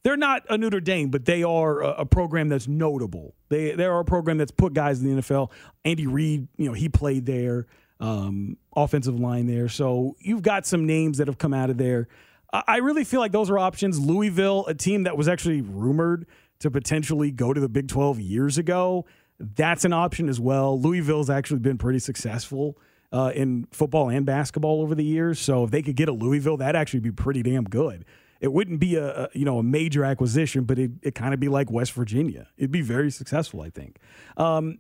they're 0.04 0.18
not 0.18 0.44
a 0.50 0.58
Notre 0.58 0.80
Dame, 0.80 1.10
but 1.10 1.26
they 1.26 1.44
are 1.44 1.82
a, 1.82 1.90
a, 1.90 2.06
program 2.06 2.50
that's 2.50 2.68
notable. 2.68 3.36
They 3.50 3.74
they 3.74 3.86
are 3.86 4.00
a 4.00 4.06
program 4.06 4.38
that's 4.38 4.52
put 4.52 4.74
guys 4.74 5.02
in 5.02 5.16
the 5.16 5.22
NFL. 5.22 5.52
Andy 5.86 6.08
Reid, 6.08 6.48
you 6.58 6.66
know, 6.66 6.74
he 6.74 6.90
played 6.90 7.26
there, 7.26 7.68
um, 8.00 8.58
offensive 8.76 9.20
line 9.20 9.46
there. 9.46 9.70
So 9.70 10.16
you've 10.20 10.42
got 10.42 10.66
some 10.66 10.88
names 10.88 11.20
that 11.20 11.28
have 11.28 11.38
come 11.38 11.54
out 11.54 11.70
of 11.70 11.78
there. 11.78 12.08
I, 12.52 12.64
I 12.68 12.78
really 12.78 13.04
feel 13.04 13.20
like 13.20 13.32
those 13.32 13.50
are 13.50 13.60
options. 13.60 14.00
Louisville, 14.00 14.66
a 14.68 14.74
team 14.74 15.04
that 15.04 15.18
was 15.18 15.28
actually 15.28 15.62
rumored 15.62 16.26
to 16.62 16.72
potentially 16.72 17.32
go 17.32 17.54
to 17.54 17.60
the 17.60 17.70
Big 17.70 17.88
12 17.88 18.20
years 18.20 18.58
ago, 18.58 19.06
that's 19.40 19.86
an 19.86 19.94
option 19.94 20.30
as 20.30 20.40
well. 20.40 20.80
Louisville's 20.80 21.30
actually 21.30 21.60
been 21.60 21.78
pretty 21.78 22.00
successful 22.00 22.78
uh, 23.12 23.32
in 23.36 23.68
football 23.72 24.10
and 24.10 24.26
basketball 24.26 24.82
over 24.82 24.96
the 24.96 25.04
years. 25.04 25.40
So 25.40 25.64
if 25.66 25.72
they 25.72 25.82
could 25.82 25.96
get 25.96 26.10
a 26.10 26.14
Louisville, 26.14 26.58
that'd 26.58 26.80
actually 26.80 27.02
be 27.02 27.12
pretty 27.12 27.44
damn 27.44 27.66
good 27.66 28.06
it 28.42 28.52
wouldn't 28.52 28.80
be 28.80 28.96
a, 28.96 29.26
a 29.26 29.30
you 29.34 29.46
know 29.46 29.60
a 29.60 29.64
major 29.64 30.04
acquisition, 30.04 30.64
but 30.64 30.80
it 30.80 30.92
it 31.04 31.16
kind 31.16 31.34
of 31.34 31.40
be 31.40 31.48
like 31.48 31.72
West 31.72 31.94
Virginia. 31.94 32.48
It'd 32.58 32.72
be 32.72 32.82
very 32.82 33.12
successful, 33.12 33.62
I 33.62 33.70
think. 33.70 34.00
Um, 34.36 34.80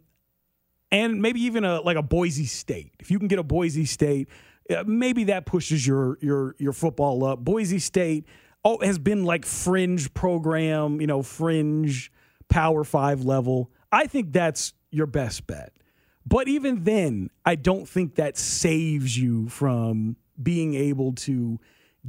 and 0.91 1.21
maybe 1.21 1.41
even 1.41 1.63
a 1.63 1.79
like 1.81 1.95
a 1.95 2.01
Boise 2.01 2.45
State. 2.45 2.93
If 2.99 3.11
you 3.11 3.19
can 3.19 3.27
get 3.27 3.39
a 3.39 3.43
Boise 3.43 3.85
State, 3.85 4.27
uh, 4.69 4.83
maybe 4.85 5.25
that 5.25 5.45
pushes 5.45 5.85
your 5.85 6.17
your 6.21 6.55
your 6.57 6.73
football 6.73 7.23
up. 7.23 7.39
Boise 7.39 7.79
State 7.79 8.25
oh 8.63 8.80
has 8.80 9.00
been 9.00 9.24
like 9.24 9.45
fringe 9.45 10.13
program, 10.13 11.02
you 11.02 11.08
know, 11.08 11.21
fringe 11.21 12.12
Power 12.50 12.84
Five 12.84 13.24
level. 13.24 13.71
I 13.91 14.08
think 14.08 14.32
that's 14.32 14.74
your 14.91 15.08
best 15.08 15.47
bet. 15.47 15.74
But 16.26 16.47
even 16.47 16.84
then, 16.84 17.30
I 17.45 17.56
don't 17.56 17.88
think 17.88 18.15
that 18.15 18.38
saves 18.38 19.17
you 19.17 19.50
from 19.50 20.17
being 20.41 20.76
able 20.76 21.13
to 21.13 21.60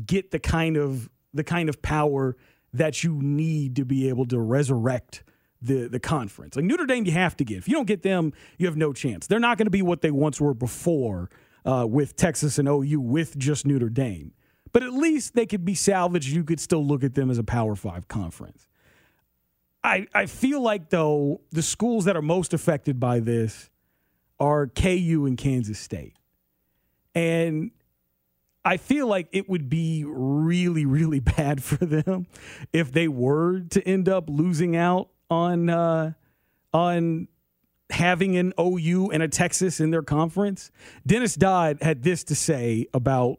get 0.06 0.30
the 0.30 0.38
kind 0.38 0.76
of 0.76 1.08
the 1.34 1.44
kind 1.44 1.68
of 1.68 1.80
power 1.82 2.36
that 2.74 3.02
you 3.02 3.20
need 3.22 3.76
to 3.76 3.84
be 3.84 4.08
able 4.08 4.26
to 4.26 4.38
resurrect 4.38 5.24
the 5.60 5.88
the 5.88 6.00
conference. 6.00 6.56
Like 6.56 6.64
Notre 6.64 6.86
Dame, 6.86 7.06
you 7.06 7.12
have 7.12 7.36
to 7.38 7.44
get. 7.44 7.58
If 7.58 7.68
you 7.68 7.74
don't 7.74 7.86
get 7.86 8.02
them, 8.02 8.32
you 8.58 8.66
have 8.66 8.76
no 8.76 8.92
chance. 8.92 9.26
They're 9.26 9.40
not 9.40 9.58
going 9.58 9.66
to 9.66 9.70
be 9.70 9.82
what 9.82 10.02
they 10.02 10.10
once 10.10 10.40
were 10.40 10.54
before 10.54 11.30
uh, 11.64 11.86
with 11.88 12.16
Texas 12.16 12.58
and 12.58 12.68
OU 12.68 13.00
with 13.00 13.38
just 13.38 13.66
Notre 13.66 13.88
Dame. 13.88 14.32
But 14.72 14.82
at 14.82 14.92
least 14.92 15.34
they 15.34 15.46
could 15.46 15.64
be 15.64 15.74
salvaged. 15.74 16.28
You 16.28 16.44
could 16.44 16.60
still 16.60 16.84
look 16.84 17.04
at 17.04 17.14
them 17.14 17.30
as 17.30 17.38
a 17.38 17.44
Power 17.44 17.74
Five 17.74 18.08
conference. 18.08 18.66
I 19.84 20.06
I 20.14 20.26
feel 20.26 20.60
like 20.60 20.90
though 20.90 21.40
the 21.50 21.62
schools 21.62 22.04
that 22.06 22.16
are 22.16 22.22
most 22.22 22.54
affected 22.54 22.98
by 22.98 23.20
this 23.20 23.70
are 24.40 24.66
KU 24.66 25.24
and 25.26 25.36
Kansas 25.36 25.78
State, 25.78 26.14
and 27.14 27.70
I 28.64 28.76
feel 28.76 29.06
like 29.06 29.28
it 29.32 29.48
would 29.48 29.68
be 29.68 30.04
really, 30.06 30.86
really 30.86 31.20
bad 31.36 31.62
for 31.62 31.84
them 31.84 32.26
if 32.72 32.92
they 32.92 33.08
were 33.08 33.60
to 33.70 33.86
end 33.86 34.08
up 34.08 34.28
losing 34.28 34.76
out 34.76 35.08
on 35.30 35.68
uh, 35.68 36.12
on 36.72 37.28
having 37.90 38.36
an 38.38 38.54
OU 38.58 39.10
and 39.10 39.22
a 39.22 39.28
Texas 39.28 39.78
in 39.80 39.90
their 39.90 40.02
conference. 40.02 40.70
Dennis 41.06 41.34
Dodd 41.34 41.78
had 41.82 42.02
this 42.02 42.24
to 42.24 42.34
say 42.34 42.86
about 42.94 43.38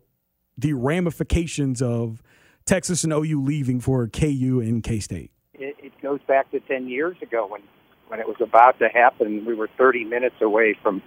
the 0.57 0.73
ramifications 0.73 1.81
of 1.81 2.21
Texas 2.65 3.03
and 3.03 3.11
OU 3.11 3.41
leaving 3.41 3.79
for 3.79 4.07
KU 4.07 4.61
and 4.63 4.83
K 4.83 4.99
State. 4.99 5.31
It, 5.53 5.75
it 5.79 6.01
goes 6.01 6.19
back 6.27 6.51
to 6.51 6.59
10 6.59 6.87
years 6.87 7.17
ago 7.21 7.47
when, 7.47 7.61
when 8.07 8.19
it 8.19 8.27
was 8.27 8.37
about 8.39 8.79
to 8.79 8.89
happen. 8.89 9.45
We 9.45 9.53
were 9.53 9.69
30 9.77 10.05
minutes 10.05 10.35
away 10.41 10.77
from 10.81 11.01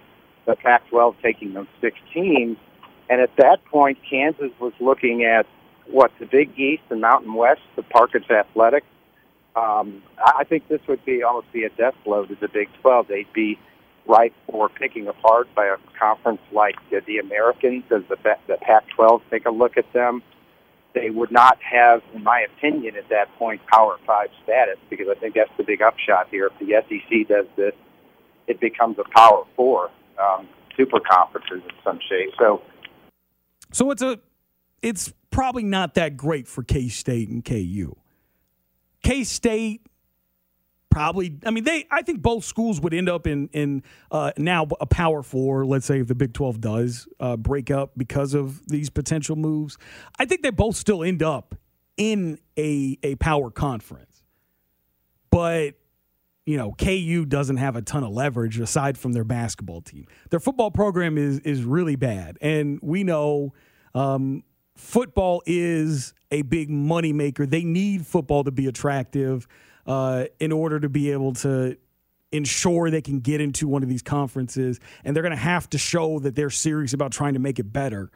the 0.45 0.55
Pac 0.55 0.87
12 0.89 1.15
taking 1.21 1.53
those 1.53 1.67
16. 1.81 2.57
And 3.09 3.21
at 3.21 3.35
that 3.37 3.63
point, 3.65 3.97
Kansas 4.09 4.51
was 4.59 4.73
looking 4.79 5.23
at 5.23 5.45
what 5.89 6.11
the 6.19 6.25
Big 6.25 6.57
East 6.59 6.83
and 6.89 7.01
Mountain 7.01 7.33
West, 7.33 7.61
the 7.75 7.83
Parkins 7.83 8.29
Athletic. 8.29 8.83
Um, 9.55 10.03
I 10.23 10.43
think 10.43 10.67
this 10.67 10.81
would 10.87 11.03
be 11.05 11.23
almost 11.23 11.51
be 11.51 11.63
a 11.63 11.69
death 11.69 11.95
blow 12.03 12.25
to 12.25 12.35
the 12.35 12.47
Big 12.47 12.69
12. 12.81 13.07
They'd 13.07 13.33
be 13.33 13.57
ripe 14.07 14.33
for 14.49 14.69
picking 14.69 15.07
apart 15.07 15.47
by 15.55 15.65
a 15.65 15.77
conference 15.99 16.41
like 16.51 16.75
the, 16.89 17.01
the 17.05 17.17
Americans. 17.17 17.83
Does 17.89 18.03
the, 18.09 18.17
the 18.47 18.57
Pac-12 18.61 19.21
take 19.29 19.45
a 19.45 19.51
look 19.51 19.77
at 19.77 19.91
them? 19.93 20.23
They 20.93 21.09
would 21.09 21.31
not 21.31 21.59
have, 21.61 22.01
in 22.13 22.23
my 22.23 22.41
opinion, 22.41 22.95
at 22.95 23.09
that 23.09 23.27
point, 23.37 23.61
Power 23.67 23.97
Five 24.07 24.29
status 24.43 24.77
because 24.89 25.07
I 25.09 25.19
think 25.19 25.35
that's 25.35 25.51
the 25.57 25.63
big 25.63 25.81
upshot 25.81 26.27
here. 26.31 26.47
If 26.47 26.59
the 26.59 26.81
SEC 26.87 27.27
does 27.27 27.45
this, 27.55 27.73
it 28.47 28.59
becomes 28.59 28.97
a 28.97 29.03
Power 29.15 29.43
Four 29.55 29.91
um, 30.17 30.47
super 30.75 30.99
conferences 30.99 31.61
in 31.63 31.75
some 31.83 31.99
shape. 32.09 32.33
So, 32.39 32.63
so 33.71 33.91
it's 33.91 34.01
a, 34.01 34.19
it's 34.81 35.13
probably 35.29 35.63
not 35.63 35.93
that 35.95 36.17
great 36.17 36.47
for 36.47 36.63
K 36.63 36.87
State 36.87 37.29
and 37.29 37.45
KU. 37.45 37.95
K 39.03 39.23
State 39.23 39.81
probably 40.97 41.37
i 41.45 41.51
mean 41.51 41.63
they 41.63 41.85
i 41.91 42.01
think 42.01 42.21
both 42.21 42.43
schools 42.43 42.81
would 42.81 42.93
end 42.93 43.07
up 43.07 43.27
in 43.27 43.47
in 43.53 43.83
uh, 44.11 44.31
now 44.37 44.67
a 44.81 44.85
power 44.85 45.21
four 45.21 45.65
let's 45.65 45.85
say 45.85 45.99
if 45.99 46.07
the 46.07 46.15
big 46.15 46.33
12 46.33 46.59
does 46.59 47.07
uh, 47.19 47.37
break 47.37 47.71
up 47.71 47.91
because 47.97 48.33
of 48.33 48.65
these 48.67 48.89
potential 48.89 49.35
moves. 49.35 49.77
I 50.19 50.25
think 50.25 50.41
they 50.41 50.49
both 50.49 50.75
still 50.75 51.03
end 51.03 51.23
up 51.23 51.55
in 51.97 52.39
a 52.57 52.97
a 53.03 53.15
power 53.15 53.49
conference. 53.49 54.23
But 55.29 55.75
you 56.45 56.57
know 56.57 56.73
ku 56.73 57.25
doesn't 57.25 57.57
have 57.57 57.75
a 57.75 57.81
ton 57.81 58.03
of 58.03 58.11
leverage 58.11 58.59
aside 58.59 58.97
from 58.97 59.13
their 59.13 59.23
basketball 59.23 59.81
team. 59.81 60.05
Their 60.29 60.39
football 60.39 60.71
program 60.71 61.17
is 61.17 61.39
is 61.39 61.63
really 61.63 61.95
bad. 61.95 62.37
And 62.41 62.79
we 62.81 63.03
know 63.03 63.53
um, 63.93 64.43
football 64.75 65.41
is 65.45 66.13
a 66.31 66.43
big 66.43 66.69
moneymaker. 66.69 67.49
They 67.49 67.63
need 67.63 68.05
football 68.05 68.43
to 68.43 68.51
be 68.51 68.67
attractive 68.67 69.47
uh, 69.87 70.25
in 70.39 70.51
order 70.51 70.79
to 70.79 70.89
be 70.89 71.11
able 71.11 71.33
to 71.33 71.77
ensure 72.31 72.91
they 72.91 73.01
can 73.01 73.19
get 73.19 73.39
into 73.39 73.67
one 73.67 73.83
of 73.83 73.89
these 73.89 74.01
conferences. 74.01 74.79
And 75.03 75.15
they're 75.15 75.23
going 75.23 75.31
to 75.31 75.37
have 75.37 75.69
to 75.71 75.77
show 75.77 76.19
that 76.19 76.35
they're 76.35 76.49
serious 76.49 76.93
about 76.93 77.11
trying 77.11 77.33
to 77.33 77.39
make 77.39 77.57
it 77.57 77.71
better. 77.71 78.11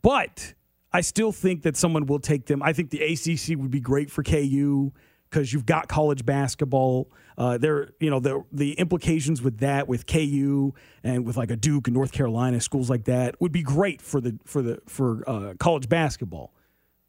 But 0.00 0.54
I 0.92 1.02
still 1.02 1.32
think 1.32 1.62
that 1.62 1.76
someone 1.76 2.06
will 2.06 2.18
take 2.18 2.46
them. 2.46 2.62
I 2.62 2.72
think 2.72 2.90
the 2.90 3.02
ACC 3.02 3.58
would 3.58 3.70
be 3.70 3.80
great 3.80 4.10
for 4.10 4.22
KU 4.22 4.92
because 5.30 5.52
you've 5.52 5.66
got 5.66 5.88
college 5.88 6.24
basketball. 6.24 7.10
Uh, 7.38 7.56
there, 7.56 7.90
you 8.00 8.10
know, 8.10 8.20
the 8.20 8.44
the 8.52 8.72
implications 8.72 9.40
with 9.40 9.58
that, 9.58 9.88
with 9.88 10.06
KU 10.06 10.74
and 11.02 11.24
with 11.24 11.36
like 11.36 11.50
a 11.50 11.56
Duke 11.56 11.88
and 11.88 11.94
North 11.94 12.12
Carolina 12.12 12.60
schools 12.60 12.90
like 12.90 13.04
that, 13.04 13.40
would 13.40 13.52
be 13.52 13.62
great 13.62 14.02
for 14.02 14.20
the 14.20 14.38
for 14.44 14.60
the 14.60 14.80
for 14.86 15.28
uh, 15.28 15.54
college 15.58 15.88
basketball. 15.88 16.52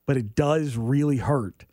But 0.06 0.18
it 0.18 0.36
does 0.36 0.78
really 0.78 1.18
hurt 1.18 1.66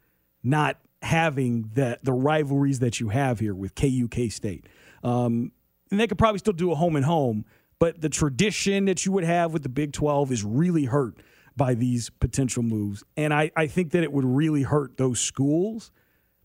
not 0.43 0.79
having 1.03 1.71
that 1.75 2.05
the 2.05 2.13
rivalries 2.13 2.81
that 2.81 3.01
you 3.01 3.09
have 3.09 3.41
here 3.41 3.55
with 3.55 3.75
KU 3.75 4.09
K 4.09 4.29
State. 4.29 4.67
Um, 5.03 5.53
and 5.91 5.99
they 5.99 6.07
could 6.07 6.19
probably 6.19 6.39
still 6.39 6.53
do 6.53 6.71
a 6.71 6.75
home 6.75 6.97
and 6.97 7.05
home, 7.05 7.45
but 7.79 8.01
the 8.01 8.09
tradition 8.09 8.85
that 8.85 9.05
you 9.05 9.13
would 9.13 9.25
have 9.25 9.53
with 9.53 9.63
the 9.63 9.69
Big 9.69 9.93
12 9.93 10.31
is 10.31 10.45
really 10.45 10.85
hurt 10.85 11.17
by 11.57 11.75
these 11.75 12.11
potential 12.11 12.63
moves. 12.63 13.03
And 13.17 13.35
I, 13.35 13.51
I 13.57 13.67
think 13.67 13.91
that 13.93 14.03
it 14.03 14.13
would 14.13 14.25
really 14.25 14.63
hurt 14.63 14.97
those 14.99 15.21
schools 15.21 15.91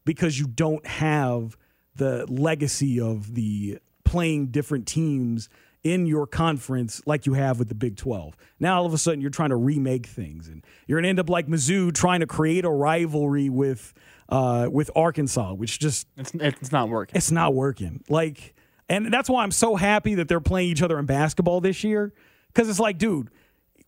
because 0.04 0.40
you 0.40 0.48
don't 0.48 0.86
have 0.86 1.58
the 1.96 2.26
legacy 2.28 3.00
of 3.00 3.36
the 3.36 3.80
playing 4.04 4.48
different 4.48 4.88
teams 4.88 5.50
in 5.86 6.08
your 6.08 6.26
conference 6.26 7.00
like 7.06 7.28
you 7.28 7.34
have 7.34 7.60
with 7.60 7.70
the 7.70 7.76
Big 7.76 7.96
12. 7.96 8.36
Now 8.60 8.80
all 8.80 8.88
of 8.88 8.94
a 8.94 8.98
sudden 8.98 9.22
you're 9.22 9.30
trying 9.30 9.52
to 9.52 9.56
remake 9.56 10.08
things 10.08 10.48
and 10.48 10.66
you're 10.88 10.98
going 10.98 11.04
to 11.04 11.10
end 11.10 11.20
up 11.20 11.30
like 11.30 11.46
Mizzou 11.46 11.94
trying 11.94 12.22
to 12.22 12.28
create 12.28 12.66
a 12.66 12.72
rivalry 12.72 13.50
with 13.50 13.94
uh, 14.28 14.68
with 14.72 14.90
Arkansas, 14.96 15.54
which 15.54 15.78
just 15.78 16.08
it's, 16.18 16.32
it's 16.34 16.72
not 16.72 16.90
working. 16.90 17.16
It's 17.16 17.30
not 17.30 17.54
working. 17.54 18.04
Like 18.10 18.56
and 18.90 19.14
that's 19.14 19.30
why 19.30 19.44
I'm 19.44 19.52
so 19.52 19.76
happy 19.76 20.16
that 20.16 20.28
they're 20.28 20.42
playing 20.42 20.70
each 20.70 20.82
other 20.82 20.98
in 20.98 21.06
basketball 21.06 21.62
this 21.62 21.84
year 21.84 22.14
cuz 22.56 22.68
it's 22.68 22.80
like 22.80 22.98
dude, 22.98 23.30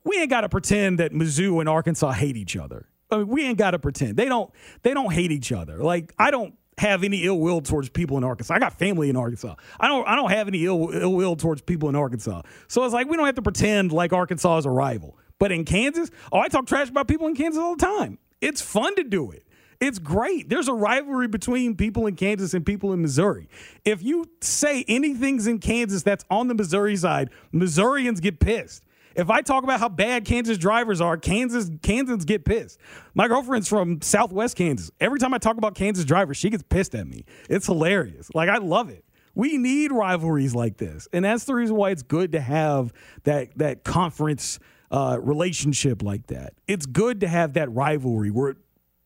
we 0.04 0.20
ain't 0.20 0.30
got 0.30 0.42
to 0.42 0.50
pretend 0.50 1.00
that 1.00 1.14
Mizzou 1.14 1.60
and 1.60 1.68
Arkansas 1.68 2.12
hate 2.12 2.38
each 2.38 2.56
other. 2.56 2.86
I 3.10 3.18
mean, 3.18 3.28
we 3.28 3.44
ain't 3.44 3.58
got 3.58 3.72
to 3.72 3.80
pretend. 3.80 4.18
They 4.18 4.26
don't 4.26 4.52
they 4.84 4.94
don't 4.94 5.12
hate 5.12 5.32
each 5.32 5.52
other. 5.52 5.78
Like 5.78 6.14
I 6.20 6.30
don't 6.30 6.54
have 6.78 7.04
any 7.04 7.24
ill 7.24 7.40
will 7.40 7.62
towards 7.62 7.90
people 7.90 8.18
in 8.18 8.24
Arkansas. 8.24 8.54
I 8.54 8.60
got 8.60 8.78
family 8.78 9.10
in 9.10 9.16
Arkansas. 9.16 9.56
I 9.80 9.88
don't 9.88 10.08
I 10.08 10.16
don't 10.16 10.32
have 10.32 10.48
any 10.48 10.66
ill, 10.66 10.90
ill 10.94 11.14
will 11.14 11.36
towards 11.36 11.62
people 11.62 11.90
in 11.90 11.96
Arkansas. 11.96 12.44
So 12.68 12.84
it's 12.84 12.94
like 12.94 13.10
we 13.10 13.18
don't 13.18 13.26
have 13.26 13.36
to 13.36 13.42
pretend 13.42 13.92
like 13.92 14.14
Arkansas 14.14 14.60
is 14.60 14.66
a 14.66 14.70
rival. 14.70 15.18
But 15.40 15.52
in 15.52 15.66
Kansas, 15.66 16.10
oh, 16.32 16.40
I 16.40 16.48
talk 16.48 16.66
trash 16.66 16.90
about 16.90 17.08
people 17.08 17.28
in 17.28 17.36
Kansas 17.36 17.60
all 17.60 17.76
the 17.76 17.86
time. 17.86 18.18
It's 18.42 18.62
fun 18.62 18.96
to 18.96 19.04
do 19.04 19.32
it. 19.32 19.44
It's 19.80 20.00
great. 20.00 20.50
There's 20.50 20.68
a 20.68 20.74
rivalry 20.74 21.28
between 21.28 21.76
people 21.76 22.08
in 22.08 22.16
Kansas 22.16 22.56
and 22.56 22.66
people 22.66 22.94
in 22.94 23.02
Missouri. 23.02 23.48
If 23.86 24.02
you 24.02 24.26
say 24.42 24.84
anything's 24.88 25.46
in 25.46 25.60
Kansas 25.60 26.02
that's 26.02 26.26
on 26.32 26.48
the 26.48 26.56
Missouri 26.56 26.96
side, 26.96 27.30
Missourians 27.52 28.20
get 28.20 28.40
pissed. 28.40 28.84
If 29.18 29.32
I 29.32 29.42
talk 29.42 29.64
about 29.64 29.80
how 29.80 29.90
bad 29.90 30.26
Kansas 30.26 30.60
drivers 30.60 31.02
are, 31.02 31.18
Kansas 31.18 31.72
Kansans 31.82 32.24
get 32.24 32.46
pissed. 32.46 32.80
My 33.16 33.28
girlfriend's 33.28 33.68
from 33.68 34.00
Southwest 34.02 34.56
Kansas. 34.56 34.92
Every 35.00 35.18
time 35.18 35.34
I 35.34 35.40
talk 35.40 35.58
about 35.58 35.74
Kansas 35.74 36.06
drivers, 36.06 36.38
she 36.38 36.52
gets 36.52 36.62
pissed 36.62 36.94
at 36.94 37.08
me. 37.08 37.26
It's 37.50 37.66
hilarious. 37.66 38.30
Like 38.36 38.48
I 38.48 38.58
love 38.58 38.90
it. 38.90 39.04
We 39.34 39.58
need 39.58 39.92
rivalries 39.92 40.54
like 40.54 40.78
this, 40.78 41.08
and 41.12 41.26
that's 41.26 41.46
the 41.46 41.56
reason 41.56 41.76
why 41.76 41.90
it's 41.90 42.04
good 42.04 42.32
to 42.34 42.40
have 42.40 42.94
that 43.24 43.58
that 43.58 43.84
conference 43.84 44.60
uh, 44.92 45.18
relationship 45.20 46.04
like 46.04 46.28
that. 46.28 46.54
It's 46.68 46.86
good 46.86 47.22
to 47.22 47.28
have 47.28 47.54
that 47.54 47.72
rivalry 47.72 48.30
where 48.30 48.56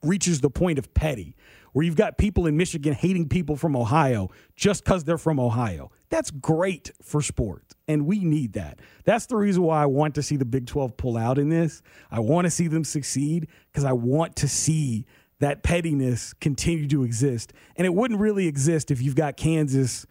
reaches 0.04 0.42
the 0.42 0.50
point 0.50 0.80
of 0.80 0.94
petty, 0.94 1.36
where 1.74 1.86
you've 1.86 1.96
got 1.96 2.18
people 2.18 2.48
in 2.48 2.58
Michigan 2.58 2.94
hating 2.94 3.30
people 3.30 3.56
from 3.56 3.76
Ohio 3.76 4.30
just 4.56 4.84
because 4.84 5.04
they're 5.04 5.18
from 5.18 5.40
Ohio. 5.40 5.92
That's 6.10 6.32
great 6.32 6.92
for 7.02 7.22
sport, 7.22 7.74
and 7.88 8.06
we 8.06 8.20
need 8.20 8.54
that. 8.54 8.80
That's 9.06 9.26
the 9.28 9.38
reason 9.38 9.64
why 9.64 9.82
I 9.82 9.86
want 9.86 10.16
to 10.16 10.24
see 10.24 10.36
the 10.36 10.46
Big 10.46 10.68
12 10.68 10.98
pull 10.98 11.18
out 11.18 11.38
in 11.38 11.50
this. 11.50 11.82
I 12.10 12.20
want 12.20 12.46
to 12.46 12.52
see 12.52 12.68
them 12.68 12.84
succeed 12.84 13.48
because 13.72 13.86
I 13.86 13.94
want 13.94 14.36
to 14.38 14.48
see 14.48 15.06
that 15.40 15.64
pettiness 15.64 16.34
continue 16.34 16.88
to 16.88 17.04
exist. 17.04 17.52
And 17.76 17.86
it 17.86 17.94
wouldn't 17.94 18.20
really 18.20 18.48
exist 18.48 18.92
if 18.92 19.02
you've 19.02 19.16
got 19.16 19.38
Kansas 19.38 20.06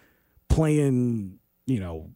playing, 0.48 1.38
you 1.66 1.78
know, 1.78 2.10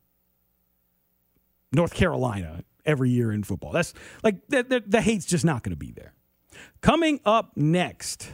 North 1.72 1.94
Carolina 1.94 2.64
every 2.84 3.10
year 3.10 3.32
in 3.32 3.44
football. 3.44 3.72
That's 3.72 3.94
like 4.22 4.46
the, 4.48 4.62
the, 4.62 4.82
the 4.86 5.00
hate's 5.00 5.26
just 5.26 5.44
not 5.44 5.62
going 5.62 5.70
to 5.70 5.76
be 5.76 5.92
there. 5.92 6.12
Coming 6.80 7.20
up 7.24 7.52
next, 7.56 8.32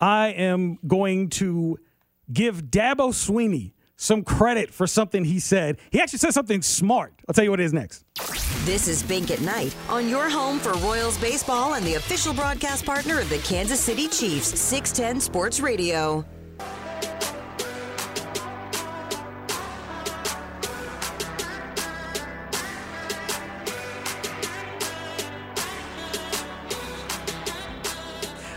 I 0.00 0.28
am 0.28 0.78
going 0.86 1.30
to 1.30 1.78
give 2.32 2.64
Dabo 2.64 3.10
Swinney 3.10 3.72
some 3.96 4.22
credit 4.22 4.72
for 4.72 4.86
something 4.86 5.24
he 5.24 5.40
said. 5.40 5.78
He 5.90 6.00
actually 6.00 6.20
said 6.20 6.32
something 6.32 6.62
smart. 6.62 7.12
I'll 7.28 7.34
tell 7.34 7.44
you 7.44 7.50
what 7.50 7.60
it 7.60 7.64
is 7.64 7.72
next. 7.72 8.04
This 8.64 8.86
is 8.86 9.02
Bink 9.02 9.30
at 9.30 9.40
Night 9.40 9.74
on 9.88 10.08
your 10.08 10.30
home 10.30 10.58
for 10.58 10.72
Royals 10.74 11.18
baseball 11.18 11.74
and 11.74 11.84
the 11.84 11.94
official 11.94 12.32
broadcast 12.32 12.84
partner 12.86 13.18
of 13.20 13.28
the 13.28 13.38
Kansas 13.38 13.80
City 13.80 14.06
Chiefs, 14.08 14.58
610 14.58 15.20
Sports 15.20 15.60
Radio. 15.60 16.24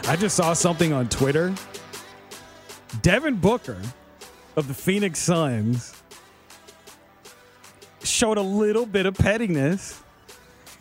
I 0.07 0.15
just 0.15 0.35
saw 0.35 0.53
something 0.53 0.91
on 0.93 1.07
Twitter. 1.09 1.53
Devin 3.01 3.35
Booker 3.35 3.81
of 4.55 4.67
the 4.67 4.73
Phoenix 4.73 5.19
Suns 5.19 5.93
showed 8.03 8.37
a 8.37 8.41
little 8.41 8.85
bit 8.85 9.05
of 9.05 9.15
pettiness 9.15 10.01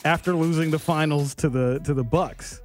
after 0.05 0.35
losing 0.35 0.71
the 0.71 0.79
finals 0.79 1.35
to 1.37 1.49
the 1.49 1.81
to 1.85 1.95
the 1.95 2.05
Bucks. 2.05 2.61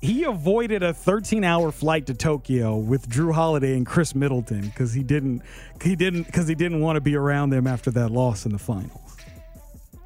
He 0.00 0.24
avoided 0.24 0.82
a 0.82 0.94
13-hour 0.94 1.72
flight 1.72 2.06
to 2.06 2.14
Tokyo 2.14 2.76
with 2.76 3.06
Jrue 3.08 3.34
Holiday 3.34 3.76
and 3.76 3.84
Khris 3.84 4.14
Middleton 4.14 4.62
because 4.62 4.94
he 4.94 5.02
didn't 5.02 5.42
he 5.82 5.94
didn't 5.94 6.24
because 6.24 6.48
he 6.48 6.54
didn't 6.54 6.80
want 6.80 6.96
to 6.96 7.00
be 7.00 7.14
around 7.16 7.50
them 7.50 7.66
after 7.66 7.90
that 7.92 8.10
loss 8.10 8.46
in 8.46 8.52
the 8.52 8.58
finals. 8.58 9.09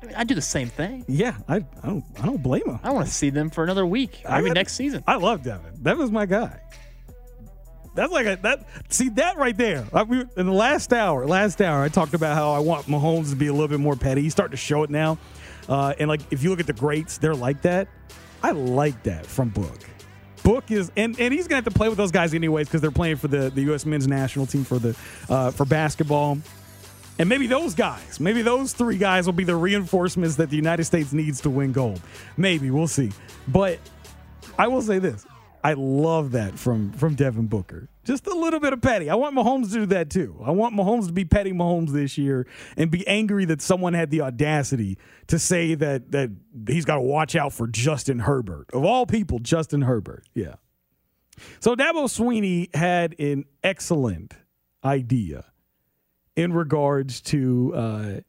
I, 0.05 0.07
mean, 0.07 0.17
I 0.17 0.25
do 0.25 0.35
the 0.35 0.43
same 0.43 0.69
thing. 0.69 1.05
Yeah, 1.09 1.37
I, 1.49 1.57
I 1.57 1.87
don't 1.87 2.05
I 2.21 2.27
don't 2.27 2.43
blame 2.43 2.67
him. 2.67 2.79
I 2.83 2.93
want 2.93 3.07
to 3.07 3.13
see 3.13 3.31
them 3.31 3.51
for 3.51 3.65
another 3.65 3.87
week, 3.87 4.23
I 4.29 4.41
mean, 4.41 4.53
next 4.53 4.75
season. 4.75 5.03
I 5.07 5.17
love 5.17 5.43
Devin. 5.43 5.83
Devin's 5.83 6.11
my 6.11 6.27
guy. 6.27 6.61
That's 7.95 8.13
like 8.13 8.27
a 8.27 8.37
that. 8.43 8.67
See 8.89 9.09
that 9.11 9.37
right 9.37 9.57
there. 9.57 9.87
We, 10.09 10.25
in 10.37 10.47
the 10.47 10.53
last 10.53 10.93
hour, 10.93 11.27
last 11.27 11.63
hour, 11.63 11.83
I 11.83 11.89
talked 11.89 12.15
about 12.15 12.35
how 12.35 12.53
I 12.53 12.59
want 12.59 12.87
Mahomes 12.87 13.31
to 13.31 13.37
be 13.37 13.47
a 13.47 13.53
little 13.53 13.69
bit 13.69 13.81
more 13.81 13.97
petty. 13.97 14.23
He's 14.23 14.33
starting 14.33 14.51
to 14.51 14.57
show 14.57 14.83
it 14.83 14.91
now. 14.91 15.19
Uh, 15.69 15.95
and 15.99 16.09
like, 16.09 16.21
if 16.31 16.43
you 16.43 16.51
look 16.51 16.61
at 16.61 16.67
the 16.67 16.73
greats, 16.73 17.19
they're 17.19 17.35
like 17.35 17.63
that. 17.63 17.89
I 18.43 18.51
like 18.51 19.01
that 19.05 19.25
from 19.25 19.49
Book. 19.51 19.79
Book 20.43 20.71
is, 20.71 20.93
and, 20.97 21.19
and 21.19 21.33
he's 21.33 21.49
gonna 21.49 21.63
have 21.63 21.65
to 21.65 21.71
play 21.71 21.89
with 21.89 21.97
those 21.97 22.11
guys 22.11 22.35
anyways 22.35 22.67
because 22.67 22.83
they're 22.83 22.91
playing 22.91 23.17
for 23.17 23.29
the, 23.29 23.49
the 23.49 23.63
U.S. 23.63 23.87
men's 23.87 24.07
national 24.07 24.45
team 24.45 24.65
for 24.65 24.79
the 24.79 24.95
uh, 25.31 25.51
for 25.51 25.65
basketball. 25.65 26.39
And 27.19 27.29
maybe 27.29 27.47
those 27.47 27.75
guys, 27.75 28.19
maybe 28.19 28.43
those 28.43 28.73
three 28.73 28.99
guys 28.99 29.27
will 29.27 29.35
be 29.35 29.45
the 29.45 29.55
reinforcements 29.55 30.37
that 30.37 30.51
the 30.51 30.57
United 30.57 30.85
States 30.85 31.13
needs 31.13 31.41
to 31.43 31.51
win 31.51 31.73
gold. 31.73 32.01
Maybe 32.37 32.71
we'll 32.71 32.89
see. 32.89 33.13
But 33.47 33.79
I 34.59 34.67
will 34.67 34.83
say 34.83 34.99
this: 34.99 35.25
I 35.63 35.75
love 35.75 36.33
that 36.33 36.59
from 36.59 36.93
from 36.93 37.15
Devin 37.15 37.47
Booker. 37.47 37.89
Just 38.05 38.27
a 38.27 38.35
little 38.35 38.61
bit 38.61 38.73
of 38.73 38.83
petty. 38.83 39.09
I 39.09 39.15
want 39.15 39.35
Mahomes 39.35 39.69
to 39.73 39.79
do 39.79 39.87
that 39.87 40.11
too. 40.11 40.39
I 40.45 40.51
want 40.51 40.75
Mahomes 40.75 41.07
to 41.07 41.13
be 41.13 41.25
petty 41.25 41.53
Mahomes 41.53 41.91
this 41.91 42.19
year 42.19 42.47
and 42.77 42.91
be 42.91 43.07
angry 43.07 43.47
that 43.47 43.63
someone 43.63 43.95
had 43.95 44.11
the 44.11 44.21
audacity 44.21 44.99
to 45.29 45.39
say 45.39 45.75
that 45.75 46.11
that 46.11 46.31
he's 46.67 46.85
got 46.85 46.97
to 46.97 47.01
watch 47.01 47.37
out 47.37 47.53
for 47.53 47.67
Justin 47.67 48.19
Herbert 48.19 48.67
of 48.73 48.85
all 48.85 49.07
people. 49.07 49.39
Justin 49.39 49.83
Herbert, 49.83 50.25
yeah. 50.35 50.57
So 51.61 51.75
Dabo 51.75 52.05
Swinney 52.09 52.75
had 52.75 53.19
an 53.19 53.45
excellent 53.63 54.35
idea 54.85 55.47
in 56.37 56.53
regards 56.53 57.21
to 57.21 57.73
uh, 57.75 58.21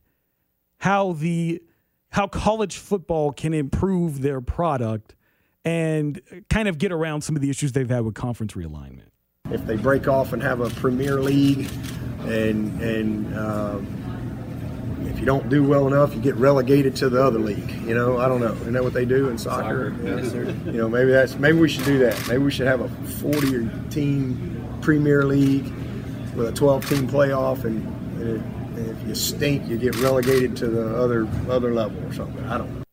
how 0.78 1.14
the 1.14 1.62
how 2.10 2.28
college 2.28 2.78
football 2.78 3.32
can 3.32 3.54
improve 3.54 4.22
their 4.22 4.40
product 4.40 5.16
and 5.66 6.22
kind 6.50 6.68
of 6.68 6.78
get 6.78 6.92
around 6.92 7.22
some 7.22 7.36
of 7.36 7.42
the 7.42 7.50
issues 7.50 7.74
they've 7.74 7.90
had 7.90 8.06
with 8.06 8.14
conference 8.14 8.54
realignment. 8.54 9.10
if 9.52 9.66
they 9.66 9.76
break 9.76 10.08
off 10.08 10.32
and 10.32 10.42
have 10.42 10.62
a 10.62 10.70
premier 10.72 11.20
league 11.20 11.70
and 12.22 12.82
and 12.82 13.38
um, 13.38 13.88
if 15.08 15.20
you 15.20 15.26
don't 15.26 15.50
do 15.50 15.64
well 15.64 15.88
enough 15.88 16.16
you 16.16 16.22
get 16.22 16.36
relegated 16.36 16.96
to 16.96 17.10
the 17.10 17.22
other 17.22 17.40
league 17.40 17.70
you 17.86 17.94
know? 17.94 18.18
I 18.18 18.28
don't 18.28 18.40
know. 18.42 18.54
Isn't 18.54 18.74
that 18.74 18.84
what 18.84 18.94
they 18.94 19.06
do 19.06 19.30
in 19.30 19.38
soccer, 19.38 19.94
you 20.04 20.72
know 20.72 20.88
maybe 20.90 21.12
that's 21.12 21.36
maybe 21.36 21.58
we 21.60 21.70
should 21.70 21.86
do 21.86 21.98
that. 22.00 22.28
Maybe 22.28 22.44
we 22.44 22.52
should 22.52 22.68
have 22.68 22.82
a 22.82 22.90
40 22.90 23.56
or 23.56 23.70
team 23.90 24.80
premier 24.82 25.24
league 25.26 25.72
with 26.36 26.48
a 26.48 26.52
12 26.52 26.90
team 26.90 27.08
playoff 27.08 27.64
and, 27.64 27.86
and, 28.22 28.52
if 28.78 29.08
you 29.08 29.16
stink 29.16 29.66
you 29.70 29.78
get 29.78 29.96
relegated 30.02 30.54
to 30.54 30.68
the 30.68 30.98
other 30.98 31.26
other 31.50 31.74
level 31.74 32.04
or 32.06 32.12
something 32.12 32.44
i 32.46 32.58
don't 32.58 32.70
know 32.74 32.84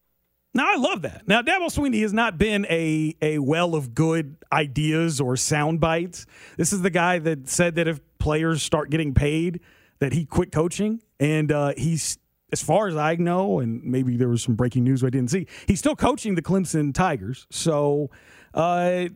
Now 0.55 0.70
I 0.70 0.76
love 0.76 1.03
that. 1.03 1.26
Now 1.26 1.43
Dabo 1.43 1.66
Swinney 1.66 2.03
has 2.03 2.12
not 2.12 2.38
been 2.38 2.66
a 2.70 3.16
a 3.20 3.38
well 3.38 3.74
of 3.74 3.95
good 3.95 4.36
ideas 4.53 5.20
or 5.20 5.36
sound 5.36 5.80
bites. 5.80 6.26
This 6.57 6.72
is 6.72 6.82
the 6.82 6.90
guy 6.90 7.18
that 7.18 7.49
said 7.49 7.74
that 7.74 7.88
if 7.88 8.01
players 8.18 8.62
start 8.62 8.90
getting 8.90 9.12
paid, 9.12 9.61
that 9.99 10.12
he 10.12 10.24
quit 10.24 10.53
coaching, 10.53 11.01
and 11.18 11.51
uh, 11.51 11.72
he's 11.76 12.18
as 12.53 12.62
far 12.62 12.86
as 12.86 12.97
I 12.97 13.16
know, 13.16 13.61
and 13.61 13.82
maybe 13.82 14.16
there 14.16 14.28
was 14.28 14.43
some 14.43 14.55
breaking 14.55 14.84
news 14.84 15.03
I 15.03 15.11
didn't 15.11 15.30
see. 15.30 15.47
He's 15.66 15.78
still 15.78 15.97
coaching 15.97 16.34
the 16.34 16.43
Clemson 16.43 16.95
Tigers, 16.95 17.47
so 17.51 18.11
uh, 18.53 19.07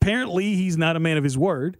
apparently 0.00 0.54
he's 0.54 0.76
not 0.76 0.96
a 0.96 1.00
man 1.00 1.16
of 1.16 1.24
his 1.24 1.36
word. 1.36 1.76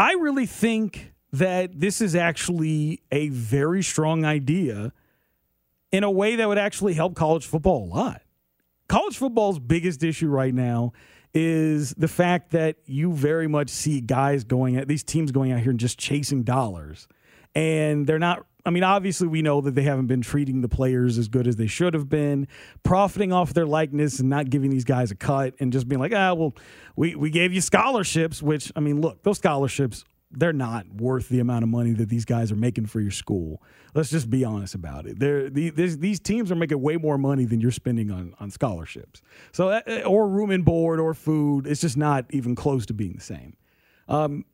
I 0.00 0.12
really 0.12 0.46
think 0.46 1.12
that 1.34 1.78
this 1.78 2.00
is 2.00 2.16
actually 2.16 3.02
a 3.12 3.28
very 3.28 3.82
strong 3.82 4.24
idea 4.24 4.94
in 5.92 6.04
a 6.04 6.10
way 6.10 6.36
that 6.36 6.48
would 6.48 6.56
actually 6.56 6.94
help 6.94 7.14
college 7.14 7.44
football 7.44 7.84
a 7.84 7.88
lot. 7.94 8.22
College 8.88 9.18
football's 9.18 9.58
biggest 9.58 10.02
issue 10.02 10.28
right 10.28 10.54
now 10.54 10.94
is 11.34 11.90
the 11.98 12.08
fact 12.08 12.52
that 12.52 12.76
you 12.86 13.12
very 13.12 13.46
much 13.46 13.68
see 13.68 14.00
guys 14.00 14.42
going 14.42 14.78
at 14.78 14.88
these 14.88 15.02
teams 15.02 15.32
going 15.32 15.52
out 15.52 15.60
here 15.60 15.70
and 15.70 15.78
just 15.78 15.98
chasing 15.98 16.44
dollars. 16.44 17.06
And 17.54 18.06
they're 18.06 18.18
not 18.18 18.46
I 18.64 18.70
mean, 18.70 18.82
obviously 18.82 19.28
we 19.28 19.42
know 19.42 19.60
that 19.60 19.74
they 19.74 19.82
haven't 19.82 20.06
been 20.06 20.20
treating 20.20 20.60
the 20.60 20.68
players 20.68 21.18
as 21.18 21.28
good 21.28 21.46
as 21.46 21.56
they 21.56 21.66
should 21.66 21.94
have 21.94 22.08
been, 22.08 22.48
profiting 22.82 23.32
off 23.32 23.54
their 23.54 23.66
likeness 23.66 24.20
and 24.20 24.28
not 24.28 24.50
giving 24.50 24.70
these 24.70 24.84
guys 24.84 25.10
a 25.10 25.14
cut 25.14 25.54
and 25.60 25.72
just 25.72 25.88
being 25.88 26.00
like, 26.00 26.12
ah, 26.14 26.34
well, 26.34 26.54
we, 26.96 27.14
we 27.14 27.30
gave 27.30 27.52
you 27.52 27.60
scholarships, 27.60 28.42
which 28.42 28.70
I 28.76 28.80
mean, 28.80 29.00
look, 29.00 29.22
those 29.22 29.38
scholarships 29.38 30.04
they're 30.32 30.52
not 30.52 30.86
worth 30.94 31.28
the 31.28 31.40
amount 31.40 31.64
of 31.64 31.68
money 31.68 31.92
that 31.92 32.08
these 32.08 32.24
guys 32.24 32.52
are 32.52 32.56
making 32.56 32.86
for 32.86 33.00
your 33.00 33.10
school. 33.10 33.60
Let's 33.94 34.10
just 34.10 34.30
be 34.30 34.44
honest 34.44 34.74
about 34.74 35.06
it. 35.06 35.18
They're, 35.18 35.50
these, 35.50 35.98
these 35.98 36.20
teams 36.20 36.52
are 36.52 36.54
making 36.54 36.80
way 36.80 36.96
more 36.96 37.18
money 37.18 37.44
than 37.44 37.60
you're 37.60 37.72
spending 37.72 38.10
on, 38.12 38.34
on 38.38 38.50
scholarships. 38.50 39.22
So, 39.50 39.70
uh, 39.70 40.02
or 40.06 40.28
room 40.28 40.50
and 40.50 40.64
board 40.64 41.00
or 41.00 41.14
food. 41.14 41.66
It's 41.66 41.80
just 41.80 41.96
not 41.96 42.26
even 42.30 42.54
close 42.54 42.86
to 42.86 42.94
being 42.94 43.14
the 43.14 43.20
same. 43.20 43.56
Um, 44.08 44.44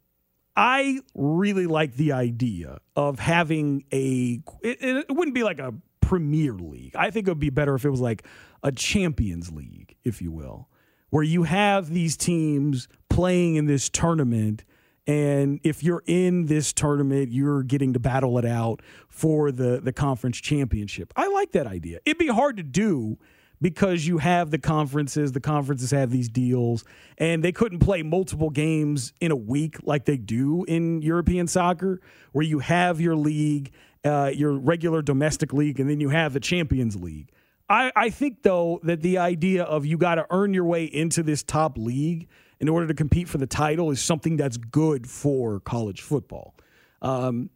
I 0.57 1.01
really 1.15 1.67
like 1.67 1.95
the 1.95 2.13
idea 2.13 2.79
of 2.95 3.19
having 3.19 3.85
a. 3.93 4.41
It, 4.63 4.79
it 4.81 5.15
wouldn't 5.15 5.35
be 5.35 5.43
like 5.43 5.59
a 5.59 5.75
Premier 6.01 6.55
League. 6.55 6.97
I 6.97 7.11
think 7.11 7.27
it 7.27 7.31
would 7.31 7.41
be 7.41 7.51
better 7.51 7.75
if 7.75 7.85
it 7.85 7.91
was 7.91 8.01
like 8.01 8.25
a 8.63 8.73
Champions 8.73 9.53
League, 9.53 9.97
if 10.05 10.23
you 10.23 10.33
will, 10.33 10.69
where 11.11 11.23
you 11.23 11.43
have 11.43 11.91
these 11.91 12.17
teams 12.17 12.89
playing 13.11 13.57
in 13.57 13.67
this 13.67 13.89
tournament. 13.89 14.65
And 15.07 15.61
if 15.63 15.83
you're 15.83 16.03
in 16.07 16.47
this 16.47 16.73
tournament, 16.73 17.31
you're 17.31 17.63
getting 17.63 17.93
to 17.93 18.01
battle 18.01 18.39
it 18.39 18.45
out 18.45 18.83
for 19.09 19.53
the, 19.53 19.81
the 19.81 19.93
conference 19.93 20.39
championship. 20.39 21.13
I 21.17 21.29
like 21.29 21.53
that 21.53 21.67
idea. 21.67 22.01
It'd 22.05 22.19
be 22.19 22.27
hard 22.29 22.57
to 22.57 22.63
do 22.63 23.19
because 23.61 24.07
you 24.07 24.19
have 24.19 24.51
the 24.51 24.59
conferences, 24.59 25.33
the 25.33 25.41
conferences 25.41 25.91
have 25.91 26.11
these 26.11 26.29
deals, 26.29 26.85
and 27.19 27.43
they 27.43 27.53
couldn't 27.53 27.79
play 27.79 28.03
multiple 28.03 28.51
games 28.51 29.13
in 29.21 29.31
a 29.31 29.37
week 29.37 29.77
like 29.83 30.05
they 30.05 30.17
do 30.17 30.65
in 30.65 31.03
European 31.03 31.47
soccer, 31.47 32.01
where 32.33 32.45
you 32.45 32.59
have 32.59 33.01
your 33.01 33.17
league, 33.17 33.73
uh, 34.05 34.31
your 34.35 34.53
regular 34.53 35.03
domestic 35.03 35.53
league, 35.53 35.81
and 35.81 35.89
then 35.89 36.01
you 36.01 36.11
have 36.11 36.33
the 36.33 36.41
Champions 36.41 36.97
League. 36.97 37.31
I, 37.69 37.91
I 37.97 38.11
think, 38.11 38.43
though, 38.43 38.81
that 38.85 39.01
the 39.01 39.19
idea 39.19 39.65
of 39.65 39.85
you 39.85 39.99
got 39.99 40.17
to 40.17 40.27
earn 40.31 40.55
your 40.55 40.65
way 40.65 40.85
into 40.85 41.23
this 41.23 41.43
top 41.43 41.77
league 41.77 42.29
in 42.61 42.69
order 42.69 42.87
to 42.87 42.95
compete 42.95 43.29
for 43.29 43.39
the 43.39 43.47
title 43.47 43.91
is 43.91 44.01
something 44.01 44.37
that's 44.37 44.57
good 44.57 45.09
for 45.09 45.61
college 45.61 46.01
football. 46.01 46.55
Um, 47.03 47.51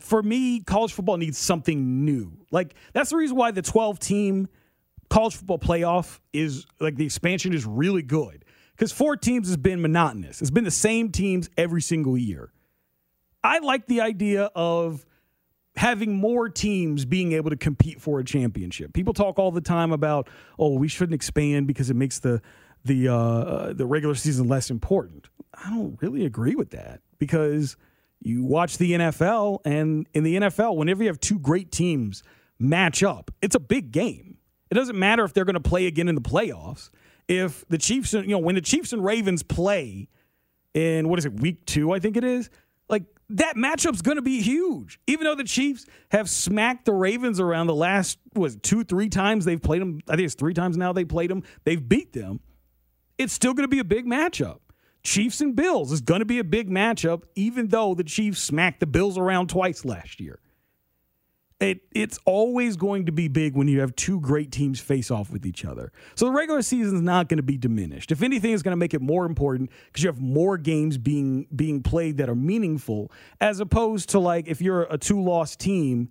for 0.00 0.22
me, 0.22 0.60
college 0.60 0.92
football 0.92 1.16
needs 1.16 1.38
something 1.38 2.04
new. 2.04 2.32
Like, 2.50 2.74
that's 2.92 3.10
the 3.10 3.16
reason 3.16 3.36
why 3.36 3.52
the 3.52 3.62
12 3.62 3.98
team 3.98 4.48
college 5.08 5.36
football 5.36 5.58
playoff 5.58 6.20
is 6.32 6.66
like 6.80 6.96
the 6.96 7.04
expansion 7.04 7.52
is 7.52 7.64
really 7.64 8.02
good 8.02 8.44
because 8.76 8.92
four 8.92 9.16
teams 9.16 9.48
has 9.48 9.56
been 9.56 9.80
monotonous. 9.80 10.40
It's 10.40 10.50
been 10.50 10.64
the 10.64 10.70
same 10.70 11.10
teams 11.10 11.48
every 11.56 11.82
single 11.82 12.16
year. 12.18 12.52
I 13.42 13.60
like 13.60 13.86
the 13.86 14.00
idea 14.00 14.50
of 14.54 15.06
having 15.76 16.14
more 16.14 16.48
teams 16.48 17.04
being 17.04 17.32
able 17.32 17.50
to 17.50 17.56
compete 17.56 18.00
for 18.00 18.18
a 18.18 18.24
championship. 18.24 18.92
People 18.92 19.12
talk 19.12 19.38
all 19.38 19.50
the 19.50 19.60
time 19.60 19.92
about, 19.92 20.28
oh, 20.58 20.74
we 20.74 20.88
shouldn't 20.88 21.14
expand 21.14 21.66
because 21.66 21.90
it 21.90 21.96
makes 21.96 22.18
the 22.18 22.40
the 22.84 23.08
uh, 23.08 23.72
the 23.72 23.86
regular 23.86 24.14
season 24.14 24.48
less 24.48 24.70
important. 24.70 25.28
I 25.54 25.70
don't 25.70 25.98
really 26.00 26.24
agree 26.24 26.54
with 26.54 26.70
that 26.70 27.00
because 27.18 27.76
you 28.20 28.44
watch 28.44 28.78
the 28.78 28.92
NFL 28.92 29.60
and 29.64 30.08
in 30.14 30.24
the 30.24 30.36
NFL, 30.36 30.76
whenever 30.76 31.02
you 31.02 31.08
have 31.08 31.20
two 31.20 31.38
great 31.38 31.70
teams 31.70 32.22
match 32.58 33.02
up, 33.02 33.30
it's 33.42 33.54
a 33.54 33.60
big 33.60 33.92
game. 33.92 34.25
It 34.70 34.74
doesn't 34.74 34.98
matter 34.98 35.24
if 35.24 35.32
they're 35.32 35.44
going 35.44 35.54
to 35.54 35.60
play 35.60 35.86
again 35.86 36.08
in 36.08 36.14
the 36.14 36.20
playoffs. 36.20 36.90
If 37.28 37.66
the 37.68 37.78
Chiefs, 37.78 38.12
you 38.12 38.26
know, 38.26 38.38
when 38.38 38.54
the 38.54 38.60
Chiefs 38.60 38.92
and 38.92 39.04
Ravens 39.04 39.42
play 39.42 40.08
in 40.74 41.08
what 41.08 41.18
is 41.18 41.26
it, 41.26 41.40
week 41.40 41.66
two, 41.66 41.92
I 41.92 41.98
think 41.98 42.16
it 42.16 42.24
is, 42.24 42.50
like 42.88 43.04
that 43.30 43.56
matchup's 43.56 44.02
going 44.02 44.16
to 44.16 44.22
be 44.22 44.40
huge. 44.40 45.00
Even 45.06 45.24
though 45.24 45.34
the 45.34 45.44
Chiefs 45.44 45.86
have 46.10 46.30
smacked 46.30 46.84
the 46.84 46.92
Ravens 46.92 47.40
around 47.40 47.66
the 47.66 47.74
last, 47.74 48.18
was 48.34 48.56
two, 48.56 48.84
three 48.84 49.08
times 49.08 49.44
they've 49.44 49.62
played 49.62 49.82
them. 49.82 50.00
I 50.08 50.16
think 50.16 50.26
it's 50.26 50.34
three 50.34 50.54
times 50.54 50.76
now 50.76 50.92
they 50.92 51.04
played 51.04 51.30
them. 51.30 51.42
They've 51.64 51.88
beat 51.88 52.12
them. 52.12 52.40
It's 53.18 53.32
still 53.32 53.54
going 53.54 53.64
to 53.64 53.68
be 53.68 53.78
a 53.78 53.84
big 53.84 54.06
matchup. 54.06 54.58
Chiefs 55.02 55.40
and 55.40 55.54
Bills 55.54 55.92
is 55.92 56.00
going 56.00 56.18
to 56.18 56.26
be 56.26 56.40
a 56.40 56.44
big 56.44 56.68
matchup, 56.68 57.22
even 57.36 57.68
though 57.68 57.94
the 57.94 58.04
Chiefs 58.04 58.42
smacked 58.42 58.80
the 58.80 58.86
Bills 58.86 59.16
around 59.16 59.48
twice 59.48 59.84
last 59.84 60.20
year. 60.20 60.40
It 61.58 61.80
it's 61.92 62.18
always 62.26 62.76
going 62.76 63.06
to 63.06 63.12
be 63.12 63.28
big 63.28 63.54
when 63.54 63.66
you 63.66 63.80
have 63.80 63.96
two 63.96 64.20
great 64.20 64.52
teams 64.52 64.78
face 64.78 65.10
off 65.10 65.30
with 65.30 65.46
each 65.46 65.64
other. 65.64 65.90
So 66.14 66.26
the 66.26 66.32
regular 66.32 66.62
season 66.62 66.96
is 66.96 67.00
not 67.00 67.28
going 67.28 67.38
to 67.38 67.42
be 67.42 67.56
diminished. 67.56 68.12
If 68.12 68.22
anything, 68.22 68.52
it's 68.52 68.62
going 68.62 68.72
to 68.72 68.78
make 68.78 68.94
it 68.94 69.00
more 69.00 69.24
important 69.24 69.70
because 69.86 70.02
you 70.02 70.08
have 70.08 70.20
more 70.20 70.58
games 70.58 70.98
being 70.98 71.46
being 71.54 71.82
played 71.82 72.18
that 72.18 72.28
are 72.28 72.34
meaningful, 72.34 73.10
as 73.40 73.60
opposed 73.60 74.10
to 74.10 74.18
like 74.18 74.48
if 74.48 74.60
you're 74.60 74.82
a 74.90 74.98
two 74.98 75.22
loss 75.22 75.56
team, 75.56 76.10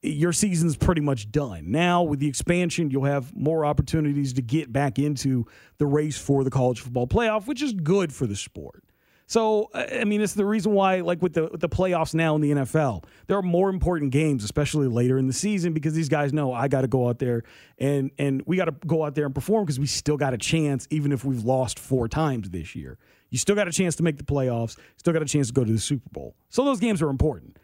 your 0.00 0.32
season's 0.32 0.76
pretty 0.76 1.02
much 1.02 1.30
done. 1.30 1.70
Now 1.70 2.02
with 2.02 2.20
the 2.20 2.28
expansion, 2.28 2.90
you'll 2.90 3.04
have 3.04 3.36
more 3.36 3.66
opportunities 3.66 4.32
to 4.34 4.42
get 4.42 4.72
back 4.72 4.98
into 4.98 5.46
the 5.76 5.86
race 5.86 6.16
for 6.16 6.44
the 6.44 6.50
college 6.50 6.80
football 6.80 7.06
playoff, 7.06 7.46
which 7.46 7.62
is 7.62 7.74
good 7.74 8.12
for 8.12 8.26
the 8.26 8.36
sport. 8.36 8.84
So 9.28 9.68
I 9.74 10.04
mean, 10.04 10.22
it's 10.22 10.32
the 10.32 10.46
reason 10.46 10.72
why, 10.72 11.00
like 11.00 11.20
with 11.20 11.34
the 11.34 11.48
with 11.52 11.60
the 11.60 11.68
playoffs 11.68 12.14
now 12.14 12.34
in 12.34 12.40
the 12.40 12.50
NFL, 12.50 13.04
there 13.26 13.36
are 13.36 13.42
more 13.42 13.68
important 13.68 14.10
games, 14.10 14.42
especially 14.42 14.88
later 14.88 15.18
in 15.18 15.26
the 15.26 15.34
season, 15.34 15.74
because 15.74 15.92
these 15.92 16.08
guys 16.08 16.32
know 16.32 16.50
I 16.50 16.66
got 16.66 16.80
to 16.80 16.88
go 16.88 17.08
out 17.08 17.18
there 17.18 17.42
and 17.76 18.10
and 18.18 18.42
we 18.46 18.56
got 18.56 18.64
to 18.64 18.74
go 18.86 19.04
out 19.04 19.14
there 19.14 19.26
and 19.26 19.34
perform 19.34 19.66
because 19.66 19.78
we 19.78 19.86
still 19.86 20.16
got 20.16 20.32
a 20.32 20.38
chance, 20.38 20.88
even 20.90 21.12
if 21.12 21.26
we've 21.26 21.44
lost 21.44 21.78
four 21.78 22.08
times 22.08 22.48
this 22.48 22.74
year. 22.74 22.96
You 23.28 23.36
still 23.36 23.54
got 23.54 23.68
a 23.68 23.72
chance 23.72 23.96
to 23.96 24.02
make 24.02 24.16
the 24.16 24.24
playoffs, 24.24 24.78
still 24.96 25.12
got 25.12 25.20
a 25.20 25.26
chance 25.26 25.48
to 25.48 25.52
go 25.52 25.62
to 25.62 25.72
the 25.72 25.78
Super 25.78 26.08
Bowl. 26.10 26.34
So 26.48 26.64
those 26.64 26.80
games 26.80 27.02
are 27.02 27.10
important. 27.10 27.58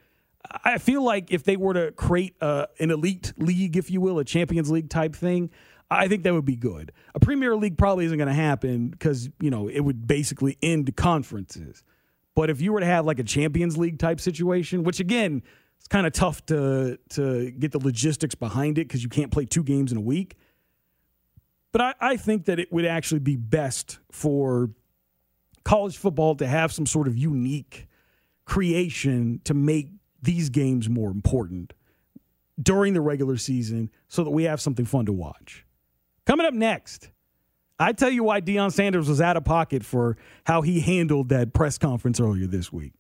I 0.65 0.77
feel 0.77 1.03
like 1.03 1.33
if 1.33 1.45
they 1.45 1.57
were 1.57 1.73
to 1.73 1.93
create 1.93 2.37
an 2.43 2.67
elite 2.79 3.33
league, 3.39 3.79
if 3.79 3.91
you 3.91 4.03
will, 4.03 4.19
a 4.19 4.25
Champions 4.25 4.71
League 4.71 4.91
type 4.91 5.17
thing, 5.17 5.51
I 5.97 6.09
think 6.09 6.23
that 6.25 6.35
would 6.35 6.45
be 6.45 6.57
good. 6.57 6.93
A 7.15 7.21
Premier 7.21 7.57
League 7.57 7.79
probably 7.79 8.05
isn't 8.07 8.19
going 8.19 8.29
to 8.29 8.35
happen 8.35 8.89
because, 8.89 9.29
you 9.41 9.51
know, 9.51 9.69
it 9.69 9.81
would 9.81 10.07
basically 10.07 10.59
end 10.63 10.95
conferences. 10.97 11.83
But 12.35 12.51
if 12.51 12.61
you 12.61 12.73
were 12.73 12.81
to 12.81 12.87
have 12.87 13.07
like 13.07 13.19
a 13.19 13.25
Champions 13.25 13.77
League 13.77 13.99
type 13.99 14.21
situation, 14.21 14.83
which 14.83 15.01
again, 15.01 15.43
it's 15.79 15.89
kind 15.89 16.07
of 16.07 16.13
tough 16.13 16.45
to 16.47 16.99
to 17.11 17.51
get 17.53 17.73
the 17.73 17.79
logistics 17.79 18.35
behind 18.35 18.79
it 18.79 18.89
because 18.89 19.03
you 19.03 19.09
can't 19.09 19.31
play 19.31 19.45
two 19.45 19.63
games 19.63 19.93
in 19.93 19.99
a 19.99 20.01
week. 20.01 20.37
But 21.73 21.81
I, 21.81 21.95
I 22.01 22.17
think 22.17 22.47
that 22.47 22.59
it 22.59 22.73
would 22.73 22.87
actually 22.87 23.21
be 23.21 23.37
best 23.37 23.99
for 24.11 24.71
college 25.65 25.97
football 25.97 26.37
to 26.37 26.47
have 26.47 26.73
some 26.73 26.87
sort 26.87 27.09
of 27.09 27.17
unique 27.17 27.89
creation 28.45 29.41
to 29.45 29.55
make 29.55 29.91
these 30.23 30.51
games 30.51 30.89
more 30.89 31.11
important 31.11 31.73
during 32.63 32.95
the 32.95 33.01
regular 33.01 33.37
season 33.37 33.91
so 34.09 34.23
that 34.25 34.31
we 34.31 34.45
have 34.45 34.61
something 34.61 34.85
fun 34.85 35.07
to 35.07 35.13
watch. 35.13 35.64
Coming 36.27 36.47
up 36.47 36.55
next, 36.55 37.11
I 37.79 37.93
tell 37.93 38.11
you 38.11 38.25
why 38.25 38.41
Deion 38.41 38.73
Sanders 38.73 39.09
was 39.09 39.21
out 39.21 39.37
of 39.37 39.45
pocket 39.45 39.85
for 39.85 40.17
how 40.45 40.63
he 40.63 40.81
handled 40.81 41.29
that 41.29 41.53
press 41.53 41.77
conference 41.77 42.19
earlier 42.19 42.47
this 42.47 42.73
week. 42.73 42.93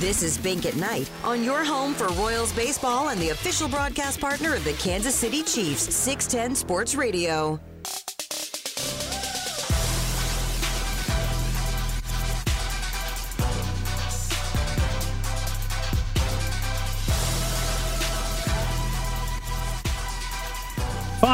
This 0.00 0.22
is 0.22 0.38
Bink 0.38 0.64
at 0.64 0.76
Night 0.76 1.10
on 1.22 1.44
your 1.44 1.64
home 1.64 1.94
for 1.94 2.08
Royals 2.08 2.52
baseball 2.54 3.08
and 3.10 3.20
the 3.20 3.30
official 3.30 3.68
broadcast 3.68 4.20
partner 4.20 4.54
of 4.54 4.64
the 4.64 4.72
Kansas 4.74 5.14
City 5.14 5.42
Chiefs, 5.42 5.94
610 5.94 6.56
Sports 6.56 6.94
Radio. 6.94 7.60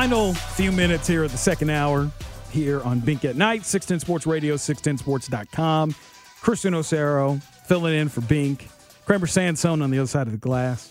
Final 0.03 0.35
few 0.35 0.73
minutes 0.73 1.07
here 1.07 1.23
at 1.23 1.31
the 1.31 1.39
second 1.39 1.71
hour 1.71 2.11
here 2.51 2.81
on 2.81 2.99
Bink 2.99 3.25
at 3.25 3.37
Night, 3.37 3.65
610 3.65 4.01
Sports 4.01 4.27
Radio, 4.27 4.57
610sports.com. 4.57 5.95
Christian 6.41 6.75
Osero 6.75 7.41
filling 7.69 7.95
in 7.95 8.09
for 8.09 8.21
Bink. 8.23 8.69
Kramer 9.05 9.29
Sansone 9.29 9.81
on 9.81 9.93
the 9.93 10.01
other 10.01 10.09
side 10.09 10.27
of 10.27 10.33
the 10.33 10.41
glass. 10.41 10.91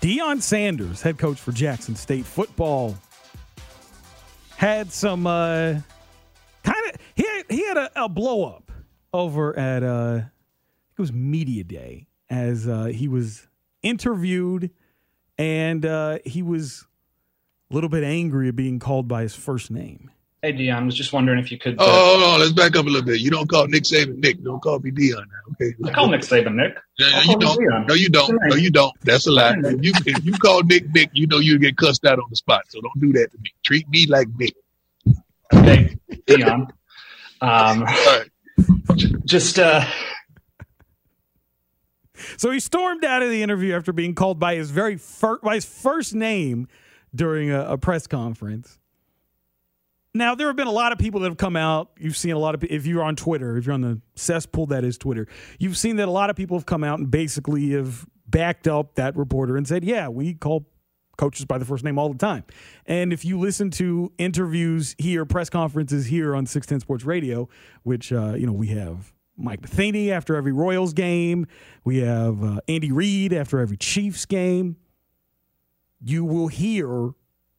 Deion 0.00 0.40
Sanders, 0.40 1.02
head 1.02 1.18
coach 1.18 1.40
for 1.40 1.50
Jackson 1.50 1.96
State 1.96 2.24
football, 2.24 2.96
had 4.56 4.92
some 4.92 5.26
uh, 5.26 5.80
kind 6.62 6.94
of 6.94 7.00
he 7.16 7.26
had, 7.26 7.44
he 7.50 7.66
had 7.66 7.76
a, 7.76 8.04
a 8.04 8.08
blow 8.08 8.44
up 8.44 8.70
over 9.12 9.58
at 9.58 9.82
uh, 9.82 10.20
it 10.96 11.00
was 11.00 11.12
media 11.12 11.64
day 11.64 12.06
as 12.30 12.68
uh, 12.68 12.84
he 12.84 13.08
was 13.08 13.48
interviewed 13.82 14.70
and 15.42 15.84
uh, 15.84 16.18
he 16.24 16.40
was 16.40 16.86
a 17.70 17.74
little 17.74 17.90
bit 17.90 18.04
angry 18.04 18.48
at 18.48 18.56
being 18.56 18.78
called 18.78 19.08
by 19.08 19.22
his 19.22 19.34
first 19.34 19.70
name. 19.70 20.10
Hey, 20.40 20.52
Deion, 20.52 20.74
I 20.74 20.82
was 20.82 20.96
just 20.96 21.12
wondering 21.12 21.38
if 21.38 21.52
you 21.52 21.58
could. 21.58 21.80
Uh, 21.80 21.84
oh, 21.86 22.18
hold 22.18 22.34
on. 22.34 22.40
Let's 22.40 22.52
back 22.52 22.76
up 22.76 22.86
a 22.86 22.88
little 22.88 23.06
bit. 23.06 23.20
You 23.20 23.30
don't 23.30 23.48
call 23.48 23.66
Nick 23.66 23.84
Saban 23.84 24.18
Nick. 24.18 24.42
Don't 24.42 24.60
call 24.60 24.78
me 24.80 24.90
Deion 24.90 25.18
now. 25.18 25.52
Okay. 25.52 25.74
I 25.84 25.92
call 25.92 26.08
Nick 26.08 26.22
Saban 26.22 26.54
Nick. 26.54 26.76
No, 26.98 27.20
you 27.22 27.38
don't. 27.38 27.86
No, 27.86 27.94
you 27.94 28.08
don't. 28.08 28.38
No, 28.46 28.56
you 28.56 28.70
don't. 28.70 28.92
That's 29.02 29.26
a 29.26 29.32
lie. 29.32 29.54
If 29.58 29.84
you, 29.84 29.92
if 30.06 30.24
you 30.24 30.32
call 30.32 30.62
Nick 30.64 30.92
Nick, 30.92 31.10
you 31.12 31.26
know 31.26 31.38
you 31.38 31.58
get 31.58 31.76
cussed 31.76 32.04
out 32.04 32.18
on 32.18 32.24
the 32.30 32.36
spot. 32.36 32.64
So 32.68 32.80
don't 32.80 33.00
do 33.00 33.12
that 33.12 33.30
to 33.30 33.38
me. 33.38 33.50
Treat 33.64 33.88
me 33.88 34.06
like 34.06 34.28
Nick. 34.36 34.54
Okay, 35.52 35.96
Deion. 36.26 36.70
Um, 37.42 37.82
right. 37.82 38.30
Just 39.24 39.58
uh, 39.58 39.84
so 42.36 42.50
he 42.50 42.60
stormed 42.60 43.04
out 43.04 43.22
of 43.22 43.30
the 43.30 43.42
interview 43.42 43.74
after 43.74 43.92
being 43.92 44.14
called 44.14 44.38
by 44.38 44.54
his 44.54 44.70
very 44.70 44.96
fir- 44.96 45.40
by 45.40 45.56
his 45.56 45.64
first 45.64 46.14
name 46.14 46.68
during 47.14 47.50
a, 47.50 47.72
a, 47.72 47.78
press 47.78 48.06
conference. 48.06 48.78
Now 50.14 50.34
there 50.34 50.46
have 50.46 50.56
been 50.56 50.66
a 50.66 50.72
lot 50.72 50.92
of 50.92 50.98
people 50.98 51.20
that 51.20 51.28
have 51.28 51.38
come 51.38 51.56
out. 51.56 51.90
You've 51.98 52.16
seen 52.16 52.32
a 52.32 52.38
lot 52.38 52.54
of 52.54 52.64
if 52.64 52.86
you're 52.86 53.02
on 53.02 53.16
Twitter, 53.16 53.56
if 53.56 53.66
you're 53.66 53.74
on 53.74 53.80
the 53.80 54.00
cesspool 54.14 54.66
that 54.66 54.84
is 54.84 54.98
Twitter, 54.98 55.26
you've 55.58 55.76
seen 55.76 55.96
that 55.96 56.08
a 56.08 56.10
lot 56.10 56.30
of 56.30 56.36
people 56.36 56.56
have 56.56 56.66
come 56.66 56.84
out 56.84 56.98
and 56.98 57.10
basically 57.10 57.70
have 57.70 58.06
backed 58.26 58.68
up 58.68 58.94
that 58.96 59.16
reporter 59.16 59.56
and 59.56 59.66
said, 59.66 59.84
"Yeah, 59.84 60.08
we 60.08 60.34
call 60.34 60.66
coaches 61.16 61.44
by 61.44 61.58
the 61.58 61.64
first 61.64 61.82
name 61.82 61.98
all 61.98 62.12
the 62.12 62.18
time." 62.18 62.44
And 62.86 63.12
if 63.12 63.24
you 63.24 63.38
listen 63.38 63.70
to 63.72 64.12
interviews 64.18 64.94
here, 64.98 65.24
press 65.24 65.48
conferences 65.48 66.06
here 66.06 66.34
on 66.34 66.44
610 66.44 66.80
Sports 66.80 67.04
Radio, 67.04 67.48
which 67.82 68.12
uh, 68.12 68.34
you 68.34 68.46
know 68.46 68.52
we 68.52 68.68
have 68.68 69.14
Mike 69.36 69.62
Matheny 69.62 70.10
after 70.10 70.36
every 70.36 70.52
Royals 70.52 70.92
game. 70.92 71.46
We 71.84 71.98
have 71.98 72.42
uh, 72.42 72.60
Andy 72.68 72.92
Reid 72.92 73.32
after 73.32 73.58
every 73.58 73.76
Chiefs 73.76 74.26
game. 74.26 74.76
You 76.00 76.24
will 76.24 76.48
hear 76.48 77.10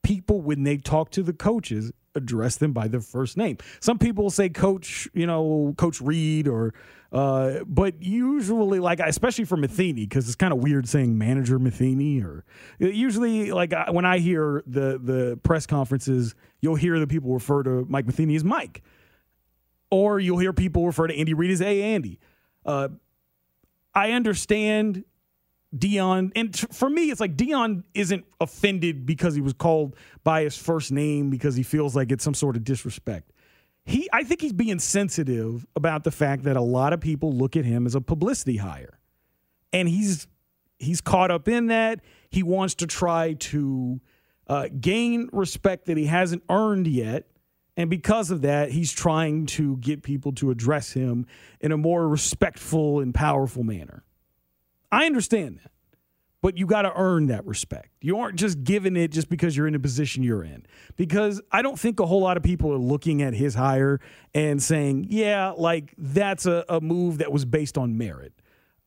people 0.03 0.41
when 0.41 0.63
they 0.63 0.77
talk 0.77 1.11
to 1.11 1.23
the 1.23 1.33
coaches 1.33 1.91
address 2.15 2.57
them 2.57 2.73
by 2.73 2.87
their 2.87 3.01
first 3.01 3.37
name. 3.37 3.57
Some 3.79 3.97
people 3.97 4.29
say 4.29 4.49
coach, 4.49 5.07
you 5.13 5.25
know, 5.25 5.73
coach 5.77 5.99
Reid 6.01 6.47
or 6.47 6.73
uh, 7.11 7.63
but 7.67 8.01
usually 8.01 8.79
like 8.79 8.99
especially 8.99 9.45
for 9.45 9.55
Matheny 9.55 10.07
cuz 10.07 10.25
it's 10.27 10.35
kind 10.35 10.51
of 10.51 10.59
weird 10.59 10.87
saying 10.87 11.17
manager 11.17 11.59
Matheny 11.59 12.21
or 12.21 12.43
usually 12.79 13.51
like 13.51 13.73
when 13.91 14.05
I 14.05 14.19
hear 14.19 14.63
the 14.65 14.99
the 15.01 15.39
press 15.43 15.65
conferences, 15.65 16.35
you'll 16.61 16.75
hear 16.75 16.99
the 16.99 17.07
people 17.07 17.33
refer 17.33 17.63
to 17.63 17.85
Mike 17.87 18.05
Matheny 18.05 18.35
as 18.35 18.43
Mike 18.43 18.83
or 19.93 20.19
you'll 20.19 20.39
hear 20.39 20.53
people 20.53 20.87
refer 20.87 21.05
to 21.05 21.15
Andy 21.15 21.35
Reid 21.35 21.51
as 21.51 21.61
A. 21.61 21.83
Andy. 21.83 22.19
Uh, 22.65 22.87
I 23.93 24.13
understand 24.13 25.03
Deion, 25.75 26.31
and 26.35 26.51
t- 26.51 26.65
for 26.71 26.89
me, 26.89 27.11
it's 27.11 27.21
like 27.21 27.37
Deion 27.37 27.83
isn't 27.93 28.25
offended 28.41 29.05
because 29.05 29.35
he 29.35 29.41
was 29.41 29.53
called 29.53 29.95
by 30.23 30.41
his 30.41 30.57
first 30.57 30.91
name 30.91 31.29
because 31.29 31.55
he 31.55 31.61
feels 31.61 31.95
like 31.95 32.11
it's 32.11 32.23
some 32.23 32.33
sort 32.33 32.55
of 32.55 32.63
disrespect. 32.63 33.31
He, 33.85 34.09
I 34.11 34.23
think 34.23 34.41
he's 34.41 34.53
being 34.53 34.79
sensitive 34.79 35.67
about 35.75 36.03
the 36.03 36.11
fact 36.11 36.43
that 36.45 36.57
a 36.57 36.61
lot 36.61 36.91
of 36.91 36.99
people 36.99 37.31
look 37.31 37.55
at 37.55 37.63
him 37.63 37.85
as 37.85 37.93
a 37.93 38.01
publicity 38.01 38.57
hire, 38.57 38.97
and 39.71 39.87
he's 39.87 40.27
he's 40.79 41.01
caught 41.01 41.29
up 41.29 41.47
in 41.47 41.67
that. 41.67 41.99
He 42.31 42.41
wants 42.41 42.73
to 42.75 42.87
try 42.87 43.33
to 43.33 44.01
uh, 44.47 44.69
gain 44.81 45.29
respect 45.31 45.85
that 45.85 45.97
he 45.97 46.05
hasn't 46.05 46.41
earned 46.49 46.87
yet 46.87 47.27
and 47.75 47.89
because 47.89 48.29
of 48.29 48.41
that, 48.41 48.71
he's 48.71 48.91
trying 48.91 49.47
to 49.47 49.77
get 49.77 50.03
people 50.03 50.31
to 50.33 50.51
address 50.51 50.93
him 50.93 51.25
in 51.59 51.71
a 51.71 51.77
more 51.77 52.07
respectful 52.07 52.99
and 52.99 53.13
powerful 53.13 53.63
manner. 53.63 54.03
I 54.91 55.05
understand 55.05 55.59
that. 55.63 55.71
But 56.41 56.57
you 56.57 56.65
got 56.65 56.81
to 56.81 56.91
earn 56.93 57.27
that 57.27 57.45
respect. 57.45 57.89
You 58.01 58.19
aren't 58.19 58.35
just 58.35 58.65
giving 58.65 58.97
it 58.97 59.11
just 59.11 59.29
because 59.29 59.55
you're 59.55 59.65
in 59.65 59.75
a 59.75 59.79
position 59.79 60.23
you're 60.23 60.43
in. 60.43 60.65
Because 60.97 61.41
I 61.53 61.61
don't 61.61 61.79
think 61.79 62.01
a 62.01 62.05
whole 62.05 62.19
lot 62.19 62.35
of 62.35 62.43
people 62.43 62.71
are 62.73 62.77
looking 62.77 63.21
at 63.21 63.33
his 63.33 63.55
hire 63.55 64.01
and 64.35 64.61
saying, 64.61 65.07
yeah, 65.09 65.53
like 65.55 65.93
that's 65.97 66.45
a, 66.45 66.65
a 66.67 66.81
move 66.81 67.19
that 67.19 67.31
was 67.31 67.45
based 67.45 67.77
on 67.77 67.97
merit. 67.97 68.33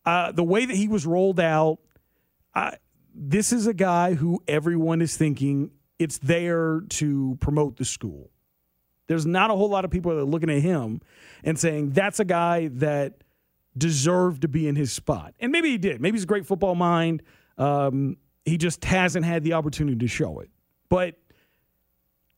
Uh, 0.05 0.33
the 0.33 0.45
way 0.45 0.67
that 0.67 0.77
he 0.77 0.87
was 0.87 1.07
rolled 1.07 1.41
out, 1.41 1.79
I, 2.55 2.77
this 3.15 3.55
is 3.55 3.67
a 3.67 3.75
guy 3.75 4.15
who 4.15 4.43
everyone 4.47 5.01
is 5.01 5.17
thinking 5.17 5.71
it's 5.99 6.19
there 6.19 6.83
to 6.91 7.39
promote 7.41 7.79
the 7.79 7.87
school 7.87 8.31
there's 9.07 9.27
not 9.27 9.51
a 9.51 9.55
whole 9.55 9.69
lot 9.69 9.85
of 9.85 9.91
people 9.91 10.13
that 10.15 10.21
are 10.21 10.25
looking 10.25 10.51
at 10.51 10.61
him 10.61 11.01
and 11.45 11.59
saying 11.59 11.91
that's 11.91 12.21
a 12.21 12.25
guy 12.25 12.69
that 12.75 13.23
deserved 13.77 14.43
to 14.43 14.49
be 14.49 14.67
in 14.67 14.77
his 14.77 14.93
spot. 14.93 15.35
And 15.39 15.53
maybe 15.53 15.71
he 15.71 15.79
did. 15.79 16.01
Maybe 16.01 16.17
he's 16.17 16.25
a 16.25 16.27
great 16.27 16.47
football 16.47 16.75
mind. 16.75 17.23
Um, 17.59 18.17
he 18.45 18.57
just 18.57 18.85
hasn't 18.85 19.25
had 19.25 19.45
the 19.45 19.53
opportunity 19.55 19.99
to 19.99 20.09
show 20.09 20.41
it. 20.41 20.51
But 20.89 21.17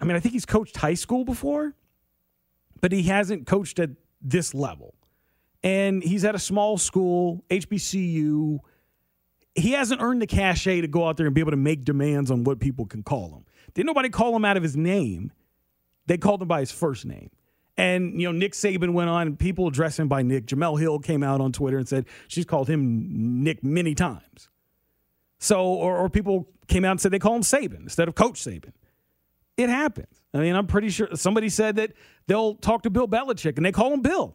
I 0.01 0.05
mean, 0.05 0.17
I 0.17 0.21
think 0.21 0.33
he's 0.33 0.47
coached 0.47 0.77
high 0.77 0.95
school 0.95 1.25
before, 1.25 1.75
but 2.81 2.93
he 2.93 3.03
hasn't 3.05 3.47
coached 3.47 3.79
at 3.79 3.91
this 4.21 4.55
level. 4.55 4.95
And 5.63 6.03
he's 6.03 6.25
at 6.25 6.35
a 6.35 6.39
small 6.39 6.79
school, 6.79 7.45
HBCU. 7.51 8.61
he 9.55 9.73
hasn't 9.73 10.01
earned 10.01 10.23
the 10.23 10.27
cachet 10.27 10.83
to 10.83 10.89
go 10.89 11.09
out 11.09 11.17
there 11.17 11.27
and 11.27 11.35
be 11.35 11.41
able 11.41 11.51
to 11.51 11.57
make 11.57 11.85
demands 11.85 12.31
on 12.31 12.45
what 12.45 12.61
people 12.61 12.87
can 12.87 13.03
call 13.03 13.31
him. 13.31 13.45
Didn't 13.75 13.87
nobody 13.87 14.09
call 14.09 14.35
him 14.37 14.45
out 14.45 14.57
of 14.57 14.63
his 14.63 14.77
name? 14.77 15.33
They 16.09 16.19
called 16.19 16.43
him 16.43 16.49
by 16.49 16.61
his 16.61 16.73
first 16.73 17.05
name. 17.07 17.31
And, 17.77 18.21
you 18.21 18.27
know, 18.27 18.37
Nick 18.37 18.55
Saban 18.55 18.93
went 18.93 19.09
on 19.09 19.37
people 19.37 19.69
addressed 19.69 20.01
him 20.01 20.09
by 20.09 20.23
Nick. 20.23 20.47
Jemele 20.47 20.81
Hill 20.81 20.99
came 20.99 21.23
out 21.23 21.41
on 21.41 21.53
Twitter 21.53 21.79
and 21.79 21.87
said 21.87 22.07
she's 22.27 22.45
called 22.45 22.69
him 22.69 23.45
Nick 23.45 23.63
many 23.63 23.95
times. 23.95 24.49
So, 25.39 25.63
or, 25.63 25.97
or 25.97 26.11
people 26.11 26.49
came 26.67 26.85
out 26.85 26.93
and 26.93 27.01
said 27.01 27.13
they 27.13 27.21
call 27.21 27.37
him 27.37 27.43
Saban 27.43 27.83
instead 27.83 28.09
of 28.09 28.17
Coach 28.17 28.43
Saban. 28.43 28.73
It 29.57 29.69
happens. 29.69 30.23
I 30.35 30.39
mean, 30.39 30.57
I'm 30.57 30.67
pretty 30.67 30.89
sure 30.89 31.09
somebody 31.15 31.49
said 31.49 31.77
that 31.77 31.93
they'll 32.27 32.57
talk 32.57 32.83
to 32.83 32.91
Bill 32.91 33.07
Belichick 33.07 33.57
and 33.57 33.65
they 33.65 33.73
call 33.73 33.93
him 33.93 34.03
Bill. 34.03 34.35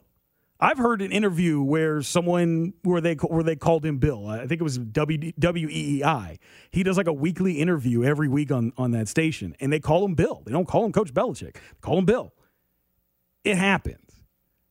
I've 0.59 0.77
heard 0.77 1.01
an 1.01 1.11
interview 1.11 1.61
where 1.61 2.01
someone 2.01 2.73
where 2.83 3.01
they 3.01 3.15
where 3.15 3.43
they 3.43 3.55
called 3.55 3.85
him 3.85 3.97
Bill. 3.97 4.27
I 4.27 4.47
think 4.47 4.61
it 4.61 4.63
was 4.63 4.77
W 4.77 5.33
WEEI. 5.33 6.37
He 6.71 6.83
does 6.83 6.95
like 6.95 7.07
a 7.07 7.13
weekly 7.13 7.59
interview 7.59 8.03
every 8.03 8.29
week 8.29 8.51
on 8.51 8.71
on 8.77 8.91
that 8.91 9.09
station, 9.09 9.55
and 9.59 9.73
they 9.73 9.79
call 9.79 10.05
him 10.05 10.15
Bill. 10.15 10.41
They 10.45 10.51
don't 10.51 10.67
call 10.67 10.85
him 10.85 10.93
Coach 10.93 11.13
Belichick. 11.13 11.55
They 11.55 11.59
call 11.81 11.97
him 11.97 12.05
Bill. 12.05 12.33
It 13.43 13.57
happens. 13.57 13.99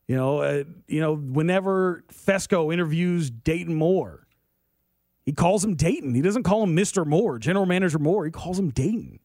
You 0.07 0.16
know, 0.16 0.39
uh, 0.39 0.64
you 0.87 1.01
know. 1.01 1.14
Whenever 1.14 2.05
Fescoe 2.11 2.72
interviews 2.72 3.30
Dayton 3.30 3.74
Moore, 3.74 4.26
he 5.26 5.33
calls 5.33 5.62
him 5.62 5.74
Dayton. 5.74 6.14
He 6.14 6.22
doesn't 6.22 6.45
call 6.45 6.62
him 6.62 6.74
Mister 6.74 7.05
Moore, 7.05 7.39
General 7.39 7.66
Manager 7.66 7.99
Moore. 7.99 8.24
He 8.24 8.30
calls 8.30 8.59
him 8.59 8.70
Dayton. 8.70 9.18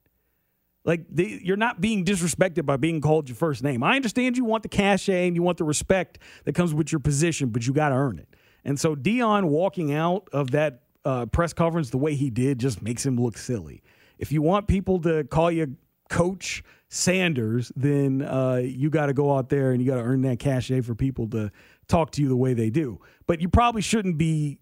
Like 0.87 1.01
they, 1.11 1.41
you're 1.43 1.57
not 1.57 1.81
being 1.81 2.05
disrespected 2.05 2.65
by 2.65 2.77
being 2.77 3.01
called 3.01 3.27
your 3.27 3.35
first 3.35 3.61
name. 3.61 3.83
I 3.83 3.97
understand 3.97 4.37
you 4.37 4.45
want 4.45 4.63
the 4.63 4.69
cachet 4.69 5.27
and 5.27 5.35
you 5.35 5.43
want 5.43 5.57
the 5.57 5.65
respect 5.65 6.17
that 6.45 6.55
comes 6.55 6.73
with 6.73 6.93
your 6.93 6.99
position, 6.99 7.49
but 7.49 7.67
you 7.67 7.73
got 7.73 7.89
to 7.89 7.95
earn 7.95 8.19
it. 8.19 8.29
And 8.63 8.79
so 8.79 8.95
Deion 8.95 9.43
walking 9.43 9.93
out 9.93 10.29
of 10.31 10.51
that 10.51 10.83
uh, 11.03 11.25
press 11.25 11.51
conference 11.51 11.89
the 11.89 11.97
way 11.97 12.15
he 12.15 12.29
did 12.29 12.57
just 12.57 12.81
makes 12.81 13.05
him 13.05 13.17
look 13.17 13.37
silly. 13.37 13.83
If 14.17 14.31
you 14.31 14.41
want 14.41 14.67
people 14.67 15.01
to 15.01 15.25
call 15.25 15.51
you 15.51 15.75
Coach 16.09 16.63
Sanders, 16.87 17.69
then 17.75 18.21
uh, 18.21 18.61
you 18.63 18.89
got 18.89 19.07
to 19.07 19.13
go 19.13 19.35
out 19.35 19.49
there 19.49 19.71
and 19.71 19.81
you 19.81 19.87
got 19.91 19.97
to 19.97 20.03
earn 20.03 20.21
that 20.21 20.39
cachet 20.39 20.81
for 20.81 20.95
people 20.95 21.27
to 21.31 21.51
talk 21.89 22.11
to 22.11 22.21
you 22.21 22.29
the 22.29 22.37
way 22.37 22.53
they 22.53 22.69
do. 22.69 23.01
But 23.25 23.41
you 23.41 23.49
probably 23.49 23.81
shouldn't 23.81 24.17
be 24.17 24.59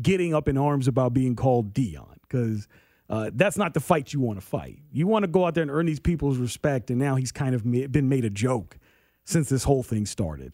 getting 0.00 0.34
up 0.34 0.46
in 0.46 0.58
arms 0.58 0.88
about 0.88 1.14
being 1.14 1.36
called 1.36 1.72
Deion 1.72 2.16
because– 2.20 2.68
uh, 3.10 3.30
that's 3.32 3.56
not 3.56 3.74
the 3.74 3.80
fight 3.80 4.12
you 4.12 4.20
want 4.20 4.38
to 4.38 4.44
fight. 4.44 4.78
You 4.92 5.06
want 5.06 5.22
to 5.22 5.28
go 5.28 5.46
out 5.46 5.54
there 5.54 5.62
and 5.62 5.70
earn 5.70 5.86
these 5.86 6.00
people's 6.00 6.36
respect, 6.36 6.90
and 6.90 6.98
now 6.98 7.16
he's 7.16 7.32
kind 7.32 7.54
of 7.54 7.64
been 7.64 8.08
made 8.08 8.24
a 8.24 8.30
joke 8.30 8.78
since 9.24 9.48
this 9.48 9.64
whole 9.64 9.82
thing 9.82 10.06
started. 10.06 10.52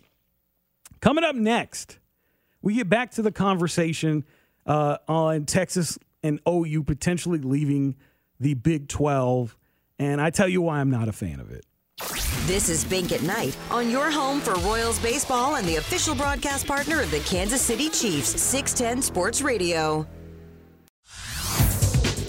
Coming 1.01 1.25
up 1.25 1.35
next, 1.35 1.99
we 2.63 2.75
get 2.75 2.89
back 2.89 3.11
to 3.13 3.23
the 3.23 3.33
conversation 3.33 4.25
uh, 4.67 4.99
on 5.09 5.47
Texas 5.47 5.99
and 6.23 6.41
OU 6.49 6.85
potentially 6.85 7.39
leaving 7.39 7.97
the 8.41 8.55
Big 8.55 8.89
12, 8.89 9.57
and 9.99 10.21
I 10.21 10.31
tell 10.31 10.49
you 10.49 10.63
why 10.63 10.81
I'm 10.81 10.91
not 10.91 11.09
a 11.09 11.13
fan 11.13 11.41
of 11.41 11.51
it. 11.51 11.67
This 12.47 12.69
is 12.69 12.85
Bink 12.85 13.13
at 13.13 13.23
Night 13.23 13.57
on 13.71 13.91
your 13.91 14.11
home 14.11 14.41
for 14.41 14.55
Royals 14.57 14.99
baseball 14.99 15.57
and 15.57 15.67
the 15.67 15.77
official 15.77 16.15
broadcast 16.15 16.67
partner 16.67 17.01
of 17.01 17.11
the 17.11 17.21
Kansas 17.21 17.63
City 17.63 17.89
Chiefs, 17.89 18.41
610 18.41 19.03
Sports 19.03 19.43
Radio. 19.43 20.07